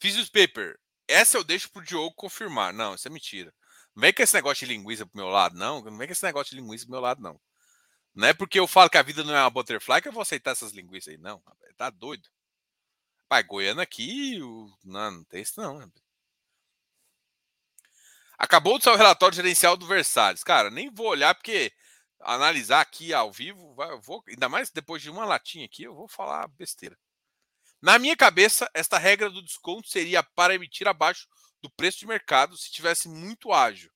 Fiz 0.04 0.18
os 0.18 0.28
paper. 0.28 0.78
Essa 1.08 1.38
eu 1.38 1.42
deixo 1.42 1.70
pro 1.70 1.82
Diogo 1.82 2.14
confirmar. 2.14 2.74
Não, 2.74 2.94
isso 2.94 3.08
é 3.08 3.10
mentira. 3.10 3.54
Não 3.96 4.02
vem 4.02 4.12
com 4.12 4.22
esse 4.22 4.34
negócio 4.34 4.66
de 4.66 4.74
linguiça 4.74 5.06
pro 5.06 5.16
meu 5.16 5.28
lado, 5.28 5.56
não. 5.56 5.82
Não 5.82 5.96
vem 5.96 6.06
com 6.06 6.12
esse 6.12 6.22
negócio 6.22 6.50
de 6.50 6.60
linguiça 6.60 6.84
pro 6.84 6.92
meu 6.92 7.00
lado, 7.00 7.22
não. 7.22 7.40
Não 8.14 8.28
é 8.28 8.34
porque 8.34 8.60
eu 8.60 8.66
falo 8.66 8.90
que 8.90 8.98
a 8.98 9.02
vida 9.02 9.24
não 9.24 9.34
é 9.34 9.40
uma 9.40 9.48
butterfly 9.48 10.02
que 10.02 10.08
eu 10.08 10.12
vou 10.12 10.20
aceitar 10.20 10.50
essas 10.50 10.72
linguiças 10.72 11.14
aí, 11.14 11.16
não. 11.16 11.42
Tá 11.78 11.88
doido. 11.88 12.28
Pai, 13.30 13.42
Goiânia 13.44 13.82
aqui, 13.82 14.38
não, 14.84 15.10
não 15.10 15.24
tem 15.24 15.40
isso 15.40 15.58
não. 15.58 15.90
Acabou 18.36 18.76
de 18.76 18.84
sair 18.84 18.92
o 18.92 18.98
relatório 18.98 19.34
gerencial 19.34 19.74
do 19.74 19.86
Versalhes. 19.86 20.44
Cara, 20.44 20.70
nem 20.70 20.90
vou 20.92 21.06
olhar 21.06 21.34
porque 21.34 21.72
analisar 22.20 22.82
aqui 22.82 23.14
ao 23.14 23.32
vivo, 23.32 23.74
vai, 23.74 23.98
vou, 24.02 24.22
ainda 24.28 24.50
mais 24.50 24.70
depois 24.70 25.00
de 25.00 25.08
uma 25.08 25.24
latinha 25.24 25.64
aqui, 25.64 25.84
eu 25.84 25.94
vou 25.94 26.06
falar 26.08 26.46
besteira. 26.48 26.94
Na 27.84 27.98
minha 27.98 28.16
cabeça, 28.16 28.66
esta 28.72 28.96
regra 28.96 29.28
do 29.28 29.42
desconto 29.42 29.88
seria 29.88 30.22
para 30.22 30.54
emitir 30.54 30.88
abaixo 30.88 31.28
do 31.60 31.68
preço 31.68 31.98
de 31.98 32.06
mercado 32.06 32.56
se 32.56 32.72
tivesse 32.72 33.10
muito 33.10 33.52
ágil. 33.52 33.92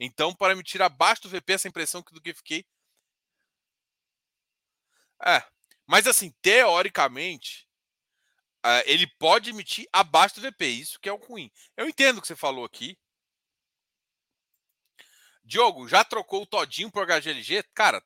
Então, 0.00 0.34
para 0.34 0.54
emitir 0.54 0.80
abaixo 0.80 1.24
do 1.24 1.28
VP, 1.28 1.52
essa 1.52 1.68
impressão 1.68 2.02
do 2.10 2.22
que 2.22 2.32
fiquei. 2.32 2.64
É. 5.22 5.46
Mas 5.86 6.06
assim, 6.06 6.34
teoricamente, 6.40 7.68
uh, 8.64 8.80
ele 8.86 9.06
pode 9.18 9.50
emitir 9.50 9.86
abaixo 9.92 10.36
do 10.36 10.50
VP. 10.50 10.66
Isso 10.66 10.98
que 10.98 11.10
é 11.10 11.12
o 11.12 11.16
ruim. 11.16 11.52
Eu 11.76 11.86
entendo 11.86 12.16
o 12.16 12.22
que 12.22 12.28
você 12.28 12.36
falou 12.36 12.64
aqui. 12.64 12.98
Diogo, 15.44 15.86
já 15.86 16.02
trocou 16.02 16.44
o 16.44 16.46
Todinho 16.46 16.90
por 16.90 17.06
HGLG? 17.06 17.62
Cara, 17.74 18.02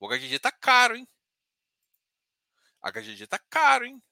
o 0.00 0.08
HGG 0.08 0.38
tá 0.38 0.50
caro, 0.50 0.96
hein? 0.96 1.06
HGG 2.82 3.26
tá 3.26 3.38
caro, 3.50 3.84
hein? 3.84 4.02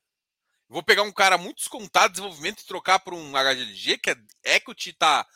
Vou 0.73 0.83
pegar 0.83 1.03
um 1.03 1.12
cara 1.12 1.37
muito 1.37 1.59
descontado 1.59 2.09
de 2.09 2.14
desenvolvimento 2.14 2.61
e 2.61 2.66
trocar 2.66 2.99
por 2.99 3.12
um 3.12 3.33
HGLG, 3.33 3.99
que 3.99 4.09
é 4.09 4.16
equity, 4.57 4.95
tá, 4.95 5.27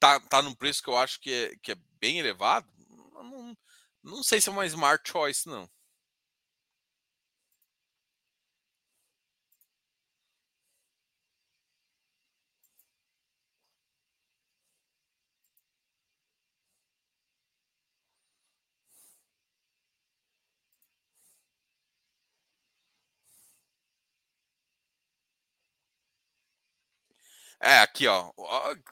tá, 0.00 0.18
tá 0.18 0.42
num 0.42 0.52
preço 0.52 0.82
que 0.82 0.90
eu 0.90 0.96
acho 0.96 1.20
que 1.20 1.32
é, 1.32 1.56
que 1.62 1.70
é 1.70 1.76
bem 2.00 2.18
elevado. 2.18 2.68
Não, 3.14 3.56
não 4.02 4.22
sei 4.24 4.40
se 4.40 4.48
é 4.48 4.52
uma 4.52 4.66
smart 4.66 5.08
choice, 5.08 5.48
não. 5.48 5.70
É, 27.60 27.80
aqui, 27.80 28.06
ó. 28.06 28.32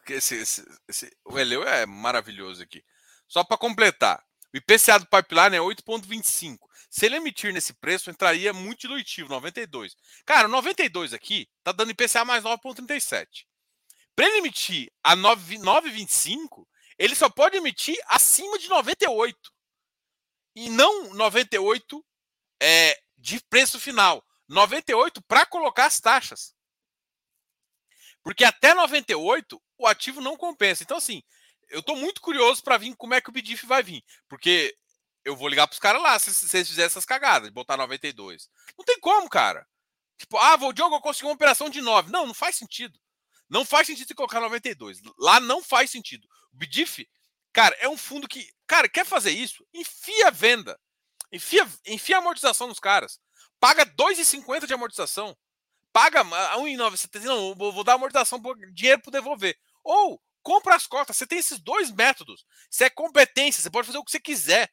Esse, 0.08 0.36
esse, 0.36 0.64
esse, 0.88 1.16
o 1.24 1.38
Eleu 1.38 1.62
é 1.62 1.86
maravilhoso 1.86 2.62
aqui. 2.62 2.84
Só 3.28 3.44
para 3.44 3.56
completar. 3.56 4.22
O 4.52 4.56
IPCA 4.56 4.98
do 4.98 5.06
pipeline 5.06 5.56
é 5.56 5.60
8,25. 5.60 6.58
Se 6.88 7.06
ele 7.06 7.16
emitir 7.16 7.52
nesse 7.52 7.74
preço, 7.74 8.10
entraria 8.10 8.52
muito 8.52 8.80
dilutivo, 8.80 9.28
92. 9.28 9.94
Cara, 10.24 10.48
o 10.48 10.50
92 10.50 11.12
aqui 11.12 11.48
tá 11.62 11.72
dando 11.72 11.90
IPCA 11.90 12.24
mais 12.24 12.42
9,37. 12.42 13.44
Para 14.14 14.26
ele 14.26 14.38
emitir 14.38 14.90
a 15.04 15.14
9,25, 15.14 16.66
ele 16.98 17.14
só 17.14 17.28
pode 17.28 17.56
emitir 17.56 17.96
acima 18.06 18.58
de 18.58 18.68
98. 18.68 19.36
E 20.54 20.70
não 20.70 21.12
98 21.12 22.04
é, 22.62 22.98
de 23.18 23.40
preço 23.50 23.78
final. 23.78 24.24
98 24.48 25.20
para 25.22 25.44
colocar 25.44 25.84
as 25.84 26.00
taxas. 26.00 26.55
Porque 28.26 28.42
até 28.42 28.74
98 28.74 29.62
o 29.78 29.86
ativo 29.86 30.20
não 30.20 30.36
compensa. 30.36 30.82
Então, 30.82 30.96
assim, 30.96 31.22
eu 31.68 31.78
estou 31.78 31.94
muito 31.94 32.20
curioso 32.20 32.60
para 32.60 32.76
vir 32.76 32.92
como 32.96 33.14
é 33.14 33.20
que 33.20 33.28
o 33.30 33.32
BDIF 33.32 33.64
vai 33.66 33.84
vir. 33.84 34.02
Porque 34.28 34.76
eu 35.24 35.36
vou 35.36 35.46
ligar 35.46 35.68
para 35.68 35.74
os 35.74 35.78
caras 35.78 36.02
lá 36.02 36.18
se, 36.18 36.34
se 36.34 36.56
eles 36.56 36.68
fizerem 36.68 36.86
essas 36.86 37.04
cagadas, 37.04 37.46
de 37.46 37.54
botar 37.54 37.76
92. 37.76 38.50
Não 38.76 38.84
tem 38.84 38.98
como, 38.98 39.30
cara. 39.30 39.64
Tipo, 40.18 40.38
ah, 40.38 40.56
vou 40.56 40.72
Diogo, 40.72 40.96
eu 40.96 41.00
consegui 41.00 41.26
uma 41.26 41.34
operação 41.34 41.70
de 41.70 41.80
9. 41.80 42.10
Não, 42.10 42.26
não 42.26 42.34
faz 42.34 42.56
sentido. 42.56 42.98
Não 43.48 43.64
faz 43.64 43.86
sentido 43.86 44.08
você 44.08 44.14
colocar 44.14 44.40
92. 44.40 45.00
Lá 45.16 45.38
não 45.38 45.62
faz 45.62 45.92
sentido. 45.92 46.26
O 46.52 46.56
BDIF, 46.56 47.08
cara, 47.52 47.76
é 47.78 47.88
um 47.88 47.96
fundo 47.96 48.26
que, 48.26 48.50
cara, 48.66 48.88
quer 48.88 49.06
fazer 49.06 49.30
isso? 49.30 49.64
Enfia 49.72 50.26
a 50.26 50.32
venda. 50.32 50.76
Enfia, 51.30 51.64
enfia 51.86 52.16
a 52.16 52.18
amortização 52.18 52.66
nos 52.66 52.80
caras. 52.80 53.20
Paga 53.60 53.86
2,50 53.86 54.66
de 54.66 54.74
amortização 54.74 55.36
paga 55.96 56.22
1,9, 56.22 57.24
não, 57.24 57.54
vou 57.54 57.82
dar 57.82 57.94
amortização, 57.94 58.38
dinheiro 58.74 59.00
para 59.00 59.12
devolver. 59.12 59.58
Ou 59.82 60.22
compra 60.42 60.74
as 60.74 60.86
cotas. 60.86 61.16
Você 61.16 61.26
tem 61.26 61.38
esses 61.38 61.58
dois 61.58 61.90
métodos. 61.90 62.44
Se 62.70 62.84
é 62.84 62.90
competência, 62.90 63.62
você 63.62 63.70
pode 63.70 63.86
fazer 63.86 63.96
o 63.96 64.04
que 64.04 64.10
você 64.10 64.20
quiser. 64.20 64.70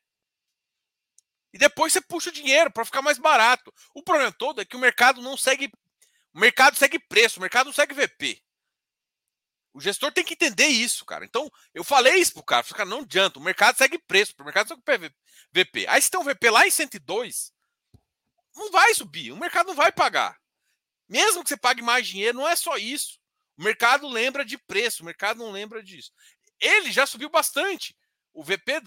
E 1.53 1.57
depois 1.57 1.93
você 1.93 2.01
puxa 2.01 2.29
o 2.29 2.33
dinheiro 2.33 2.69
para 2.69 2.83
ficar 2.83 3.01
mais 3.01 3.17
barato. 3.17 3.73
O 3.95 4.03
problema 4.03 4.33
todo 4.33 4.59
é 4.59 4.65
que 4.65 4.75
o 4.75 4.79
mercado 4.79 5.21
não 5.21 5.37
segue. 5.37 5.71
O 6.33 6.39
mercado 6.41 6.75
segue 6.75 6.99
preço, 6.99 7.39
o 7.39 7.41
mercado 7.41 7.67
não 7.67 7.73
segue 7.73 7.95
VP. 7.95 8.43
O 9.73 9.79
gestor 9.79 10.11
tem 10.11 10.25
que 10.25 10.33
entender 10.33 10.67
isso, 10.67 11.05
cara. 11.05 11.23
Então, 11.23 11.49
eu 11.73 11.85
falei 11.85 12.15
isso 12.15 12.33
pro 12.33 12.43
cara. 12.43 12.63
Falei, 12.63 12.79
cara, 12.79 12.89
não 12.89 12.99
adianta. 12.99 13.39
O 13.39 13.41
mercado 13.41 13.77
segue 13.77 13.97
preço, 13.97 14.33
o 14.37 14.43
mercado 14.43 14.67
segue 14.67 15.09
VP. 15.53 15.87
Aí 15.87 16.01
se 16.01 16.11
tem 16.11 16.19
um 16.19 16.25
VP 16.25 16.49
lá 16.49 16.67
em 16.67 16.69
102, 16.69 17.53
não 18.57 18.69
vai 18.71 18.93
subir. 18.93 19.31
O 19.31 19.37
mercado 19.37 19.67
não 19.67 19.75
vai 19.75 19.89
pagar. 19.89 20.42
Mesmo 21.07 21.43
que 21.43 21.49
você 21.49 21.57
pague 21.57 21.81
mais 21.81 22.07
dinheiro, 22.07 22.37
não 22.37 22.47
é 22.47 22.55
só 22.55 22.77
isso. 22.77 23.19
O 23.57 23.63
mercado 23.63 24.07
lembra 24.07 24.43
de 24.43 24.57
preço, 24.57 25.03
o 25.03 25.05
mercado 25.05 25.37
não 25.37 25.51
lembra 25.51 25.83
disso. 25.83 26.11
Ele 26.59 26.91
já 26.91 27.05
subiu 27.05 27.29
bastante. 27.29 27.95
O 28.33 28.43
VP, 28.43 28.81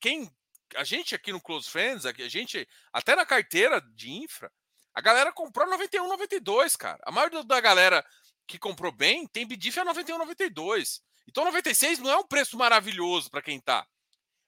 quem 0.00 0.30
a 0.76 0.84
gente 0.84 1.14
aqui 1.14 1.32
no 1.32 1.40
Close 1.40 1.68
Friends, 1.68 2.06
a 2.06 2.12
gente 2.28 2.68
até 2.92 3.16
na 3.16 3.26
carteira 3.26 3.80
de 3.94 4.10
infra, 4.10 4.52
a 4.94 5.00
galera 5.00 5.32
comprou 5.32 5.68
91, 5.68 6.08
92, 6.08 6.76
cara. 6.76 7.02
A 7.04 7.10
maioria 7.10 7.42
da 7.42 7.60
galera 7.60 8.04
que 8.46 8.58
comprou 8.58 8.92
bem 8.92 9.26
tem 9.26 9.46
BDIF 9.46 9.80
a 9.80 9.84
91, 9.84 10.18
92. 10.18 11.02
Então 11.26 11.44
96 11.44 11.98
não 11.98 12.10
é 12.10 12.16
um 12.16 12.26
preço 12.26 12.56
maravilhoso 12.56 13.30
para 13.30 13.42
quem 13.42 13.60
tá. 13.60 13.86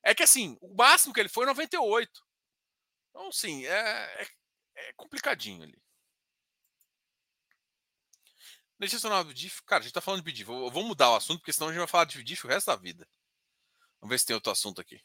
É 0.02 0.14
que 0.14 0.22
assim, 0.22 0.56
o 0.60 0.74
máximo 0.74 1.12
que 1.12 1.18
ele 1.18 1.28
foi 1.28 1.44
é 1.44 1.48
98. 1.48 2.10
Então, 3.10 3.32
sim, 3.32 3.66
é, 3.66 3.70
é, 3.70 4.28
é 4.76 4.92
complicadinho 4.92 5.62
ali. 5.62 5.82
Legislacional 8.78 9.24
do 9.24 9.32
DIF, 9.32 9.62
cara, 9.64 9.80
a 9.80 9.84
gente 9.84 9.94
tá 9.94 10.00
falando 10.00 10.22
de 10.22 10.30
BDIF. 10.30 10.50
Eu 10.50 10.70
vou 10.70 10.84
mudar 10.84 11.10
o 11.10 11.16
assunto, 11.16 11.40
porque 11.40 11.52
senão 11.52 11.68
a 11.68 11.72
gente 11.72 11.78
vai 11.78 11.88
falar 11.88 12.04
de 12.04 12.18
BDIF 12.18 12.44
o 12.44 12.48
resto 12.48 12.66
da 12.66 12.76
vida. 12.76 13.08
Vamos 14.00 14.12
ver 14.12 14.18
se 14.18 14.26
tem 14.26 14.34
outro 14.34 14.52
assunto 14.52 14.80
aqui. 14.80 15.00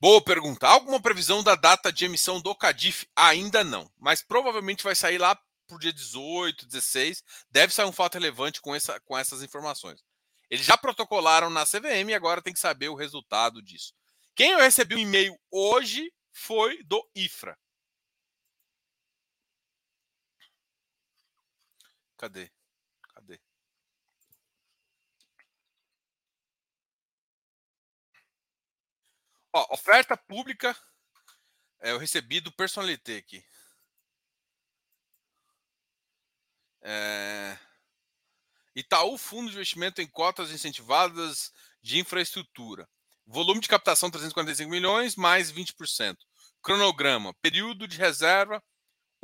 Boa 0.00 0.22
pergunta. 0.22 0.66
Alguma 0.66 1.00
previsão 1.00 1.42
da 1.42 1.54
data 1.54 1.92
de 1.92 2.04
emissão 2.04 2.40
do 2.40 2.54
CADIF? 2.54 3.06
Ainda 3.14 3.62
não, 3.62 3.88
mas 3.98 4.22
provavelmente 4.22 4.82
vai 4.82 4.94
sair 4.94 5.18
lá 5.18 5.40
por 5.68 5.78
dia 5.78 5.92
18, 5.92 6.66
16. 6.66 7.22
Deve 7.50 7.72
sair 7.72 7.86
um 7.86 7.92
fato 7.92 8.14
relevante 8.14 8.60
com, 8.60 8.74
essa, 8.74 8.98
com 9.00 9.16
essas 9.16 9.42
informações. 9.42 10.02
Eles 10.50 10.66
já 10.66 10.76
protocolaram 10.76 11.48
na 11.50 11.64
CVM 11.64 12.10
e 12.10 12.14
agora 12.14 12.42
tem 12.42 12.52
que 12.52 12.58
saber 12.58 12.88
o 12.88 12.94
resultado 12.94 13.62
disso. 13.62 13.94
Quem 14.34 14.50
eu 14.50 14.58
recebi 14.58 14.94
um 14.94 14.98
e-mail 14.98 15.38
hoje 15.50 16.12
foi 16.32 16.82
do 16.84 17.02
IFRA. 17.14 17.56
Cadê? 22.22 22.48
Cadê? 23.14 23.40
Ó, 29.52 29.74
oferta 29.74 30.16
pública. 30.16 30.76
É, 31.80 31.90
eu 31.90 31.98
recebi 31.98 32.38
do 32.38 32.52
Personalité 32.52 33.16
aqui. 33.16 33.44
É... 36.80 37.58
Itaú 38.76 39.18
Fundo 39.18 39.50
de 39.50 39.56
Investimento 39.56 40.00
em 40.00 40.06
Cotas 40.06 40.52
Incentivadas 40.52 41.52
de 41.82 41.98
Infraestrutura. 41.98 42.88
Volume 43.26 43.60
de 43.60 43.66
captação 43.66 44.12
345 44.12 44.70
milhões, 44.70 45.16
mais 45.16 45.50
20%. 45.50 46.16
Cronograma. 46.62 47.34
Período 47.42 47.88
de 47.88 47.98
reserva 47.98 48.62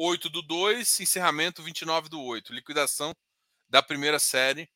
8 0.00 0.30
do 0.30 0.42
2, 0.42 1.00
encerramento 1.00 1.60
29 1.60 2.08
do 2.08 2.22
8. 2.22 2.52
Liquidação 2.52 3.12
da 3.68 3.82
primeira 3.82 4.20
série, 4.20 4.70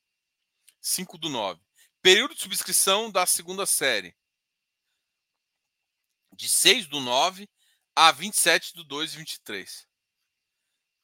5 0.81 1.17
do 1.17 1.29
9. 1.29 1.63
Período 2.03 2.35
de 2.35 2.41
subscrição 2.41 3.09
da 3.09 3.25
segunda 3.25 3.65
série, 3.65 4.17
de 6.33 6.49
6 6.49 6.89
do 6.89 6.99
9 6.99 7.49
a 7.95 8.11
27 8.11 8.75
do 8.75 8.83
2 8.83 9.15
e 9.15 9.19
23. 9.19 9.87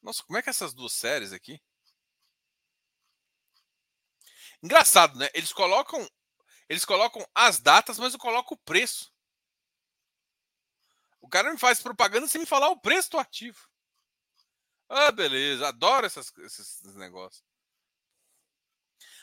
Nossa, 0.03 0.25
como 0.25 0.37
é 0.37 0.43
que 0.43 0.49
é 0.49 0.51
essas 0.51 0.75
duas 0.75 0.93
séries 0.93 1.33
aqui? 1.33 1.63
Engraçado, 4.61 5.17
né? 5.17 5.29
Eles 5.33 5.53
colocam 5.53 6.05
eles 6.69 6.85
colocam 6.85 7.25
as 7.35 7.61
datas, 7.61 7.99
mas 7.99 8.13
eu 8.13 8.19
coloco 8.19 8.55
o 8.55 8.59
preço. 8.59 9.13
O 11.21 11.29
cara 11.29 11.53
me 11.53 11.59
faz 11.59 11.81
propaganda 11.81 12.27
sem 12.27 12.41
me 12.41 12.47
falar 12.47 12.69
o 12.69 12.81
preço 12.81 13.11
do 13.11 13.19
ativo. 13.19 13.68
Ah, 14.89 15.11
beleza. 15.13 15.69
Adoro 15.69 16.07
essas, 16.07 16.33
esses, 16.39 16.81
esses 16.81 16.97
negócios. 16.97 17.43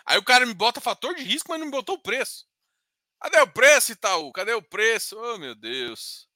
Aí 0.05 0.18
o 0.18 0.24
cara 0.24 0.45
me 0.45 0.53
bota 0.53 0.80
fator 0.82 1.16
de 1.16 1.24
risco, 1.24 1.49
mas 1.49 1.59
não 1.59 1.66
me 1.68 1.72
botou 1.72 1.95
o 1.95 2.01
preço. 2.01 2.47
Cadê 3.20 3.39
o 3.41 3.51
preço, 3.51 3.91
Itaú? 3.91 4.32
Cadê 4.32 4.53
o 4.53 4.61
preço? 4.61 5.18
Oh, 5.20 5.38
meu 5.38 5.55
Deus. 5.55 6.30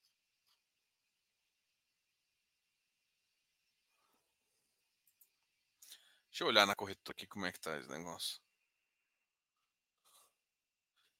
Deixa 6.32 6.44
eu 6.44 6.48
olhar 6.48 6.66
na 6.66 6.76
corretora 6.76 7.16
aqui 7.16 7.28
como 7.28 7.46
é 7.46 7.52
que 7.52 7.60
tá 7.60 7.78
esse 7.78 7.90
negócio. 7.90 8.40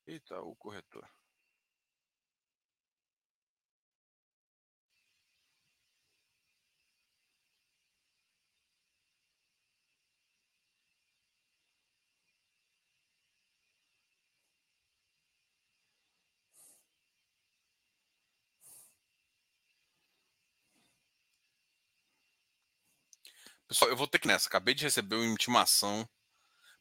Itaú 0.08 0.56
Corretor. 0.56 1.08
Pessoal, 23.70 23.92
eu 23.92 23.96
vou 23.98 24.08
ter 24.08 24.18
que 24.20 24.28
nessa. 24.28 24.50
Acabei 24.50 24.74
de 24.74 24.84
receber 24.84 25.16
uma 25.16 25.26
intimação. 25.28 26.10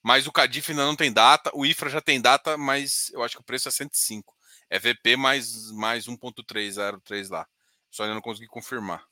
Mas 0.02 0.26
o 0.26 0.32
Cadif 0.32 0.70
ainda 0.70 0.86
não 0.86 0.96
tem 0.96 1.12
data. 1.12 1.50
O 1.54 1.66
IFRA 1.66 1.90
já 1.90 2.00
tem 2.00 2.20
data, 2.20 2.56
mas 2.56 3.10
eu 3.10 3.22
acho 3.22 3.36
que 3.36 3.42
o 3.42 3.44
preço 3.44 3.68
é 3.68 3.70
105. 3.70 4.34
É 4.70 4.78
VP 4.78 5.16
mais, 5.16 5.70
mais 5.72 6.06
1.303 6.06 7.30
lá. 7.30 7.46
Só 7.90 8.04
ainda 8.04 8.14
não 8.14 8.22
consegui 8.22 8.46
confirmar. 8.48 9.06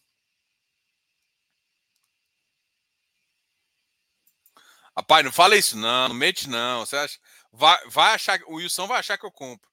Rapaz, 4.97 5.23
não 5.25 5.33
fala 5.33 5.57
isso 5.57 5.77
não, 5.77 6.09
não 6.09 6.15
mente 6.17 6.49
não. 6.49 6.87
Você 6.87 6.97
acha, 6.97 7.19
vai, 7.53 7.79
vai 7.89 8.15
achar, 8.15 8.41
o 8.47 8.55
Wilson 8.55 8.87
vai 8.87 8.99
achar 8.99 9.19
que 9.19 9.27
eu 9.27 9.33
compro. 9.33 9.69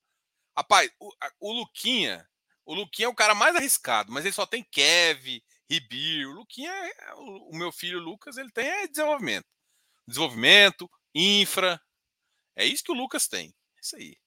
Rapaz, 0.57 0.91
o, 0.99 1.11
o 1.39 1.53
Luquinha, 1.53 2.27
o 2.65 2.73
Luquinha 2.73 3.05
é 3.07 3.09
o 3.09 3.15
cara 3.15 3.33
mais 3.33 3.55
arriscado, 3.55 4.11
mas 4.11 4.25
ele 4.25 4.33
só 4.33 4.45
tem 4.45 4.63
Kev, 4.63 5.41
Ribir. 5.69 6.27
O 6.27 6.33
Luquinha, 6.33 6.71
é, 6.71 7.13
o, 7.15 7.51
meu 7.53 7.71
filho 7.71 7.99
Lucas, 7.99 8.37
ele 8.37 8.51
tem 8.51 8.67
é 8.67 8.87
desenvolvimento. 8.87 9.45
Desenvolvimento, 10.07 10.89
infra. 11.13 11.81
É 12.55 12.65
isso 12.65 12.83
que 12.83 12.91
o 12.91 12.95
Lucas 12.95 13.27
tem. 13.27 13.49
É 13.77 13.81
isso 13.81 13.95
aí. 13.95 14.17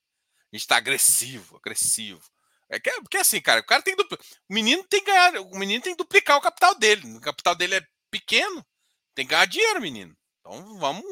A 0.53 0.57
gente 0.57 0.67
tá 0.67 0.77
agressivo, 0.77 1.57
agressivo. 1.57 2.23
É 2.69 2.81
que, 2.81 2.91
porque 3.03 3.19
assim, 3.19 3.41
cara, 3.41 3.61
o 3.61 3.67
cara 3.67 3.83
tem 3.83 3.95
que 3.95 4.03
o 4.03 4.19
menino 4.49 4.83
tem 4.85 5.01
que 5.01 5.07
ganhar, 5.07 5.37
o 5.41 5.59
menino 5.59 5.83
tem 5.83 5.93
que 5.95 6.03
duplicar 6.03 6.37
o 6.37 6.41
capital 6.41 6.75
dele. 6.75 7.17
O 7.17 7.21
capital 7.21 7.55
dele 7.55 7.77
é 7.77 7.87
pequeno, 8.11 8.67
tem 9.15 9.25
que 9.27 9.31
ganhar 9.31 9.47
dinheiro, 9.47 9.81
menino. 9.81 10.17
Então 10.41 10.79
vamos, 10.79 11.05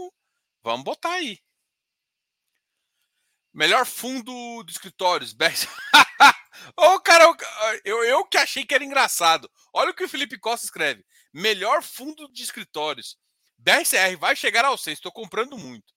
vamos 0.62 0.84
botar 0.84 1.12
aí. 1.12 1.40
Melhor 3.52 3.86
fundo 3.86 4.64
de 4.64 4.72
escritórios, 4.72 5.32
best. 5.34 5.68
Ô, 6.76 7.00
cara, 7.00 7.24
eu, 7.84 8.04
eu 8.04 8.24
que 8.24 8.36
achei 8.36 8.64
que 8.64 8.74
era 8.74 8.84
engraçado. 8.84 9.50
Olha 9.72 9.90
o 9.90 9.94
que 9.94 10.04
o 10.04 10.08
Felipe 10.08 10.38
Costa 10.38 10.66
escreve. 10.66 11.04
Melhor 11.32 11.82
fundo 11.82 12.30
de 12.32 12.42
escritórios. 12.42 13.18
BRCR 13.58 14.16
vai 14.18 14.36
chegar 14.36 14.64
ao 14.64 14.76
6. 14.76 14.98
Estou 14.98 15.12
comprando 15.12 15.58
muito. 15.58 15.92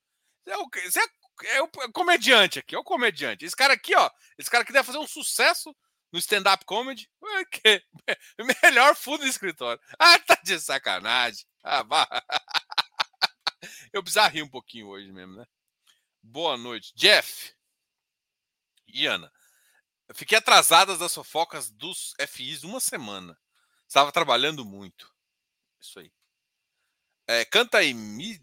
Você 0.86 0.99
é, 0.99 1.57
é, 1.57 1.61
o 1.61 1.70
comediante 1.91 2.59
aqui, 2.59 2.76
é 2.76 2.80
o 2.80 2.84
comediante. 2.84 3.45
Esse 3.45 3.55
cara 3.55 3.74
aqui, 3.74 3.95
ó. 3.95 4.09
Esse 4.38 4.49
cara 4.49 4.63
que 4.63 4.72
deve 4.72 4.86
fazer 4.86 4.97
um 4.97 5.07
sucesso 5.07 5.76
no 6.11 6.20
stand-up 6.20 6.63
comedy. 6.65 7.09
Que, 7.51 7.84
melhor 8.63 8.95
fundo 8.95 9.24
de 9.24 9.30
escritório. 9.30 9.82
Ah, 9.99 10.18
tá 10.20 10.39
de 10.43 10.59
sacanagem. 10.59 11.45
Ah, 11.63 11.84
Eu 13.91 14.01
precisava 14.01 14.30
rir 14.30 14.43
um 14.43 14.49
pouquinho 14.49 14.88
hoje 14.88 15.11
mesmo, 15.11 15.36
né? 15.36 15.45
Boa 16.22 16.57
noite. 16.57 16.93
Jeff 16.95 17.53
e 18.88 19.05
Ana. 19.05 19.32
Fiquei 20.14 20.38
atrasadas 20.38 20.99
das 20.99 21.14
fofocas 21.14 21.70
dos 21.70 22.14
FIs 22.20 22.64
uma 22.64 22.80
semana. 22.80 23.38
Estava 23.88 24.12
trabalhando 24.12 24.66
muito. 24.66 25.14
Isso 25.82 25.99
aí. 25.99 26.12
É, 27.28 27.45
canta 27.45 27.78
aí. 27.80 27.93
Mi... 27.93 28.41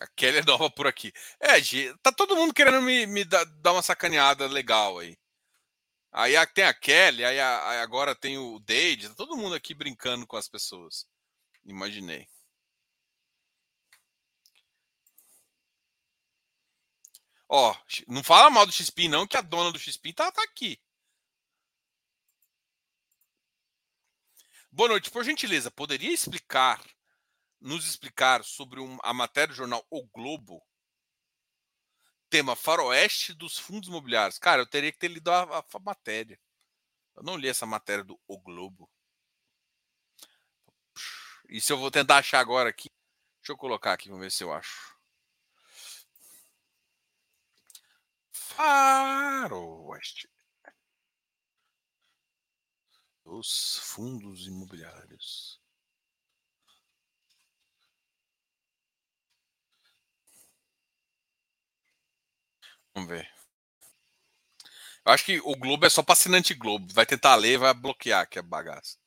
A 0.00 0.06
Kelly 0.16 0.38
é 0.38 0.42
nova 0.44 0.70
por 0.70 0.86
aqui. 0.86 1.12
É, 1.40 1.54
tá 2.02 2.12
todo 2.12 2.36
mundo 2.36 2.54
querendo 2.54 2.80
me, 2.82 3.06
me 3.06 3.24
dar 3.24 3.72
uma 3.72 3.82
sacaneada 3.82 4.46
legal 4.46 4.98
aí. 4.98 5.16
Aí 6.12 6.34
tem 6.48 6.64
a 6.64 6.74
Kelly, 6.74 7.24
aí, 7.24 7.38
agora 7.80 8.14
tem 8.14 8.38
o 8.38 8.58
Dade, 8.60 9.08
tá 9.08 9.14
todo 9.14 9.36
mundo 9.36 9.54
aqui 9.54 9.74
brincando 9.74 10.26
com 10.26 10.36
as 10.36 10.48
pessoas. 10.48 11.06
Imaginei. 11.64 12.28
Ó, 17.48 17.74
não 18.06 18.22
fala 18.22 18.50
mal 18.50 18.66
do 18.66 18.72
XP 18.72 19.08
não, 19.08 19.26
que 19.26 19.36
a 19.36 19.40
dona 19.40 19.72
do 19.72 19.78
XP 19.78 20.12
tá, 20.12 20.30
tá 20.30 20.42
aqui. 20.42 20.78
Boa 24.70 24.90
noite, 24.90 25.10
por 25.10 25.24
gentileza, 25.24 25.70
poderia 25.70 26.12
explicar, 26.12 26.82
nos 27.60 27.86
explicar 27.86 28.44
sobre 28.44 28.80
um, 28.80 28.98
a 29.02 29.14
matéria 29.14 29.48
do 29.48 29.54
jornal 29.54 29.84
O 29.90 30.06
Globo? 30.06 30.62
Tema 32.30 32.54
Faroeste 32.54 33.32
dos 33.32 33.58
Fundos 33.58 33.88
Imobiliários. 33.88 34.38
Cara, 34.38 34.62
eu 34.62 34.66
teria 34.66 34.92
que 34.92 34.98
ter 34.98 35.08
lido 35.08 35.30
a, 35.30 35.42
a, 35.58 35.58
a 35.58 35.78
matéria. 35.78 36.38
Eu 37.16 37.22
não 37.22 37.36
li 37.36 37.48
essa 37.48 37.66
matéria 37.66 38.04
do 38.04 38.20
O 38.26 38.38
Globo. 38.38 38.88
E 41.48 41.60
se 41.60 41.72
eu 41.72 41.78
vou 41.78 41.90
tentar 41.90 42.18
achar 42.18 42.40
agora 42.40 42.68
aqui? 42.68 42.90
Deixa 43.40 43.52
eu 43.52 43.56
colocar 43.56 43.94
aqui, 43.94 44.08
vamos 44.08 44.22
ver 44.22 44.30
se 44.30 44.44
eu 44.44 44.52
acho. 44.52 44.98
Faroeste. 48.30 50.28
Os 53.24 53.78
fundos 53.78 54.46
imobiliários. 54.46 55.60
Vamos 62.98 63.10
ver. 63.10 63.30
Eu 65.06 65.12
acho 65.12 65.24
que 65.24 65.40
o 65.44 65.54
Globo 65.54 65.86
é 65.86 65.88
só 65.88 66.02
para 66.02 66.14
assinante 66.14 66.52
Globo. 66.52 66.92
Vai 66.92 67.06
tentar 67.06 67.36
ler, 67.36 67.56
vai 67.56 67.72
bloquear 67.72 68.22
aqui 68.22 68.40
a 68.40 68.42
bagaça. 68.42 68.98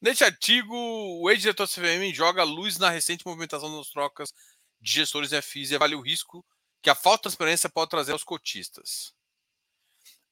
Neste 0.00 0.24
artigo, 0.24 0.74
o 0.74 1.30
ex-diretor 1.30 1.68
CVM 1.68 2.10
joga 2.14 2.42
luz 2.42 2.78
na 2.78 2.88
recente 2.88 3.24
movimentação 3.26 3.76
das 3.76 3.90
trocas 3.90 4.32
de 4.80 4.92
gestores 4.92 5.30
FIs 5.44 5.70
e 5.70 5.76
avalia 5.76 5.98
o 5.98 6.00
risco 6.00 6.44
que 6.82 6.88
a 6.88 6.94
falta 6.94 7.18
de 7.18 7.22
transparência 7.22 7.68
pode 7.68 7.90
trazer 7.90 8.12
aos 8.12 8.24
cotistas. 8.24 9.14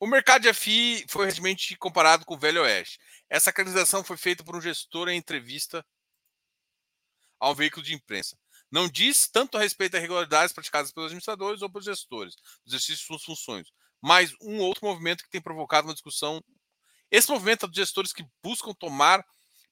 O 0.00 0.06
mercado 0.06 0.42
de 0.42 0.52
FI 0.54 1.04
foi 1.06 1.26
recentemente 1.26 1.76
comparado 1.76 2.24
com 2.24 2.34
o 2.34 2.38
Velho 2.38 2.62
Oeste. 2.62 2.98
Essa 3.28 3.52
caracterização 3.52 4.02
foi 4.02 4.16
feita 4.16 4.42
por 4.42 4.56
um 4.56 4.60
gestor 4.60 5.10
em 5.10 5.18
entrevista 5.18 5.84
a 7.38 7.50
um 7.50 7.54
veículo 7.54 7.84
de 7.84 7.94
imprensa. 7.94 8.38
Não 8.73 8.89
diz 8.89 9.29
tanto 9.29 9.59
a 9.59 9.61
respeito 9.61 9.93
das 9.93 10.01
irregularidades 10.01 10.55
praticadas 10.55 10.91
pelos 10.91 11.09
administradores 11.09 11.61
ou 11.61 11.70
pelos 11.70 11.85
gestores, 11.85 12.35
do 12.64 12.70
exercício 12.70 12.97
de 12.97 13.03
suas 13.03 13.23
funções, 13.23 13.68
mas 14.01 14.35
um 14.41 14.61
outro 14.61 14.87
movimento 14.87 15.23
que 15.23 15.31
tem 15.31 15.43
provocado 15.43 15.87
uma 15.87 15.93
discussão. 15.93 16.43
Esse 17.11 17.31
movimento 17.31 17.66
é 17.66 17.68
dos 17.68 17.77
gestores 17.77 18.14
que 18.14 18.25
buscam 18.43 18.73
tomar 18.73 19.23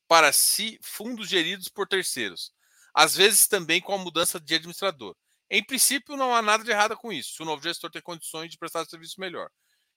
para 0.06 0.30
si 0.32 0.78
fundos 0.82 1.28
geridos 1.30 1.68
por 1.68 1.88
terceiros, 1.88 2.52
às 2.94 3.14
vezes 3.16 3.48
também 3.48 3.80
com 3.80 3.94
a 3.94 3.98
mudança 3.98 4.38
de 4.38 4.54
administrador. 4.54 5.16
Em 5.48 5.64
princípio, 5.64 6.14
não 6.14 6.34
há 6.34 6.42
nada 6.42 6.62
de 6.62 6.70
errado 6.70 6.94
com 6.96 7.10
isso, 7.10 7.34
se 7.36 7.42
o 7.42 7.46
novo 7.46 7.62
gestor 7.62 7.90
tem 7.90 8.02
condições 8.02 8.50
de 8.50 8.58
prestar 8.58 8.84
serviço 8.84 9.18
melhor 9.18 9.50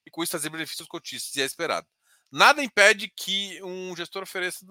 e 0.05 0.09
com 0.09 0.23
isso 0.23 0.31
trazer 0.31 0.49
benefícios 0.49 0.87
cotistas, 0.87 1.35
e 1.35 1.41
é 1.41 1.45
esperado. 1.45 1.87
Nada 2.31 2.63
impede 2.63 3.11
que 3.15 3.61
um 3.63 3.95
gestor 3.95 4.23
ofereça. 4.23 4.65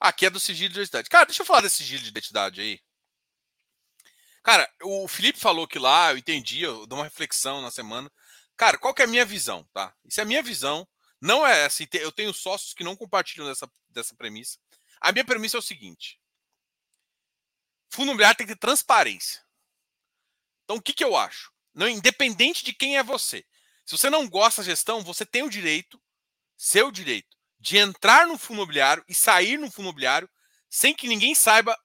Aqui 0.00 0.26
é 0.26 0.30
do 0.30 0.38
sigilo 0.40 0.72
de 0.72 0.80
identidade. 0.80 1.08
Cara, 1.08 1.26
deixa 1.26 1.42
eu 1.42 1.46
falar 1.46 1.62
desse 1.62 1.76
sigilo 1.76 2.02
de 2.02 2.08
identidade 2.08 2.60
aí. 2.60 2.80
Cara, 4.42 4.70
o 4.82 5.08
Felipe 5.08 5.40
falou 5.40 5.66
que 5.66 5.78
lá, 5.78 6.12
eu 6.12 6.18
entendi, 6.18 6.62
eu 6.62 6.86
dou 6.86 6.98
uma 6.98 7.04
reflexão 7.04 7.60
na 7.60 7.70
semana. 7.70 8.10
Cara, 8.56 8.78
qual 8.78 8.94
que 8.94 9.02
é 9.02 9.04
a 9.04 9.08
minha 9.08 9.24
visão, 9.24 9.68
tá? 9.72 9.94
Isso 10.04 10.20
é 10.20 10.22
a 10.22 10.26
minha 10.26 10.42
visão. 10.42 10.86
Não 11.20 11.46
é 11.46 11.64
assim, 11.64 11.86
eu 11.94 12.12
tenho 12.12 12.32
sócios 12.32 12.72
que 12.72 12.84
não 12.84 12.94
compartilham 12.94 13.48
dessa, 13.48 13.68
dessa 13.88 14.14
premissa. 14.14 14.58
A 15.00 15.12
minha 15.12 15.24
premissa 15.24 15.56
é 15.56 15.58
o 15.58 15.62
seguinte: 15.62 16.20
fundo 17.90 18.08
imobiliário 18.08 18.36
tem 18.36 18.46
que 18.46 18.54
ter 18.54 18.58
transparência. 18.60 19.44
Então, 20.64 20.76
o 20.76 20.82
que, 20.82 20.92
que 20.92 21.04
eu 21.04 21.16
acho? 21.16 21.52
Não, 21.74 21.88
independente 21.88 22.64
de 22.64 22.72
quem 22.72 22.96
é 22.98 23.02
você. 23.02 23.44
Se 23.84 23.96
você 23.96 24.10
não 24.10 24.28
gosta 24.28 24.62
da 24.62 24.66
gestão, 24.66 25.02
você 25.02 25.24
tem 25.24 25.42
o 25.42 25.50
direito, 25.50 26.00
seu 26.56 26.90
direito, 26.90 27.35
de 27.66 27.78
entrar 27.78 28.28
no 28.28 28.38
fundo 28.38 28.58
imobiliário 28.58 29.04
e 29.08 29.12
sair 29.12 29.58
no 29.58 29.68
fundo 29.68 29.86
imobiliário 29.86 30.30
sem 30.70 30.94
que 30.94 31.08
ninguém 31.08 31.34
saiba 31.34 31.76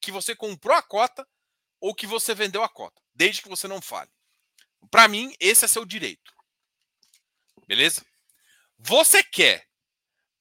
que 0.00 0.10
você 0.10 0.34
comprou 0.34 0.76
a 0.76 0.82
cota 0.82 1.24
ou 1.80 1.94
que 1.94 2.08
você 2.08 2.34
vendeu 2.34 2.60
a 2.64 2.68
cota, 2.68 3.00
desde 3.14 3.40
que 3.40 3.48
você 3.48 3.68
não 3.68 3.80
fale. 3.80 4.10
Para 4.90 5.06
mim, 5.06 5.32
esse 5.38 5.64
é 5.64 5.68
seu 5.68 5.84
direito. 5.84 6.34
Beleza? 7.68 8.04
Você 8.76 9.22
quer 9.22 9.64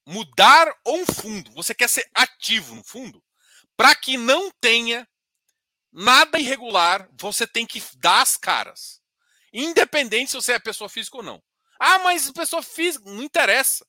mudar 0.04 0.68
um 0.84 1.06
fundo, 1.06 1.52
você 1.52 1.76
quer 1.76 1.88
ser 1.88 2.10
ativo 2.16 2.74
no 2.74 2.84
fundo, 2.84 3.24
para 3.78 3.94
que 3.94 4.18
não 4.18 4.50
tenha 4.60 5.08
nada 5.92 6.40
irregular, 6.40 7.08
você 7.20 7.46
tem 7.46 7.68
que 7.68 7.84
dar 7.98 8.24
as 8.24 8.36
caras. 8.36 9.00
Independente 9.54 10.32
se 10.32 10.38
você 10.38 10.54
é 10.54 10.60
pessoa 10.60 10.90
física 10.90 11.18
ou 11.18 11.24
não. 11.24 11.40
Ah, 11.80 12.00
mas 12.00 12.32
pessoa 12.32 12.64
física, 12.64 13.08
não 13.08 13.22
interessa. 13.22 13.86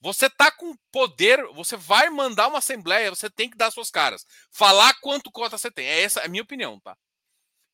Você 0.00 0.30
tá 0.30 0.50
com 0.50 0.76
poder, 0.92 1.44
você 1.54 1.76
vai 1.76 2.08
mandar 2.08 2.46
uma 2.48 2.58
assembleia, 2.58 3.10
você 3.10 3.28
tem 3.28 3.50
que 3.50 3.56
dar 3.56 3.70
suas 3.70 3.90
caras. 3.90 4.24
Falar 4.50 4.94
quanto 5.00 5.30
cota 5.30 5.58
você 5.58 5.70
tem. 5.70 5.86
É 5.86 6.02
essa 6.02 6.20
é 6.20 6.26
a 6.26 6.28
minha 6.28 6.42
opinião, 6.42 6.78
tá? 6.78 6.96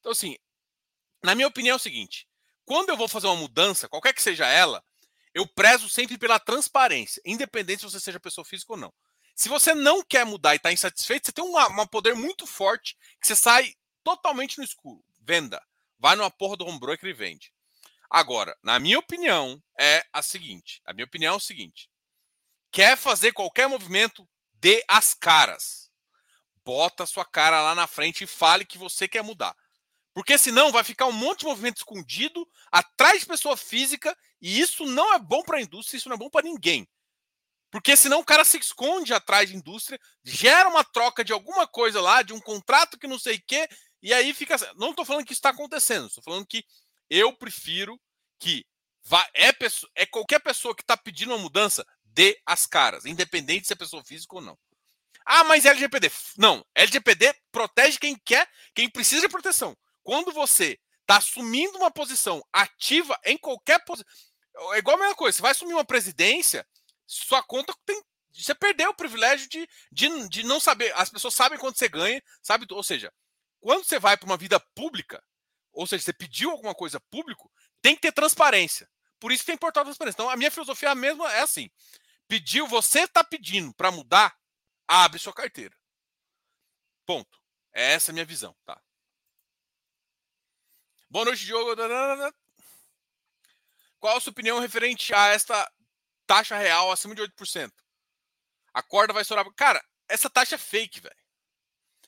Então, 0.00 0.12
assim, 0.12 0.36
na 1.22 1.34
minha 1.34 1.48
opinião 1.48 1.74
é 1.74 1.76
o 1.76 1.80
seguinte: 1.80 2.26
quando 2.64 2.88
eu 2.88 2.96
vou 2.96 3.08
fazer 3.08 3.26
uma 3.26 3.36
mudança, 3.36 3.88
qualquer 3.88 4.14
que 4.14 4.22
seja 4.22 4.46
ela, 4.46 4.82
eu 5.34 5.46
prezo 5.46 5.88
sempre 5.88 6.16
pela 6.16 6.40
transparência, 6.40 7.20
independente 7.26 7.80
se 7.80 7.90
você 7.90 8.00
seja 8.00 8.18
pessoa 8.18 8.44
física 8.44 8.72
ou 8.72 8.78
não. 8.78 8.92
Se 9.36 9.48
você 9.48 9.74
não 9.74 10.02
quer 10.02 10.24
mudar 10.24 10.54
e 10.54 10.56
está 10.56 10.72
insatisfeito, 10.72 11.26
você 11.26 11.32
tem 11.32 11.44
um 11.44 11.86
poder 11.88 12.14
muito 12.14 12.46
forte 12.46 12.96
que 13.20 13.26
você 13.26 13.36
sai 13.36 13.74
totalmente 14.02 14.58
no 14.58 14.64
escuro. 14.64 15.04
Venda. 15.20 15.62
Vai 15.98 16.16
numa 16.16 16.30
porra 16.30 16.56
do 16.56 16.66
home 16.66 16.78
e 17.02 17.12
vende. 17.12 17.52
Agora, 18.08 18.56
na 18.62 18.78
minha 18.78 18.98
opinião, 18.98 19.60
é 19.78 20.04
a 20.12 20.22
seguinte: 20.22 20.80
a 20.86 20.94
minha 20.94 21.04
opinião 21.04 21.34
é 21.34 21.36
o 21.36 21.40
seguinte 21.40 21.88
Quer 22.74 22.96
fazer 22.96 23.30
qualquer 23.30 23.68
movimento, 23.68 24.28
dê 24.54 24.84
as 24.88 25.14
caras. 25.14 25.92
Bota 26.64 27.04
a 27.04 27.06
sua 27.06 27.24
cara 27.24 27.62
lá 27.62 27.72
na 27.72 27.86
frente 27.86 28.24
e 28.24 28.26
fale 28.26 28.64
que 28.64 28.76
você 28.76 29.06
quer 29.06 29.22
mudar. 29.22 29.54
Porque 30.12 30.36
senão 30.36 30.72
vai 30.72 30.82
ficar 30.82 31.06
um 31.06 31.12
monte 31.12 31.40
de 31.40 31.46
movimento 31.46 31.76
escondido 31.76 32.44
atrás 32.72 33.20
de 33.20 33.26
pessoa 33.26 33.56
física 33.56 34.18
e 34.42 34.58
isso 34.58 34.84
não 34.86 35.14
é 35.14 35.20
bom 35.20 35.44
para 35.44 35.58
a 35.58 35.62
indústria, 35.62 35.98
isso 35.98 36.08
não 36.08 36.16
é 36.16 36.18
bom 36.18 36.28
para 36.28 36.46
ninguém. 36.46 36.84
Porque 37.70 37.96
senão 37.96 38.18
o 38.18 38.24
cara 38.24 38.44
se 38.44 38.58
esconde 38.58 39.14
atrás 39.14 39.50
de 39.50 39.56
indústria, 39.56 40.00
gera 40.24 40.68
uma 40.68 40.82
troca 40.82 41.22
de 41.22 41.32
alguma 41.32 41.68
coisa 41.68 42.00
lá, 42.00 42.22
de 42.22 42.32
um 42.32 42.40
contrato 42.40 42.98
que 42.98 43.06
não 43.06 43.20
sei 43.20 43.36
o 43.36 43.42
quê, 43.46 43.68
e 44.02 44.12
aí 44.12 44.34
fica. 44.34 44.56
Não 44.74 44.90
estou 44.90 45.04
falando 45.04 45.24
que 45.24 45.32
isso 45.32 45.38
está 45.38 45.50
acontecendo, 45.50 46.08
estou 46.08 46.24
falando 46.24 46.44
que 46.44 46.64
eu 47.08 47.32
prefiro 47.36 48.00
que 48.40 48.66
vá, 49.04 49.24
é, 49.32 49.52
pessoa, 49.52 49.88
é 49.94 50.04
qualquer 50.04 50.40
pessoa 50.40 50.74
que 50.74 50.82
está 50.82 50.96
pedindo 50.96 51.32
uma 51.32 51.38
mudança, 51.38 51.86
dê 52.14 52.40
as 52.46 52.66
caras, 52.66 53.04
independente 53.04 53.66
se 53.66 53.72
é 53.72 53.76
pessoa 53.76 54.04
física 54.04 54.36
ou 54.36 54.40
não. 54.40 54.58
Ah, 55.26 55.44
mas 55.44 55.64
LGPD. 55.64 56.10
Não, 56.36 56.64
LGPD 56.74 57.34
protege 57.50 57.98
quem 57.98 58.16
quer, 58.16 58.48
quem 58.74 58.88
precisa 58.88 59.22
de 59.22 59.28
proteção. 59.28 59.76
Quando 60.02 60.32
você 60.32 60.78
está 61.00 61.16
assumindo 61.16 61.78
uma 61.78 61.90
posição 61.90 62.42
ativa 62.52 63.18
em 63.24 63.36
qualquer 63.36 63.82
posição. 63.84 64.10
É 64.74 64.78
igual 64.78 64.96
a 64.96 65.00
mesma 65.00 65.14
coisa, 65.14 65.36
você 65.36 65.42
vai 65.42 65.50
assumir 65.50 65.74
uma 65.74 65.84
presidência, 65.84 66.66
sua 67.06 67.42
conta 67.42 67.74
tem. 67.84 68.00
Você 68.32 68.54
perdeu 68.54 68.90
o 68.90 68.94
privilégio 68.94 69.48
de, 69.48 69.68
de, 69.92 70.28
de 70.28 70.42
não 70.42 70.58
saber. 70.58 70.92
As 70.96 71.08
pessoas 71.08 71.34
sabem 71.34 71.58
quanto 71.58 71.78
você 71.78 71.88
ganha, 71.88 72.22
sabe? 72.42 72.66
Ou 72.70 72.82
seja, 72.82 73.12
quando 73.60 73.84
você 73.84 73.98
vai 73.98 74.16
para 74.16 74.26
uma 74.26 74.36
vida 74.36 74.58
pública, 74.74 75.22
ou 75.72 75.86
seja, 75.86 76.04
você 76.04 76.12
pediu 76.12 76.50
alguma 76.50 76.74
coisa 76.74 77.00
público, 77.10 77.50
tem 77.80 77.94
que 77.94 78.02
ter 78.02 78.12
transparência. 78.12 78.88
Por 79.20 79.32
isso 79.32 79.44
que 79.44 79.50
é 79.52 79.54
importante 79.54 79.82
a 79.82 79.84
transparência. 79.86 80.16
Então, 80.16 80.30
a 80.30 80.36
minha 80.36 80.50
filosofia 80.50 80.88
é 80.88 80.92
a 80.92 80.94
mesma 80.94 81.32
é 81.32 81.40
assim. 81.40 81.70
Pediu, 82.26 82.66
você 82.66 83.00
está 83.00 83.22
pedindo 83.22 83.74
para 83.74 83.90
mudar, 83.90 84.36
abre 84.88 85.18
sua 85.18 85.32
carteira. 85.32 85.76
Ponto. 87.06 87.38
Essa 87.72 88.10
é 88.10 88.12
a 88.12 88.14
minha 88.14 88.24
visão, 88.24 88.56
tá? 88.64 88.80
Boa 91.10 91.26
noite, 91.26 91.44
Diogo. 91.44 91.74
Qual 93.98 94.16
a 94.16 94.20
sua 94.20 94.30
opinião 94.30 94.58
referente 94.58 95.14
a 95.14 95.28
esta 95.28 95.70
taxa 96.26 96.56
real 96.56 96.90
acima 96.90 97.14
de 97.14 97.22
8%? 97.22 97.72
A 98.72 98.82
corda 98.82 99.12
vai 99.12 99.22
estourar. 99.22 99.44
Cara, 99.54 99.84
essa 100.08 100.30
taxa 100.30 100.54
é 100.54 100.58
fake, 100.58 101.00
velho. 101.00 101.24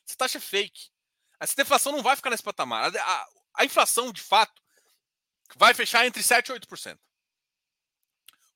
Essa 0.06 0.16
taxa 0.16 0.38
é 0.38 0.40
fake. 0.40 0.90
Essa 1.38 1.54
deflação 1.54 1.92
não 1.92 2.02
vai 2.02 2.16
ficar 2.16 2.30
nesse 2.30 2.42
patamar. 2.42 2.94
A, 2.96 3.02
a, 3.02 3.28
a 3.54 3.64
inflação, 3.64 4.12
de 4.12 4.22
fato, 4.22 4.62
vai 5.56 5.74
fechar 5.74 6.06
entre 6.06 6.22
7% 6.22 6.48
e 6.48 6.60
8% 6.60 6.98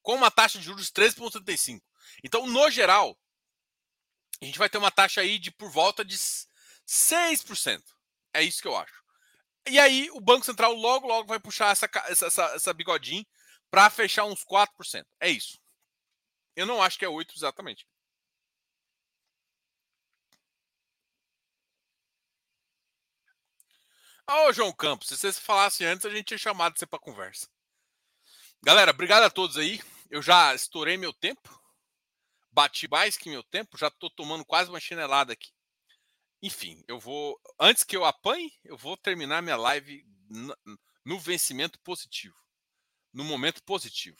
com 0.02 0.14
uma 0.14 0.30
taxa 0.30 0.58
de 0.58 0.64
juros 0.64 0.86
de 0.86 0.92
13,75. 0.92 1.80
Então, 2.24 2.46
no 2.46 2.70
geral, 2.70 3.18
a 4.40 4.44
gente 4.44 4.58
vai 4.58 4.68
ter 4.68 4.78
uma 4.78 4.90
taxa 4.90 5.20
aí 5.20 5.38
de 5.38 5.50
por 5.50 5.70
volta 5.70 6.04
de 6.04 6.16
6%. 6.86 7.82
É 8.32 8.42
isso 8.42 8.62
que 8.62 8.68
eu 8.68 8.76
acho. 8.76 9.02
E 9.68 9.78
aí, 9.78 10.10
o 10.12 10.20
Banco 10.20 10.44
Central 10.46 10.72
logo, 10.72 11.06
logo 11.06 11.28
vai 11.28 11.38
puxar 11.38 11.70
essa, 11.70 11.88
essa, 12.08 12.44
essa 12.54 12.72
bigodinha 12.72 13.26
para 13.70 13.90
fechar 13.90 14.24
uns 14.24 14.44
4%. 14.44 15.06
É 15.20 15.28
isso. 15.28 15.58
Eu 16.56 16.66
não 16.66 16.82
acho 16.82 16.98
que 16.98 17.04
é 17.04 17.08
8% 17.08 17.36
exatamente. 17.36 17.86
Ô, 24.26 24.52
João 24.52 24.72
Campos, 24.72 25.08
se 25.08 25.16
você 25.16 25.32
falasse 25.32 25.84
antes, 25.84 26.06
a 26.06 26.10
gente 26.10 26.26
tinha 26.26 26.38
chamado 26.38 26.78
você 26.78 26.86
para 26.86 26.98
conversa. 26.98 27.48
Galera, 28.62 28.90
obrigado 28.90 29.22
a 29.22 29.30
todos 29.30 29.56
aí. 29.56 29.80
Eu 30.10 30.20
já 30.20 30.54
estourei 30.54 30.98
meu 30.98 31.14
tempo. 31.14 31.58
Bati 32.52 32.86
mais 32.88 33.16
que 33.16 33.30
meu 33.30 33.42
tempo. 33.42 33.78
Já 33.78 33.88
estou 33.88 34.10
tomando 34.10 34.44
quase 34.44 34.68
uma 34.68 34.80
chinelada 34.80 35.32
aqui. 35.32 35.50
Enfim, 36.42 36.84
eu 36.86 36.98
vou. 36.98 37.40
Antes 37.58 37.84
que 37.84 37.96
eu 37.96 38.04
apanhe, 38.04 38.52
eu 38.64 38.76
vou 38.76 38.96
terminar 38.96 39.40
minha 39.40 39.56
live 39.56 40.04
no 41.04 41.18
vencimento 41.18 41.78
positivo. 41.80 42.36
No 43.12 43.24
momento 43.24 43.62
positivo. 43.62 44.18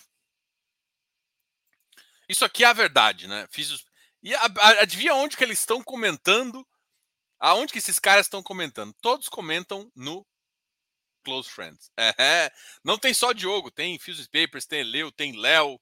Isso 2.29 2.45
aqui 2.45 2.65
é 2.65 2.69
a 2.69 2.73
verdade, 2.73 3.27
né? 3.27 3.47
Fiz 3.51 3.71
os... 3.71 3.85
E 4.23 4.35
adivinha 4.35 5.15
onde 5.15 5.37
que 5.37 5.45
eles 5.45 5.61
estão 5.61 5.83
comentando? 5.83 6.67
Aonde 7.39 7.73
que 7.73 7.79
esses 7.79 7.99
caras 7.99 8.27
estão 8.27 8.43
comentando? 8.43 8.95
Todos 9.01 9.29
comentam 9.29 9.91
no 9.95 10.27
close 11.25 11.49
friends. 11.49 11.91
É, 11.97 12.51
não 12.85 12.99
tem 12.99 13.15
só 13.15 13.33
Diogo, 13.33 13.71
tem 13.71 13.99
Fuses 13.99 14.27
Papers, 14.27 14.67
tem 14.67 14.83
Leo, 14.83 15.11
tem 15.11 15.39
Léo, 15.39 15.81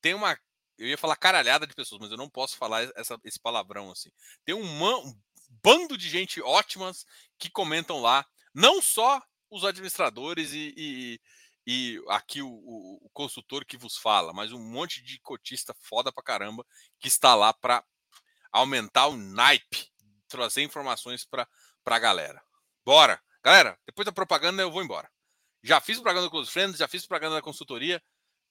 tem 0.00 0.14
uma. 0.14 0.38
Eu 0.78 0.86
ia 0.86 0.98
falar 0.98 1.16
caralhada 1.16 1.66
de 1.66 1.74
pessoas, 1.74 2.00
mas 2.00 2.10
eu 2.10 2.16
não 2.16 2.28
posso 2.28 2.56
falar 2.56 2.90
essa, 2.96 3.18
esse 3.24 3.40
palavrão 3.40 3.90
assim. 3.90 4.10
Tem 4.44 4.54
um, 4.54 4.62
um 4.62 5.14
bando 5.62 5.96
de 5.96 6.08
gente 6.08 6.40
ótimas 6.40 7.06
que 7.38 7.48
comentam 7.48 8.00
lá, 8.00 8.26
não 8.54 8.82
só 8.82 9.22
os 9.50 9.64
administradores 9.64 10.52
e, 10.52 10.74
e, 10.76 11.20
e 11.66 12.04
aqui 12.08 12.42
o, 12.42 12.48
o, 12.48 13.06
o, 13.06 13.10
consultor 13.10 13.64
que 13.64 13.76
vos 13.76 13.96
fala, 13.96 14.32
mas 14.32 14.52
um 14.52 14.60
monte 14.60 15.02
de 15.02 15.18
cotista 15.20 15.74
foda 15.80 16.12
pra 16.12 16.22
caramba 16.22 16.64
que 16.98 17.08
está 17.08 17.34
lá 17.34 17.52
para 17.52 17.84
aumentar 18.52 19.06
o 19.06 19.16
naipe, 19.16 19.90
trazer 20.28 20.62
informações 20.62 21.24
para 21.24 21.48
a 21.86 21.98
galera. 21.98 22.42
Bora! 22.84 23.20
Galera, 23.46 23.78
depois 23.86 24.04
da 24.04 24.10
propaganda 24.10 24.60
eu 24.60 24.72
vou 24.72 24.82
embora. 24.82 25.08
Já 25.62 25.80
fiz 25.80 26.00
propaganda 26.00 26.28
com 26.28 26.38
os 26.38 26.48
friends, 26.48 26.78
já 26.78 26.88
fiz 26.88 27.06
propaganda 27.06 27.36
da 27.36 27.40
consultoria. 27.40 28.02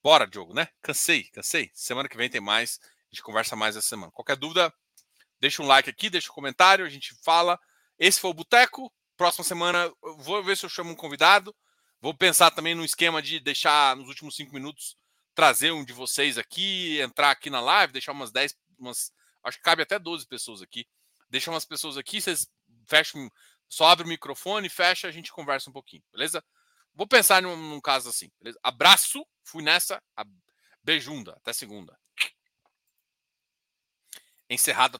Bora, 0.02 0.26
Diogo, 0.26 0.54
né? 0.54 0.70
Cansei, 0.82 1.26
cansei. 1.34 1.70
Semana 1.74 2.08
que 2.08 2.16
vem 2.16 2.30
tem 2.30 2.40
mais. 2.40 2.80
A 2.82 3.14
gente 3.14 3.22
conversa 3.22 3.58
mais 3.58 3.76
essa 3.76 3.90
semana. 3.90 4.10
Qualquer 4.14 4.38
dúvida, 4.38 4.74
deixa 5.38 5.62
um 5.62 5.68
like 5.68 5.90
aqui, 5.90 6.10
deixa 6.10 6.32
um 6.32 6.34
comentário, 6.34 6.86
a 6.86 6.90
gente 6.90 7.14
fala. 7.26 7.60
Esse 8.00 8.22
foi 8.22 8.30
o 8.30 8.34
Boteco. 8.34 8.90
Próxima 9.18 9.44
semana 9.44 9.92
eu 10.02 10.18
vou 10.20 10.42
ver 10.42 10.56
se 10.56 10.66
eu 10.66 10.70
chamo 10.70 10.92
um 10.92 10.96
convidado. 10.96 11.54
Vou 12.00 12.14
pensar 12.14 12.52
também 12.52 12.74
no 12.74 12.86
esquema 12.86 13.22
de 13.22 13.42
deixar 13.42 13.98
nos 13.98 14.08
últimos 14.08 14.34
cinco 14.34 14.54
minutos 14.54 14.96
trazer 15.34 15.72
um 15.72 15.84
de 15.84 15.92
vocês 15.92 16.38
aqui, 16.38 17.02
entrar 17.02 17.32
aqui 17.32 17.50
na 17.50 17.60
live, 17.60 17.92
deixar 17.92 18.14
umas 18.14 18.32
10, 18.32 18.56
umas, 18.80 19.12
acho 19.44 19.58
que 19.58 19.64
cabe 19.64 19.84
até 19.84 20.00
12 20.00 20.26
pessoas 20.26 20.62
aqui. 20.62 20.88
Deixa 21.30 21.52
umas 21.52 21.66
pessoas 21.66 21.98
aqui, 21.98 22.22
vocês 22.22 22.48
fecham 22.88 23.30
só 23.68 23.88
abre 23.88 24.06
o 24.06 24.10
microfone, 24.10 24.70
fecha, 24.70 25.08
a 25.08 25.12
gente 25.12 25.32
conversa 25.32 25.70
um 25.70 25.74
pouquinho, 25.74 26.04
beleza? 26.12 26.44
Vou 26.94 27.08
pensar 27.08 27.42
num, 27.42 27.56
num 27.56 27.82
caso 27.82 28.10
assim, 28.10 28.32
beleza? 28.40 28.60
Abraço, 28.64 29.26
fui 29.44 29.64
nessa, 29.64 30.02
beijunda, 30.84 31.34
até 31.34 31.52
segunda. 31.52 31.98
Encerrada 34.50 34.96
a 34.96 35.00